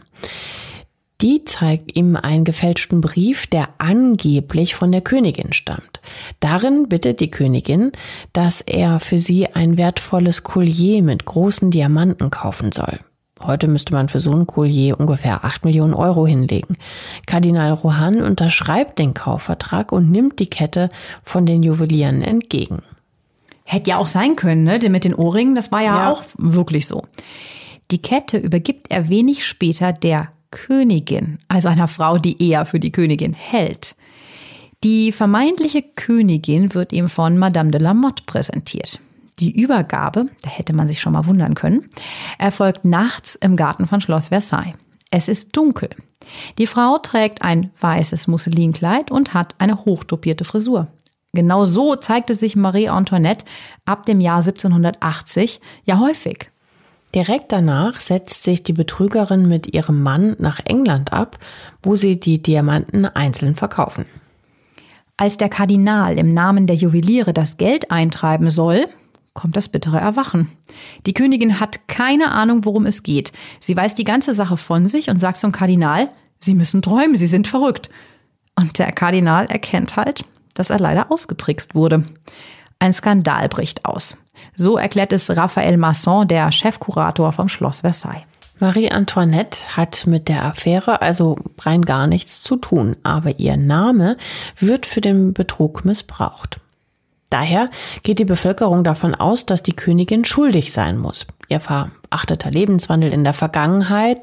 Die 1.22 1.46
zeigt 1.46 1.96
ihm 1.96 2.18
einen 2.18 2.44
gefälschten 2.44 3.00
Brief, 3.00 3.48
der 3.48 3.70
angeblich 3.78 4.76
von 4.76 4.92
der 4.92 5.00
Königin 5.00 5.54
stammt. 5.54 6.02
Darin 6.42 6.90
bittet 6.90 7.22
die 7.22 7.32
Königin, 7.32 7.94
dass 8.34 8.60
er 8.60 9.00
für 9.00 9.20
sie 9.20 9.48
ein 9.48 9.78
wertvolles 9.78 10.44
Collier 10.44 11.02
mit 11.02 11.24
großen 11.24 11.72
Diamanten 11.72 12.30
kaufen 12.30 12.74
soll. 12.74 13.00
Heute 13.42 13.68
müsste 13.68 13.94
man 13.94 14.10
für 14.10 14.20
so 14.20 14.32
ein 14.32 14.48
Collier 14.48 15.00
ungefähr 15.00 15.44
8 15.44 15.66
Millionen 15.66 15.94
Euro 15.94 16.28
hinlegen. 16.28 16.78
Kardinal 17.26 17.74
Rohan 17.74 18.22
unterschreibt 18.22 19.00
den 19.00 19.14
Kaufvertrag 19.14 19.92
und 19.92 20.12
nimmt 20.12 20.40
die 20.40 20.50
Kette 20.50 20.90
von 21.24 21.46
den 21.46 21.64
Juwelieren 21.64 22.22
entgegen. 22.22 22.84
Hätte 23.66 23.92
ja 23.92 23.98
auch 23.98 24.08
sein 24.08 24.36
können, 24.36 24.64
ne? 24.64 24.78
Denn 24.78 24.92
mit 24.92 25.04
den 25.04 25.16
Ohrringen, 25.16 25.56
das 25.56 25.72
war 25.72 25.82
ja, 25.82 25.96
ja 25.96 26.12
auch 26.12 26.24
wirklich 26.38 26.88
so. 26.88 27.04
Die 27.92 28.02
Kette 28.02 28.38
übergibt 28.38 28.92
er 28.92 29.10
wenig 29.10 29.46
später 29.46 29.94
der 29.94 30.30
Königin, 30.52 31.40
also 31.48 31.70
einer 31.70 31.88
Frau, 31.88 32.18
die 32.18 32.42
eher 32.48 32.66
für 32.66 32.80
die 32.80 32.92
Königin 32.92 33.34
hält. 33.34 33.96
Die 34.84 35.12
vermeintliche 35.12 35.82
Königin 35.82 36.74
wird 36.74 36.94
ihm 36.94 37.10
von 37.10 37.38
Madame 37.38 37.72
de 37.72 37.82
la 37.82 37.94
Motte 37.94 38.24
präsentiert. 38.26 39.00
Die 39.40 39.60
Übergabe, 39.60 40.28
da 40.42 40.50
hätte 40.50 40.74
man 40.74 40.88
sich 40.88 41.02
schon 41.02 41.14
mal 41.14 41.26
wundern 41.26 41.56
können, 41.56 41.90
erfolgt 42.38 42.86
nachts 42.86 43.36
im 43.36 43.56
Garten 43.56 43.86
von 43.86 44.02
Schloss 44.02 44.28
Versailles. 44.30 44.76
Es 45.10 45.28
ist 45.28 45.56
dunkel. 45.56 45.90
Die 46.58 46.68
Frau 46.68 46.98
trägt 46.98 47.42
ein 47.42 47.72
weißes 47.80 48.28
Musselinkleid 48.28 49.12
und 49.12 49.34
hat 49.34 49.56
eine 49.60 49.86
hochtopierte 49.86 50.46
Frisur. 50.46 50.88
Genau 51.34 51.66
so 51.66 51.96
zeigte 51.96 52.36
sich 52.36 52.56
Marie 52.56 52.90
Antoinette 52.90 53.46
ab 53.86 54.06
dem 54.06 54.22
Jahr 54.22 54.38
1780 54.38 55.62
ja 55.84 56.00
häufig. 56.00 56.52
Direkt 57.16 57.52
danach 57.52 58.00
setzt 58.00 58.44
sich 58.44 58.64
die 58.64 58.74
Betrügerin 58.74 59.48
mit 59.48 59.74
ihrem 59.74 60.02
Mann 60.02 60.36
nach 60.40 60.60
England 60.66 61.14
ab, 61.14 61.38
wo 61.84 61.96
sie 61.96 62.20
die 62.20 62.42
Diamanten 62.42 63.06
einzeln 63.06 63.56
verkaufen. 63.56 64.06
Als 65.16 65.38
der 65.38 65.50
Kardinal 65.50 66.18
im 66.18 66.34
Namen 66.34 66.66
der 66.66 66.76
Juweliere 66.76 67.34
das 67.34 67.58
Geld 67.58 67.92
eintreiben 67.92 68.50
soll, 68.50 68.88
kommt 69.34 69.56
das 69.56 69.70
bittere 69.70 70.00
Erwachen. 70.00 70.50
Die 71.06 71.14
Königin 71.14 71.60
hat 71.60 71.88
keine 71.88 72.32
Ahnung, 72.32 72.66
worum 72.66 72.86
es 72.86 73.04
geht. 73.04 73.34
Sie 73.60 73.76
weiß 73.76 73.96
die 73.96 74.04
ganze 74.04 74.34
Sache 74.34 74.58
von 74.58 74.88
sich 74.88 75.10
und 75.10 75.20
sagt 75.20 75.38
zum 75.38 75.52
Kardinal, 75.52 76.10
Sie 76.40 76.56
müssen 76.56 76.82
träumen, 76.82 77.16
Sie 77.16 77.28
sind 77.28 77.48
verrückt. 77.48 77.90
Und 78.56 78.78
der 78.78 78.92
Kardinal 78.92 79.46
erkennt 79.48 79.96
halt, 79.96 80.26
dass 80.54 80.70
er 80.70 80.80
leider 80.80 81.12
ausgetrickst 81.12 81.74
wurde. 81.74 82.04
Ein 82.80 82.94
Skandal 82.94 83.48
bricht 83.48 83.86
aus. 83.86 84.18
So 84.56 84.78
erklärt 84.78 85.14
es 85.14 85.36
Raphael 85.36 85.78
Masson, 85.78 86.28
der 86.28 86.52
Chefkurator 86.52 87.32
vom 87.32 87.48
Schloss 87.48 87.82
Versailles. 87.82 88.24
Marie 88.60 88.92
Antoinette 88.92 89.76
hat 89.76 90.06
mit 90.06 90.30
der 90.30 90.46
Affäre 90.46 91.02
also 91.02 91.38
rein 91.60 91.82
gar 91.84 92.08
nichts 92.08 92.44
zu 92.44 92.56
tun, 92.56 92.96
aber 93.04 93.40
ihr 93.40 93.58
Name 93.58 94.18
wird 94.60 94.86
für 94.86 95.02
den 95.02 95.34
Betrug 95.34 95.86
missbraucht. 95.86 96.60
Daher 97.34 97.72
geht 98.04 98.20
die 98.20 98.26
Bevölkerung 98.26 98.84
davon 98.84 99.16
aus, 99.16 99.48
dass 99.48 99.64
die 99.64 99.76
Königin 99.76 100.24
schuldig 100.24 100.72
sein 100.72 101.00
muss. 101.00 101.26
Ihr 101.50 101.60
verachteter 101.60 102.52
Lebenswandel 102.52 103.12
in 103.12 103.24
der 103.24 103.34
Vergangenheit 103.34 104.20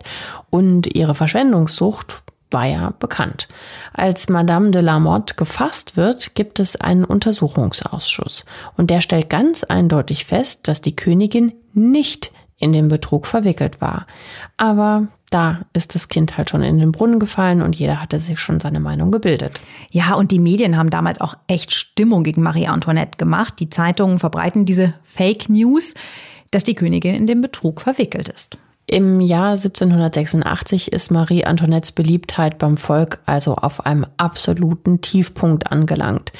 und 0.48 0.94
ihre 0.94 1.16
Verschwendungssucht 1.16 2.22
war 2.52 2.66
ja 2.66 2.94
bekannt. 3.00 3.48
Als 3.92 4.28
Madame 4.28 4.70
de 4.70 4.80
la 4.80 5.00
Motte 5.00 5.34
gefasst 5.34 5.96
wird, 5.96 6.36
gibt 6.36 6.60
es 6.60 6.76
einen 6.76 7.04
Untersuchungsausschuss 7.04 8.44
und 8.76 8.90
der 8.90 9.00
stellt 9.00 9.28
ganz 9.28 9.64
eindeutig 9.64 10.24
fest, 10.24 10.68
dass 10.68 10.80
die 10.80 10.94
Königin 10.94 11.52
nicht 11.74 12.30
in 12.58 12.70
den 12.70 12.86
Betrug 12.86 13.26
verwickelt 13.26 13.80
war. 13.80 14.06
Aber 14.56 15.08
da 15.30 15.60
ist 15.72 15.94
das 15.94 16.08
Kind 16.08 16.36
halt 16.36 16.50
schon 16.50 16.62
in 16.62 16.78
den 16.78 16.92
Brunnen 16.92 17.20
gefallen 17.20 17.62
und 17.62 17.76
jeder 17.76 18.00
hatte 18.00 18.18
sich 18.18 18.40
schon 18.40 18.60
seine 18.60 18.80
Meinung 18.80 19.10
gebildet. 19.10 19.60
Ja, 19.90 20.14
und 20.14 20.32
die 20.32 20.40
Medien 20.40 20.76
haben 20.76 20.90
damals 20.90 21.20
auch 21.20 21.36
echt 21.46 21.72
Stimmung 21.72 22.24
gegen 22.24 22.42
Marie 22.42 22.66
Antoinette 22.66 23.16
gemacht. 23.16 23.54
Die 23.60 23.70
Zeitungen 23.70 24.18
verbreiten 24.18 24.64
diese 24.64 24.94
Fake 25.02 25.48
News, 25.48 25.94
dass 26.50 26.64
die 26.64 26.74
Königin 26.74 27.14
in 27.14 27.26
den 27.26 27.40
Betrug 27.40 27.80
verwickelt 27.80 28.28
ist. 28.28 28.58
Im 28.86 29.20
Jahr 29.20 29.50
1786 29.50 30.90
ist 30.90 31.12
Marie 31.12 31.44
Antoinettes 31.44 31.92
Beliebtheit 31.92 32.58
beim 32.58 32.76
Volk 32.76 33.20
also 33.24 33.54
auf 33.54 33.86
einem 33.86 34.04
absoluten 34.16 35.00
Tiefpunkt 35.00 35.70
angelangt. 35.70 36.32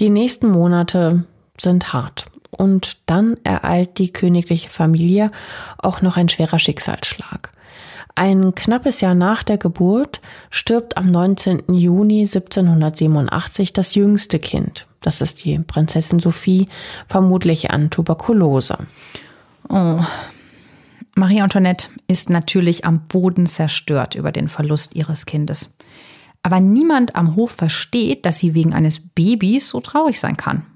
Die 0.00 0.10
nächsten 0.10 0.48
Monate 0.48 1.24
sind 1.60 1.92
hart. 1.92 2.26
Und 2.50 2.98
dann 3.06 3.36
ereilt 3.44 3.98
die 3.98 4.12
königliche 4.12 4.68
Familie 4.68 5.30
auch 5.78 6.02
noch 6.02 6.16
ein 6.16 6.28
schwerer 6.28 6.58
Schicksalsschlag. 6.58 7.51
Ein 8.14 8.54
knappes 8.54 9.00
Jahr 9.00 9.14
nach 9.14 9.42
der 9.42 9.58
Geburt 9.58 10.20
stirbt 10.50 10.96
am 10.96 11.10
19. 11.10 11.74
Juni 11.74 12.20
1787 12.20 13.72
das 13.72 13.94
jüngste 13.94 14.38
Kind. 14.38 14.86
Das 15.00 15.20
ist 15.20 15.44
die 15.44 15.58
Prinzessin 15.58 16.20
Sophie, 16.20 16.66
vermutlich 17.08 17.70
an 17.70 17.90
Tuberkulose. 17.90 18.78
Oh. 19.68 20.00
Marie 21.14 21.40
Antoinette 21.40 21.88
ist 22.06 22.30
natürlich 22.30 22.84
am 22.84 23.06
Boden 23.06 23.46
zerstört 23.46 24.14
über 24.14 24.32
den 24.32 24.48
Verlust 24.48 24.94
ihres 24.94 25.26
Kindes. 25.26 25.76
Aber 26.42 26.60
niemand 26.60 27.14
am 27.16 27.36
Hof 27.36 27.52
versteht, 27.52 28.26
dass 28.26 28.38
sie 28.38 28.54
wegen 28.54 28.74
eines 28.74 29.00
Babys 29.00 29.68
so 29.68 29.80
traurig 29.80 30.18
sein 30.18 30.36
kann. 30.36 30.66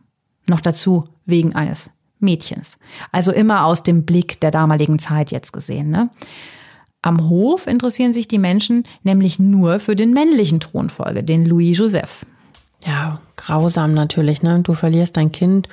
Noch 0.46 0.60
dazu 0.60 1.08
wegen 1.24 1.54
eines 1.54 1.90
Mädchens. 2.18 2.78
Also 3.12 3.32
immer 3.32 3.64
aus 3.64 3.82
dem 3.82 4.04
Blick 4.04 4.40
der 4.40 4.50
damaligen 4.50 4.98
Zeit 4.98 5.32
jetzt 5.32 5.52
gesehen. 5.52 5.90
Ne? 5.90 6.10
Am 7.06 7.28
Hof 7.28 7.68
interessieren 7.68 8.12
sich 8.12 8.26
die 8.26 8.40
Menschen 8.40 8.82
nämlich 9.04 9.38
nur 9.38 9.78
für 9.78 9.94
den 9.94 10.12
männlichen 10.12 10.58
Thronfolger, 10.58 11.22
den 11.22 11.46
Louis 11.46 11.78
Joseph. 11.78 12.26
Ja, 12.84 13.20
grausam 13.36 13.94
natürlich, 13.94 14.42
ne? 14.42 14.58
Du 14.58 14.74
verlierst 14.74 15.16
dein 15.16 15.30
Kind 15.30 15.68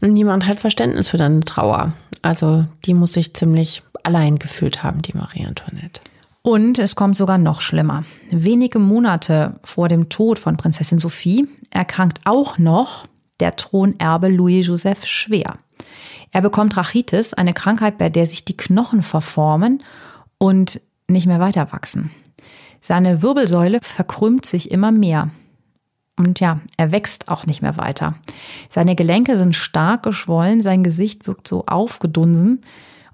und 0.00 0.14
niemand 0.14 0.48
hat 0.48 0.58
Verständnis 0.58 1.06
für 1.06 1.16
deine 1.16 1.42
Trauer. 1.42 1.92
Also 2.22 2.64
die 2.86 2.94
muss 2.94 3.12
sich 3.12 3.34
ziemlich 3.34 3.84
allein 4.02 4.40
gefühlt 4.40 4.82
haben, 4.82 5.00
die 5.00 5.16
Marie 5.16 5.46
Antoinette. 5.46 6.00
Und 6.42 6.80
es 6.80 6.96
kommt 6.96 7.16
sogar 7.16 7.38
noch 7.38 7.60
schlimmer. 7.60 8.04
Wenige 8.32 8.80
Monate 8.80 9.60
vor 9.62 9.86
dem 9.86 10.08
Tod 10.08 10.40
von 10.40 10.56
Prinzessin 10.56 10.98
Sophie 10.98 11.46
erkrankt 11.70 12.18
auch 12.24 12.58
noch 12.58 13.06
der 13.38 13.54
Thronerbe 13.54 14.26
Louis 14.26 14.66
Joseph 14.66 15.06
schwer. 15.06 15.54
Er 16.32 16.40
bekommt 16.40 16.76
Rachitis, 16.76 17.32
eine 17.32 17.54
Krankheit, 17.54 17.96
bei 17.96 18.08
der 18.08 18.26
sich 18.26 18.44
die 18.44 18.56
Knochen 18.56 19.04
verformen 19.04 19.80
und 20.44 20.82
nicht 21.08 21.26
mehr 21.26 21.40
weiter 21.40 21.72
wachsen. 21.72 22.10
Seine 22.78 23.22
Wirbelsäule 23.22 23.78
verkrümmt 23.80 24.44
sich 24.44 24.70
immer 24.70 24.92
mehr. 24.92 25.30
Und 26.18 26.38
ja, 26.38 26.60
er 26.76 26.92
wächst 26.92 27.28
auch 27.28 27.46
nicht 27.46 27.62
mehr 27.62 27.78
weiter. 27.78 28.16
Seine 28.68 28.94
Gelenke 28.94 29.38
sind 29.38 29.56
stark 29.56 30.02
geschwollen, 30.02 30.60
sein 30.60 30.84
Gesicht 30.84 31.26
wirkt 31.26 31.48
so 31.48 31.64
aufgedunsen. 31.64 32.60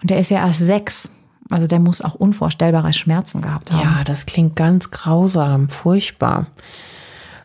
Und 0.03 0.11
er 0.11 0.19
ist 0.19 0.31
ja 0.31 0.45
erst 0.45 0.59
sechs. 0.59 1.09
Also 1.51 1.69
der 1.69 1.79
muss 1.79 2.03
auch 2.03 2.17
unvorstellbare 2.17 2.93
Schmerzen 2.93 3.43
gehabt 3.43 3.71
haben. 3.71 3.81
Ja, 3.81 4.03
das 4.03 4.27
klingt 4.27 4.57
ganz 4.57 4.91
grausam, 4.91 5.69
furchtbar. 5.69 6.49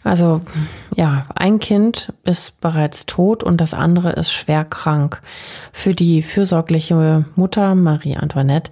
Also 0.03 0.41
ja, 0.95 1.27
ein 1.35 1.59
Kind 1.59 2.11
ist 2.23 2.59
bereits 2.59 3.05
tot 3.05 3.43
und 3.43 3.61
das 3.61 3.75
andere 3.75 4.13
ist 4.13 4.31
schwer 4.31 4.65
krank. 4.65 5.21
Für 5.71 5.93
die 5.93 6.23
fürsorgliche 6.23 7.25
Mutter 7.35 7.75
Marie 7.75 8.17
Antoinette 8.17 8.71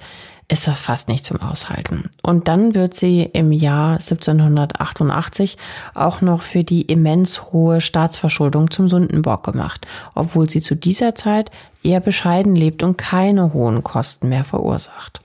ist 0.53 0.67
das 0.67 0.79
fast 0.79 1.09
nicht 1.09 1.25
zum 1.25 1.41
Aushalten. 1.41 2.11
Und 2.21 2.47
dann 2.47 2.75
wird 2.75 2.93
sie 2.93 3.23
im 3.23 3.51
Jahr 3.51 3.93
1788 3.93 5.57
auch 5.95 6.21
noch 6.21 6.43
für 6.43 6.63
die 6.63 6.83
immens 6.83 7.51
hohe 7.51 7.81
Staatsverschuldung 7.81 8.69
zum 8.69 8.87
Sündenbock 8.87 9.43
gemacht, 9.43 9.87
obwohl 10.13 10.47
sie 10.47 10.61
zu 10.61 10.75
dieser 10.75 11.15
Zeit 11.15 11.49
eher 11.81 11.99
bescheiden 11.99 12.55
lebt 12.55 12.83
und 12.83 12.97
keine 12.97 13.51
hohen 13.53 13.83
Kosten 13.83 14.29
mehr 14.29 14.43
verursacht. 14.43 15.21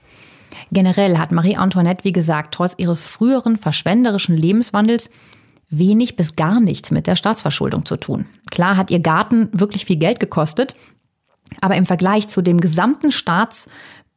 Generell 0.71 1.17
hat 1.19 1.31
Marie 1.31 1.57
Antoinette, 1.57 2.03
wie 2.03 2.11
gesagt, 2.11 2.55
trotz 2.55 2.73
ihres 2.77 3.03
früheren 3.03 3.57
verschwenderischen 3.57 4.35
Lebenswandels 4.35 5.11
wenig 5.69 6.15
bis 6.15 6.35
gar 6.35 6.59
nichts 6.59 6.89
mit 6.89 7.05
der 7.05 7.15
Staatsverschuldung 7.15 7.85
zu 7.85 7.97
tun. 7.97 8.25
Klar 8.49 8.77
hat 8.77 8.89
ihr 8.89 8.99
Garten 8.99 9.49
wirklich 9.51 9.85
viel 9.85 9.97
Geld 9.97 10.19
gekostet, 10.19 10.75
aber 11.61 11.75
im 11.75 11.85
Vergleich 11.85 12.27
zu 12.27 12.41
dem 12.41 12.59
gesamten 12.59 13.11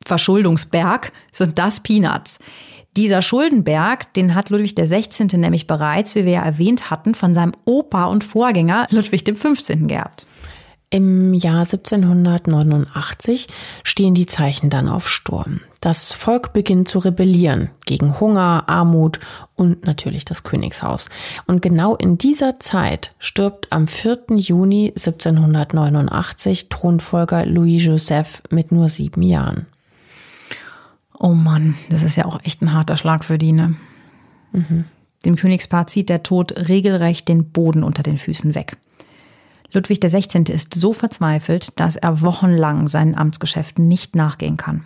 Staatsverschuldungsberg 0.03 1.13
sind 1.31 1.59
das 1.59 1.81
Peanuts. 1.81 2.39
Dieser 2.97 3.23
Schuldenberg, 3.23 4.13
den 4.15 4.35
hat 4.35 4.51
Ludwig 4.51 4.75
XVI. 4.75 5.39
nämlich 5.39 5.67
bereits, 5.67 6.15
wie 6.15 6.27
wir 6.27 6.33
ja 6.33 6.43
erwähnt 6.43 6.91
hatten, 6.91 7.15
von 7.15 7.33
seinem 7.33 7.53
Opa 7.65 8.05
und 8.05 8.23
Vorgänger 8.23 8.87
Ludwig 8.91 9.25
XV. 9.25 9.87
geerbt. 9.87 10.27
Im 10.91 11.33
Jahr 11.33 11.61
1789 11.61 13.47
stehen 13.83 14.13
die 14.13 14.27
Zeichen 14.27 14.69
dann 14.69 14.91
auf 14.91 15.09
Sturm. 15.09 15.63
Das 15.81 16.13
Volk 16.13 16.53
beginnt 16.53 16.87
zu 16.87 16.99
rebellieren 16.99 17.71
gegen 17.87 18.21
Hunger, 18.21 18.65
Armut 18.67 19.19
und 19.57 19.87
natürlich 19.87 20.27
das 20.27 20.43
Königshaus. 20.43 21.09
Und 21.47 21.63
genau 21.63 21.97
in 21.97 22.19
dieser 22.19 22.61
Zeit 22.61 23.15
stirbt 23.19 23.69
am 23.71 23.89
4. 23.89 24.37
Juni 24.37 24.89
1789 24.95 26.69
Thronfolger 26.69 27.47
Louis 27.47 27.83
Joseph 27.83 28.43
mit 28.51 28.71
nur 28.71 28.91
sieben 28.91 29.23
Jahren. 29.23 29.67
Oh 31.23 31.35
Mann, 31.35 31.77
das 31.89 32.03
ist 32.03 32.17
ja 32.17 32.25
auch 32.25 32.41
echt 32.43 32.63
ein 32.63 32.73
harter 32.73 32.97
Schlag 32.97 33.25
für 33.25 33.39
die, 33.39 33.53
ne? 33.53 33.77
Mhm. 34.51 34.87
Dem 35.25 35.37
Königspaar 35.37 35.87
zieht 35.87 36.09
der 36.09 36.25
Tod 36.25 36.69
regelrecht 36.69 37.29
den 37.29 37.53
Boden 37.53 37.85
unter 37.85 38.03
den 38.03 38.19
Füßen 38.19 38.57
weg. 38.57 38.77
Ludwig 39.71 40.01
XVI. 40.01 40.53
ist 40.53 40.75
so 40.75 40.93
verzweifelt, 40.93 41.79
dass 41.79 41.95
er 41.95 42.23
wochenlang 42.23 42.89
seinen 42.89 43.17
Amtsgeschäften 43.17 43.87
nicht 43.87 44.17
nachgehen 44.17 44.57
kann. 44.57 44.83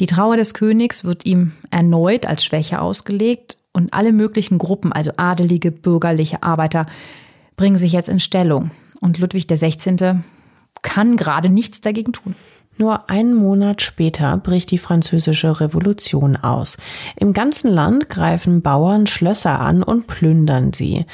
Die 0.00 0.06
Trauer 0.06 0.38
des 0.38 0.54
Königs 0.54 1.04
wird 1.04 1.26
ihm 1.26 1.52
erneut 1.70 2.24
als 2.24 2.42
Schwäche 2.42 2.80
ausgelegt 2.80 3.58
und 3.74 3.92
alle 3.92 4.12
möglichen 4.12 4.56
Gruppen, 4.56 4.94
also 4.94 5.12
adelige, 5.18 5.70
bürgerliche 5.70 6.42
Arbeiter, 6.42 6.86
bringen 7.56 7.76
sich 7.76 7.92
jetzt 7.92 8.08
in 8.08 8.18
Stellung. 8.18 8.70
Und 9.02 9.18
Ludwig 9.18 9.46
XVI. 9.46 10.20
kann 10.80 11.18
gerade 11.18 11.50
nichts 11.50 11.82
dagegen 11.82 12.14
tun. 12.14 12.34
Nur 12.76 13.08
einen 13.08 13.34
Monat 13.34 13.82
später 13.82 14.36
bricht 14.36 14.70
die 14.70 14.78
französische 14.78 15.60
Revolution 15.60 16.36
aus. 16.36 16.76
Im 17.16 17.32
ganzen 17.32 17.70
Land 17.70 18.08
greifen 18.08 18.62
Bauern 18.62 19.06
Schlösser 19.06 19.60
an 19.60 19.82
und 19.82 20.06
plündern 20.06 20.72
sie. 20.72 21.06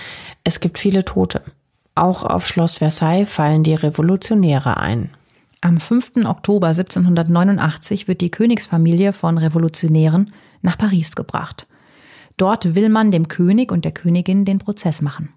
Es 0.43 0.61
gibt 0.61 0.79
viele 0.79 1.05
Tote. 1.05 1.43
Auch 1.95 2.23
auf 2.23 2.47
Schloss 2.47 2.79
Versailles 2.79 3.29
fallen 3.29 3.63
die 3.63 3.75
Revolutionäre 3.75 4.79
ein. 4.79 5.11
Am 5.61 5.79
5. 5.79 6.25
Oktober 6.25 6.69
1789 6.69 8.09
wird 8.09 8.23
die 8.23 8.31
Königsfamilie 8.31 9.13
von 9.13 9.37
Revolutionären 9.37 10.33
nach 10.63 10.79
Paris 10.79 11.15
gebracht. 11.15 11.67
Dort 12.39 12.75
will 12.75 12.89
man 12.89 13.11
dem 13.11 13.29
König 13.29 13.71
und 13.71 13.85
der 13.85 13.93
Königin 13.93 14.47
den 14.47 14.57
Prozess 14.57 15.03
machen. 15.03 15.35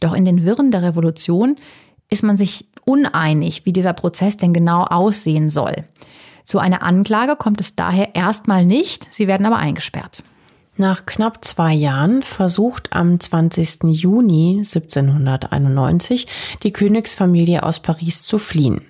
Doch 0.00 0.14
in 0.14 0.24
den 0.24 0.46
Wirren 0.46 0.70
der 0.70 0.82
Revolution 0.82 1.56
ist 2.10 2.22
man 2.22 2.36
sich 2.36 2.66
uneinig, 2.84 3.64
wie 3.64 3.72
dieser 3.72 3.92
Prozess 3.92 4.36
denn 4.36 4.52
genau 4.52 4.82
aussehen 4.84 5.50
soll. 5.50 5.84
Zu 6.44 6.58
einer 6.58 6.82
Anklage 6.82 7.36
kommt 7.36 7.60
es 7.60 7.76
daher 7.76 8.14
erstmal 8.14 8.66
nicht, 8.66 9.08
sie 9.12 9.28
werden 9.28 9.46
aber 9.46 9.56
eingesperrt. 9.56 10.24
Nach 10.76 11.04
knapp 11.04 11.44
zwei 11.44 11.74
Jahren 11.74 12.22
versucht 12.22 12.92
am 12.92 13.20
20. 13.20 13.84
Juni 13.84 14.56
1791 14.58 16.26
die 16.62 16.72
Königsfamilie 16.72 17.62
aus 17.62 17.80
Paris 17.80 18.22
zu 18.22 18.38
fliehen. 18.38 18.80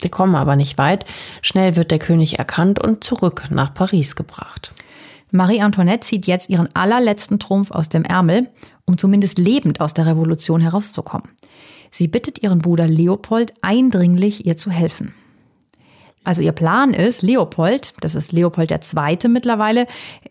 Sie 0.00 0.08
kommen 0.08 0.34
aber 0.34 0.56
nicht 0.56 0.78
weit. 0.78 1.04
Schnell 1.42 1.76
wird 1.76 1.90
der 1.90 1.98
König 1.98 2.38
erkannt 2.38 2.82
und 2.82 3.04
zurück 3.04 3.44
nach 3.50 3.74
Paris 3.74 4.16
gebracht. 4.16 4.72
Marie 5.30 5.60
Antoinette 5.60 6.06
zieht 6.06 6.26
jetzt 6.26 6.48
ihren 6.48 6.74
allerletzten 6.74 7.38
Trumpf 7.38 7.70
aus 7.70 7.88
dem 7.88 8.04
Ärmel, 8.04 8.48
um 8.84 8.96
zumindest 8.96 9.38
lebend 9.38 9.80
aus 9.80 9.92
der 9.92 10.06
Revolution 10.06 10.60
herauszukommen. 10.60 11.28
Sie 11.96 12.08
bittet 12.08 12.42
ihren 12.42 12.58
Bruder 12.58 12.86
Leopold 12.86 13.54
eindringlich, 13.62 14.44
ihr 14.44 14.58
zu 14.58 14.70
helfen. 14.70 15.14
Also 16.24 16.42
ihr 16.42 16.52
Plan 16.52 16.92
ist, 16.92 17.22
Leopold, 17.22 17.94
das 18.02 18.14
ist 18.14 18.32
Leopold 18.32 18.70
II. 18.70 19.28
mittlerweile, 19.30 19.86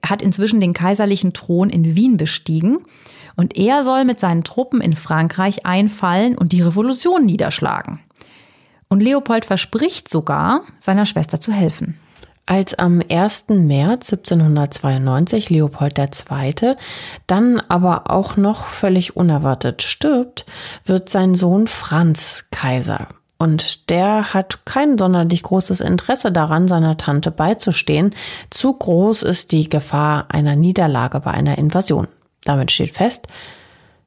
hat 0.05 0.22
inzwischen 0.22 0.59
den 0.59 0.74
kaiserlichen 0.74 1.34
Thron 1.34 1.72
in 1.72 1.95
Wien 1.95 2.18
bestiegen 2.18 2.82
und 3.36 3.57
er 3.57 3.84
soll 3.84 4.05
mit 4.05 4.20
seinen 4.20 4.43
Truppen 4.43 4.80
in 4.80 4.93
Frankreich 4.93 5.66
einfallen 5.66 6.38
und 6.38 6.51
die 6.51 6.61
Revolution 6.61 7.26
niederschlagen. 7.26 7.99
Und 8.88 9.01
Leopold 9.01 9.43
verspricht 9.43 10.07
sogar, 10.07 10.61
seiner 10.78 11.07
Schwester 11.07 11.39
zu 11.39 11.51
helfen. 11.51 11.97
Als 12.47 12.75
am 12.75 13.01
1. 13.09 13.45
März 13.49 14.13
1792 14.13 15.49
Leopold 15.49 15.97
II. 15.97 16.75
dann 17.25 17.59
aber 17.69 18.11
auch 18.11 18.37
noch 18.37 18.65
völlig 18.65 19.15
unerwartet 19.15 19.81
stirbt, 19.81 20.45
wird 20.85 21.09
sein 21.09 21.33
Sohn 21.33 21.65
Franz 21.67 22.45
Kaiser. 22.51 23.07
Und 23.37 23.89
der 23.89 24.33
hat 24.33 24.65
kein 24.65 24.97
sonderlich 24.97 25.43
großes 25.43 25.81
Interesse 25.81 26.31
daran, 26.31 26.67
seiner 26.67 26.97
Tante 26.97 27.31
beizustehen. 27.31 28.13
Zu 28.49 28.73
groß 28.73 29.23
ist 29.23 29.51
die 29.51 29.67
Gefahr 29.67 30.27
einer 30.29 30.55
Niederlage 30.55 31.19
bei 31.19 31.31
einer 31.31 31.57
Invasion. 31.57 32.07
Damit 32.43 32.71
steht 32.71 32.93
fest, 32.93 33.27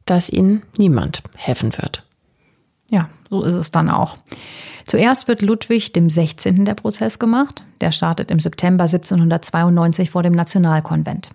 dass 0.06 0.30
ihnen 0.30 0.62
niemand 0.78 1.22
helfen 1.36 1.76
wird. 1.76 2.04
Ja, 2.90 3.10
so 3.28 3.42
ist 3.42 3.54
es 3.54 3.70
dann 3.70 3.90
auch. 3.90 4.16
Zuerst 4.88 5.28
wird 5.28 5.42
Ludwig 5.42 5.92
dem 5.92 6.08
16. 6.08 6.64
der 6.64 6.72
Prozess 6.72 7.18
gemacht. 7.18 7.62
Der 7.82 7.92
startet 7.92 8.30
im 8.30 8.40
September 8.40 8.84
1792 8.84 10.08
vor 10.08 10.22
dem 10.22 10.32
Nationalkonvent. 10.32 11.28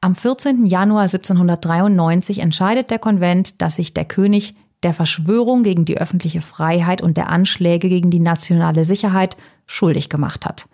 Am 0.00 0.16
14. 0.16 0.66
Januar 0.66 1.02
1793 1.02 2.40
entscheidet 2.40 2.90
der 2.90 2.98
Konvent, 2.98 3.62
dass 3.62 3.76
sich 3.76 3.94
der 3.94 4.04
König 4.04 4.56
der 4.82 4.94
Verschwörung 4.94 5.62
gegen 5.62 5.84
die 5.84 5.96
öffentliche 5.98 6.40
Freiheit 6.40 7.02
und 7.02 7.16
der 7.16 7.28
Anschläge 7.28 7.88
gegen 7.88 8.10
die 8.10 8.18
nationale 8.18 8.84
Sicherheit 8.84 9.36
schuldig 9.66 10.08
gemacht 10.08 10.44
hat. 10.44 10.68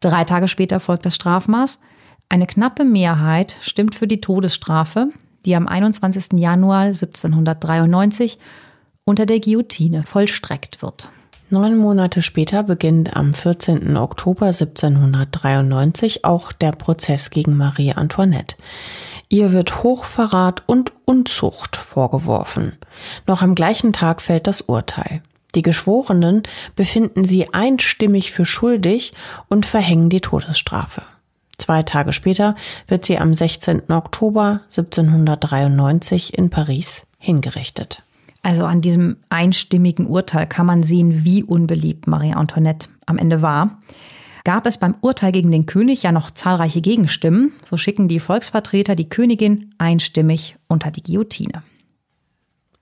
Drei 0.00 0.24
Tage 0.24 0.48
später 0.48 0.80
folgt 0.80 1.04
das 1.04 1.14
Strafmaß. 1.16 1.78
Eine 2.30 2.46
knappe 2.46 2.86
Mehrheit 2.86 3.54
stimmt 3.60 3.94
für 3.94 4.06
die 4.06 4.22
Todesstrafe, 4.22 5.10
die 5.44 5.54
am 5.54 5.68
21. 5.68 6.38
Januar 6.38 6.84
1793 6.84 8.38
unter 9.04 9.26
der 9.26 9.40
Guillotine 9.40 10.04
vollstreckt 10.04 10.80
wird. 10.80 11.10
Neun 11.50 11.78
Monate 11.78 12.20
später 12.20 12.62
beginnt 12.62 13.16
am 13.16 13.32
14. 13.32 13.96
Oktober 13.96 14.46
1793 14.46 16.22
auch 16.26 16.52
der 16.52 16.72
Prozess 16.72 17.30
gegen 17.30 17.56
Marie 17.56 17.94
Antoinette. 17.94 18.56
Ihr 19.30 19.52
wird 19.52 19.82
Hochverrat 19.82 20.62
und 20.66 20.92
Unzucht 21.06 21.76
vorgeworfen. 21.76 22.76
Noch 23.26 23.40
am 23.40 23.54
gleichen 23.54 23.94
Tag 23.94 24.20
fällt 24.20 24.46
das 24.46 24.60
Urteil. 24.60 25.22
Die 25.54 25.62
Geschworenen 25.62 26.42
befinden 26.76 27.24
sie 27.24 27.54
einstimmig 27.54 28.30
für 28.30 28.44
schuldig 28.44 29.14
und 29.48 29.64
verhängen 29.64 30.10
die 30.10 30.20
Todesstrafe. 30.20 31.00
Zwei 31.56 31.82
Tage 31.82 32.12
später 32.12 32.56
wird 32.88 33.06
sie 33.06 33.18
am 33.18 33.34
16. 33.34 33.90
Oktober 33.90 34.60
1793 34.64 36.36
in 36.36 36.50
Paris 36.50 37.06
hingerichtet. 37.18 38.02
Also 38.42 38.64
an 38.64 38.80
diesem 38.80 39.16
einstimmigen 39.28 40.06
Urteil 40.06 40.46
kann 40.46 40.66
man 40.66 40.82
sehen, 40.82 41.24
wie 41.24 41.42
unbeliebt 41.42 42.06
Marie 42.06 42.32
Antoinette 42.32 42.88
am 43.06 43.18
Ende 43.18 43.42
war. 43.42 43.78
Gab 44.44 44.66
es 44.66 44.78
beim 44.78 44.94
Urteil 45.00 45.32
gegen 45.32 45.50
den 45.50 45.66
König 45.66 46.04
ja 46.04 46.12
noch 46.12 46.30
zahlreiche 46.30 46.80
Gegenstimmen, 46.80 47.52
so 47.62 47.76
schicken 47.76 48.08
die 48.08 48.20
Volksvertreter 48.20 48.94
die 48.94 49.08
Königin 49.08 49.74
einstimmig 49.76 50.56
unter 50.68 50.90
die 50.90 51.02
Guillotine. 51.02 51.62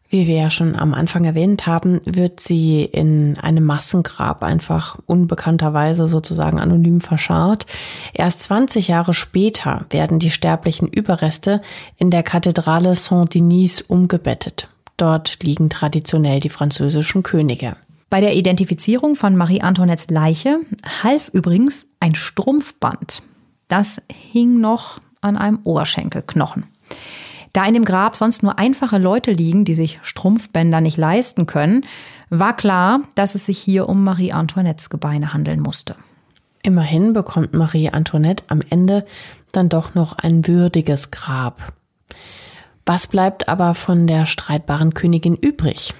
Wie 0.09 0.28
wir 0.28 0.36
ja 0.36 0.50
schon 0.50 0.76
am 0.76 0.94
Anfang 0.94 1.24
erwähnt 1.24 1.66
haben, 1.66 2.00
wird 2.04 2.38
sie 2.38 2.84
in 2.84 3.36
einem 3.38 3.64
Massengrab 3.64 4.44
einfach 4.44 4.98
unbekannterweise 5.07 6.07
sozusagen 6.07 6.61
anonym 6.61 7.00
verscharrt. 7.00 7.66
Erst 8.14 8.42
20 8.42 8.86
Jahre 8.86 9.14
später 9.14 9.86
werden 9.90 10.20
die 10.20 10.30
sterblichen 10.30 10.86
Überreste 10.86 11.61
in 11.96 12.12
der 12.12 12.22
Kathedrale 12.22 12.94
Saint-Denis 12.94 13.80
umgebettet. 13.80 14.68
Dort 14.97 15.42
liegen 15.42 15.68
traditionell 15.68 16.40
die 16.40 16.49
französischen 16.49 17.22
Könige. 17.22 17.76
Bei 18.09 18.20
der 18.20 18.34
Identifizierung 18.34 19.16
von 19.16 19.36
Marie 19.36 19.61
Antoinettes 19.61 20.09
Leiche 20.11 20.61
half 21.03 21.28
übrigens 21.30 21.86
ein 22.01 22.14
Strumpfband. 22.14 23.22
Das 23.68 24.01
hing 24.32 24.61
noch 24.61 25.01
an 25.20 25.36
einem 25.36 25.59
Oberschenkelknochen. 25.64 26.66
Da 27.53 27.64
in 27.64 27.74
dem 27.74 27.84
Grab 27.84 28.16
sonst 28.16 28.42
nur 28.42 28.59
einfache 28.59 28.99
Leute 28.99 29.32
liegen, 29.32 29.64
die 29.64 29.74
sich 29.74 29.99
Strumpfbänder 30.03 30.80
nicht 30.80 30.99
leisten 30.99 31.47
können, 31.47 31.84
war 32.28 32.55
klar, 32.55 33.01
dass 33.14 33.34
es 33.34 33.47
sich 33.47 33.59
hier 33.59 33.88
um 33.88 34.05
Marie 34.05 34.32
Antoinettes 34.32 34.90
Gebeine 34.90 35.32
handeln 35.32 35.61
musste. 35.61 35.97
Immerhin 36.62 37.12
bekommt 37.12 37.55
Marie 37.55 37.90
Antoinette 37.90 38.44
am 38.49 38.61
Ende 38.68 39.07
dann 39.53 39.68
doch 39.68 39.94
noch 39.94 40.12
ein 40.18 40.47
würdiges 40.47 41.11
Grab. 41.11 41.72
Was 42.87 43.09
bleibt 43.09 43.49
aber 43.49 43.74
von 43.74 44.07
der 44.07 44.26
streitbaren 44.26 44.95
Königin 44.95 45.34
übrig? 45.34 45.93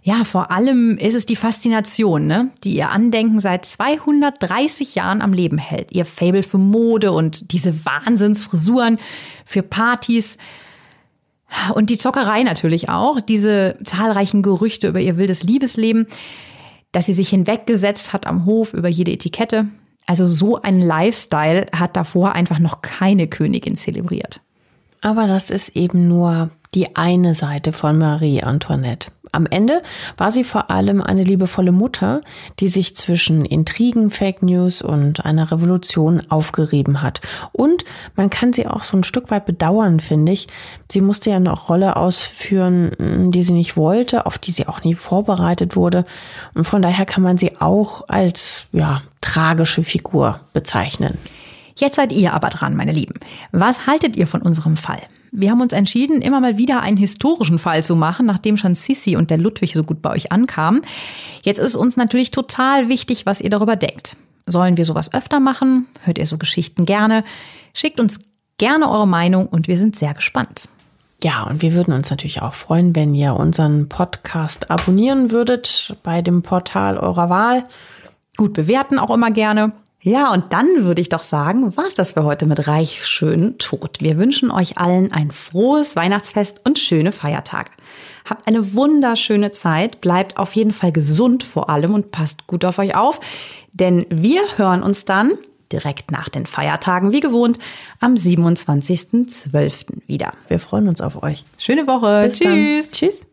Ja, 0.00 0.22
vor 0.22 0.50
allem 0.50 0.96
ist 0.96 1.14
es 1.14 1.26
die 1.26 1.34
Faszination, 1.34 2.26
ne, 2.26 2.50
die 2.62 2.76
ihr 2.76 2.90
Andenken 2.90 3.40
seit 3.40 3.64
230 3.64 4.94
Jahren 4.94 5.22
am 5.22 5.32
Leben 5.32 5.58
hält. 5.58 5.90
Ihr 5.92 6.04
Fable 6.04 6.42
für 6.44 6.58
Mode 6.58 7.10
und 7.10 7.52
diese 7.52 7.84
Wahnsinnsfrisuren 7.84 8.98
für 9.44 9.62
Partys. 9.62 10.38
Und 11.74 11.90
die 11.90 11.96
Zockerei 11.96 12.42
natürlich 12.42 12.90
auch, 12.90 13.20
diese 13.20 13.76
zahlreichen 13.82 14.42
Gerüchte 14.42 14.88
über 14.88 15.00
ihr 15.00 15.16
wildes 15.16 15.42
Liebesleben, 15.42 16.06
dass 16.92 17.06
sie 17.06 17.14
sich 17.14 17.30
hinweggesetzt 17.30 18.12
hat 18.12 18.26
am 18.26 18.44
Hof 18.44 18.72
über 18.72 18.88
jede 18.88 19.10
Etikette. 19.10 19.66
Also 20.06 20.28
so 20.28 20.60
ein 20.60 20.80
Lifestyle 20.80 21.66
hat 21.74 21.96
davor 21.96 22.32
einfach 22.32 22.58
noch 22.60 22.82
keine 22.82 23.26
Königin 23.26 23.74
zelebriert. 23.74 24.43
Aber 25.04 25.26
das 25.26 25.50
ist 25.50 25.76
eben 25.76 26.08
nur 26.08 26.48
die 26.74 26.96
eine 26.96 27.34
Seite 27.34 27.74
von 27.74 27.98
Marie 27.98 28.42
Antoinette. 28.42 29.10
Am 29.32 29.44
Ende 29.44 29.82
war 30.16 30.32
sie 30.32 30.44
vor 30.44 30.70
allem 30.70 31.02
eine 31.02 31.24
liebevolle 31.24 31.72
Mutter, 31.72 32.22
die 32.58 32.68
sich 32.68 32.96
zwischen 32.96 33.44
Intrigen, 33.44 34.10
Fake 34.10 34.42
News 34.42 34.80
und 34.80 35.26
einer 35.26 35.52
Revolution 35.52 36.22
aufgerieben 36.30 37.02
hat. 37.02 37.20
Und 37.52 37.84
man 38.16 38.30
kann 38.30 38.54
sie 38.54 38.66
auch 38.66 38.82
so 38.82 38.96
ein 38.96 39.04
Stück 39.04 39.30
weit 39.30 39.44
bedauern, 39.44 40.00
finde 40.00 40.32
ich. 40.32 40.48
Sie 40.90 41.02
musste 41.02 41.28
ja 41.28 41.36
eine 41.36 41.52
Rolle 41.52 41.96
ausführen, 41.96 43.30
die 43.30 43.44
sie 43.44 43.52
nicht 43.52 43.76
wollte, 43.76 44.24
auf 44.24 44.38
die 44.38 44.52
sie 44.52 44.66
auch 44.68 44.84
nie 44.84 44.94
vorbereitet 44.94 45.76
wurde. 45.76 46.04
Und 46.54 46.64
von 46.64 46.80
daher 46.80 47.04
kann 47.04 47.22
man 47.22 47.36
sie 47.36 47.60
auch 47.60 48.08
als, 48.08 48.64
ja, 48.72 49.02
tragische 49.20 49.82
Figur 49.82 50.40
bezeichnen. 50.54 51.18
Jetzt 51.76 51.96
seid 51.96 52.12
ihr 52.12 52.34
aber 52.34 52.50
dran, 52.50 52.76
meine 52.76 52.92
Lieben. 52.92 53.14
Was 53.52 53.86
haltet 53.86 54.16
ihr 54.16 54.26
von 54.26 54.42
unserem 54.42 54.76
Fall? 54.76 55.02
Wir 55.32 55.50
haben 55.50 55.60
uns 55.60 55.72
entschieden, 55.72 56.22
immer 56.22 56.40
mal 56.40 56.58
wieder 56.58 56.80
einen 56.80 56.96
historischen 56.96 57.58
Fall 57.58 57.82
zu 57.82 57.96
machen, 57.96 58.24
nachdem 58.24 58.56
schon 58.56 58.76
Sissi 58.76 59.16
und 59.16 59.30
der 59.30 59.38
Ludwig 59.38 59.72
so 59.72 59.82
gut 59.82 60.00
bei 60.00 60.10
euch 60.10 60.30
ankamen. 60.30 60.82
Jetzt 61.42 61.58
ist 61.58 61.74
uns 61.74 61.96
natürlich 61.96 62.30
total 62.30 62.88
wichtig, 62.88 63.26
was 63.26 63.40
ihr 63.40 63.50
darüber 63.50 63.74
denkt. 63.74 64.16
Sollen 64.46 64.76
wir 64.76 64.84
sowas 64.84 65.12
öfter 65.12 65.40
machen? 65.40 65.86
Hört 66.02 66.18
ihr 66.18 66.26
so 66.26 66.38
Geschichten 66.38 66.84
gerne? 66.86 67.24
Schickt 67.72 67.98
uns 67.98 68.20
gerne 68.58 68.88
eure 68.88 69.08
Meinung 69.08 69.48
und 69.48 69.66
wir 69.66 69.76
sind 69.76 69.96
sehr 69.96 70.14
gespannt. 70.14 70.68
Ja, 71.22 71.44
und 71.44 71.62
wir 71.62 71.72
würden 71.74 71.94
uns 71.94 72.10
natürlich 72.10 72.42
auch 72.42 72.54
freuen, 72.54 72.94
wenn 72.94 73.14
ihr 73.14 73.34
unseren 73.34 73.88
Podcast 73.88 74.70
abonnieren 74.70 75.30
würdet 75.30 75.96
bei 76.02 76.22
dem 76.22 76.42
Portal 76.42 76.98
eurer 76.98 77.30
Wahl. 77.30 77.64
Gut 78.36 78.52
bewerten 78.52 78.98
auch 78.98 79.10
immer 79.10 79.30
gerne. 79.30 79.72
Ja, 80.04 80.34
und 80.34 80.52
dann 80.52 80.84
würde 80.84 81.00
ich 81.00 81.08
doch 81.08 81.22
sagen, 81.22 81.74
war's 81.78 81.94
das 81.94 82.12
für 82.12 82.24
heute 82.24 82.44
mit 82.44 82.68
Reich, 82.68 83.06
Schön, 83.06 83.56
Tod. 83.56 84.02
Wir 84.02 84.18
wünschen 84.18 84.50
euch 84.50 84.76
allen 84.76 85.10
ein 85.12 85.30
frohes 85.30 85.96
Weihnachtsfest 85.96 86.60
und 86.62 86.78
schöne 86.78 87.10
Feiertage. 87.10 87.70
Habt 88.28 88.46
eine 88.46 88.74
wunderschöne 88.74 89.52
Zeit, 89.52 90.02
bleibt 90.02 90.36
auf 90.36 90.52
jeden 90.52 90.74
Fall 90.74 90.92
gesund 90.92 91.42
vor 91.42 91.70
allem 91.70 91.94
und 91.94 92.10
passt 92.10 92.46
gut 92.46 92.66
auf 92.66 92.78
euch 92.78 92.94
auf, 92.94 93.18
denn 93.72 94.04
wir 94.10 94.42
hören 94.56 94.82
uns 94.82 95.06
dann 95.06 95.32
direkt 95.72 96.10
nach 96.10 96.28
den 96.28 96.44
Feiertagen 96.44 97.12
wie 97.12 97.20
gewohnt 97.20 97.58
am 97.98 98.12
27.12. 98.12 100.06
wieder. 100.06 100.34
Wir 100.48 100.60
freuen 100.60 100.86
uns 100.86 101.00
auf 101.00 101.22
euch. 101.22 101.44
Schöne 101.56 101.86
Woche. 101.86 102.24
Bis 102.24 102.34
Tschüss. 102.34 102.90
Dann. 102.90 102.92
Tschüss. 102.92 103.26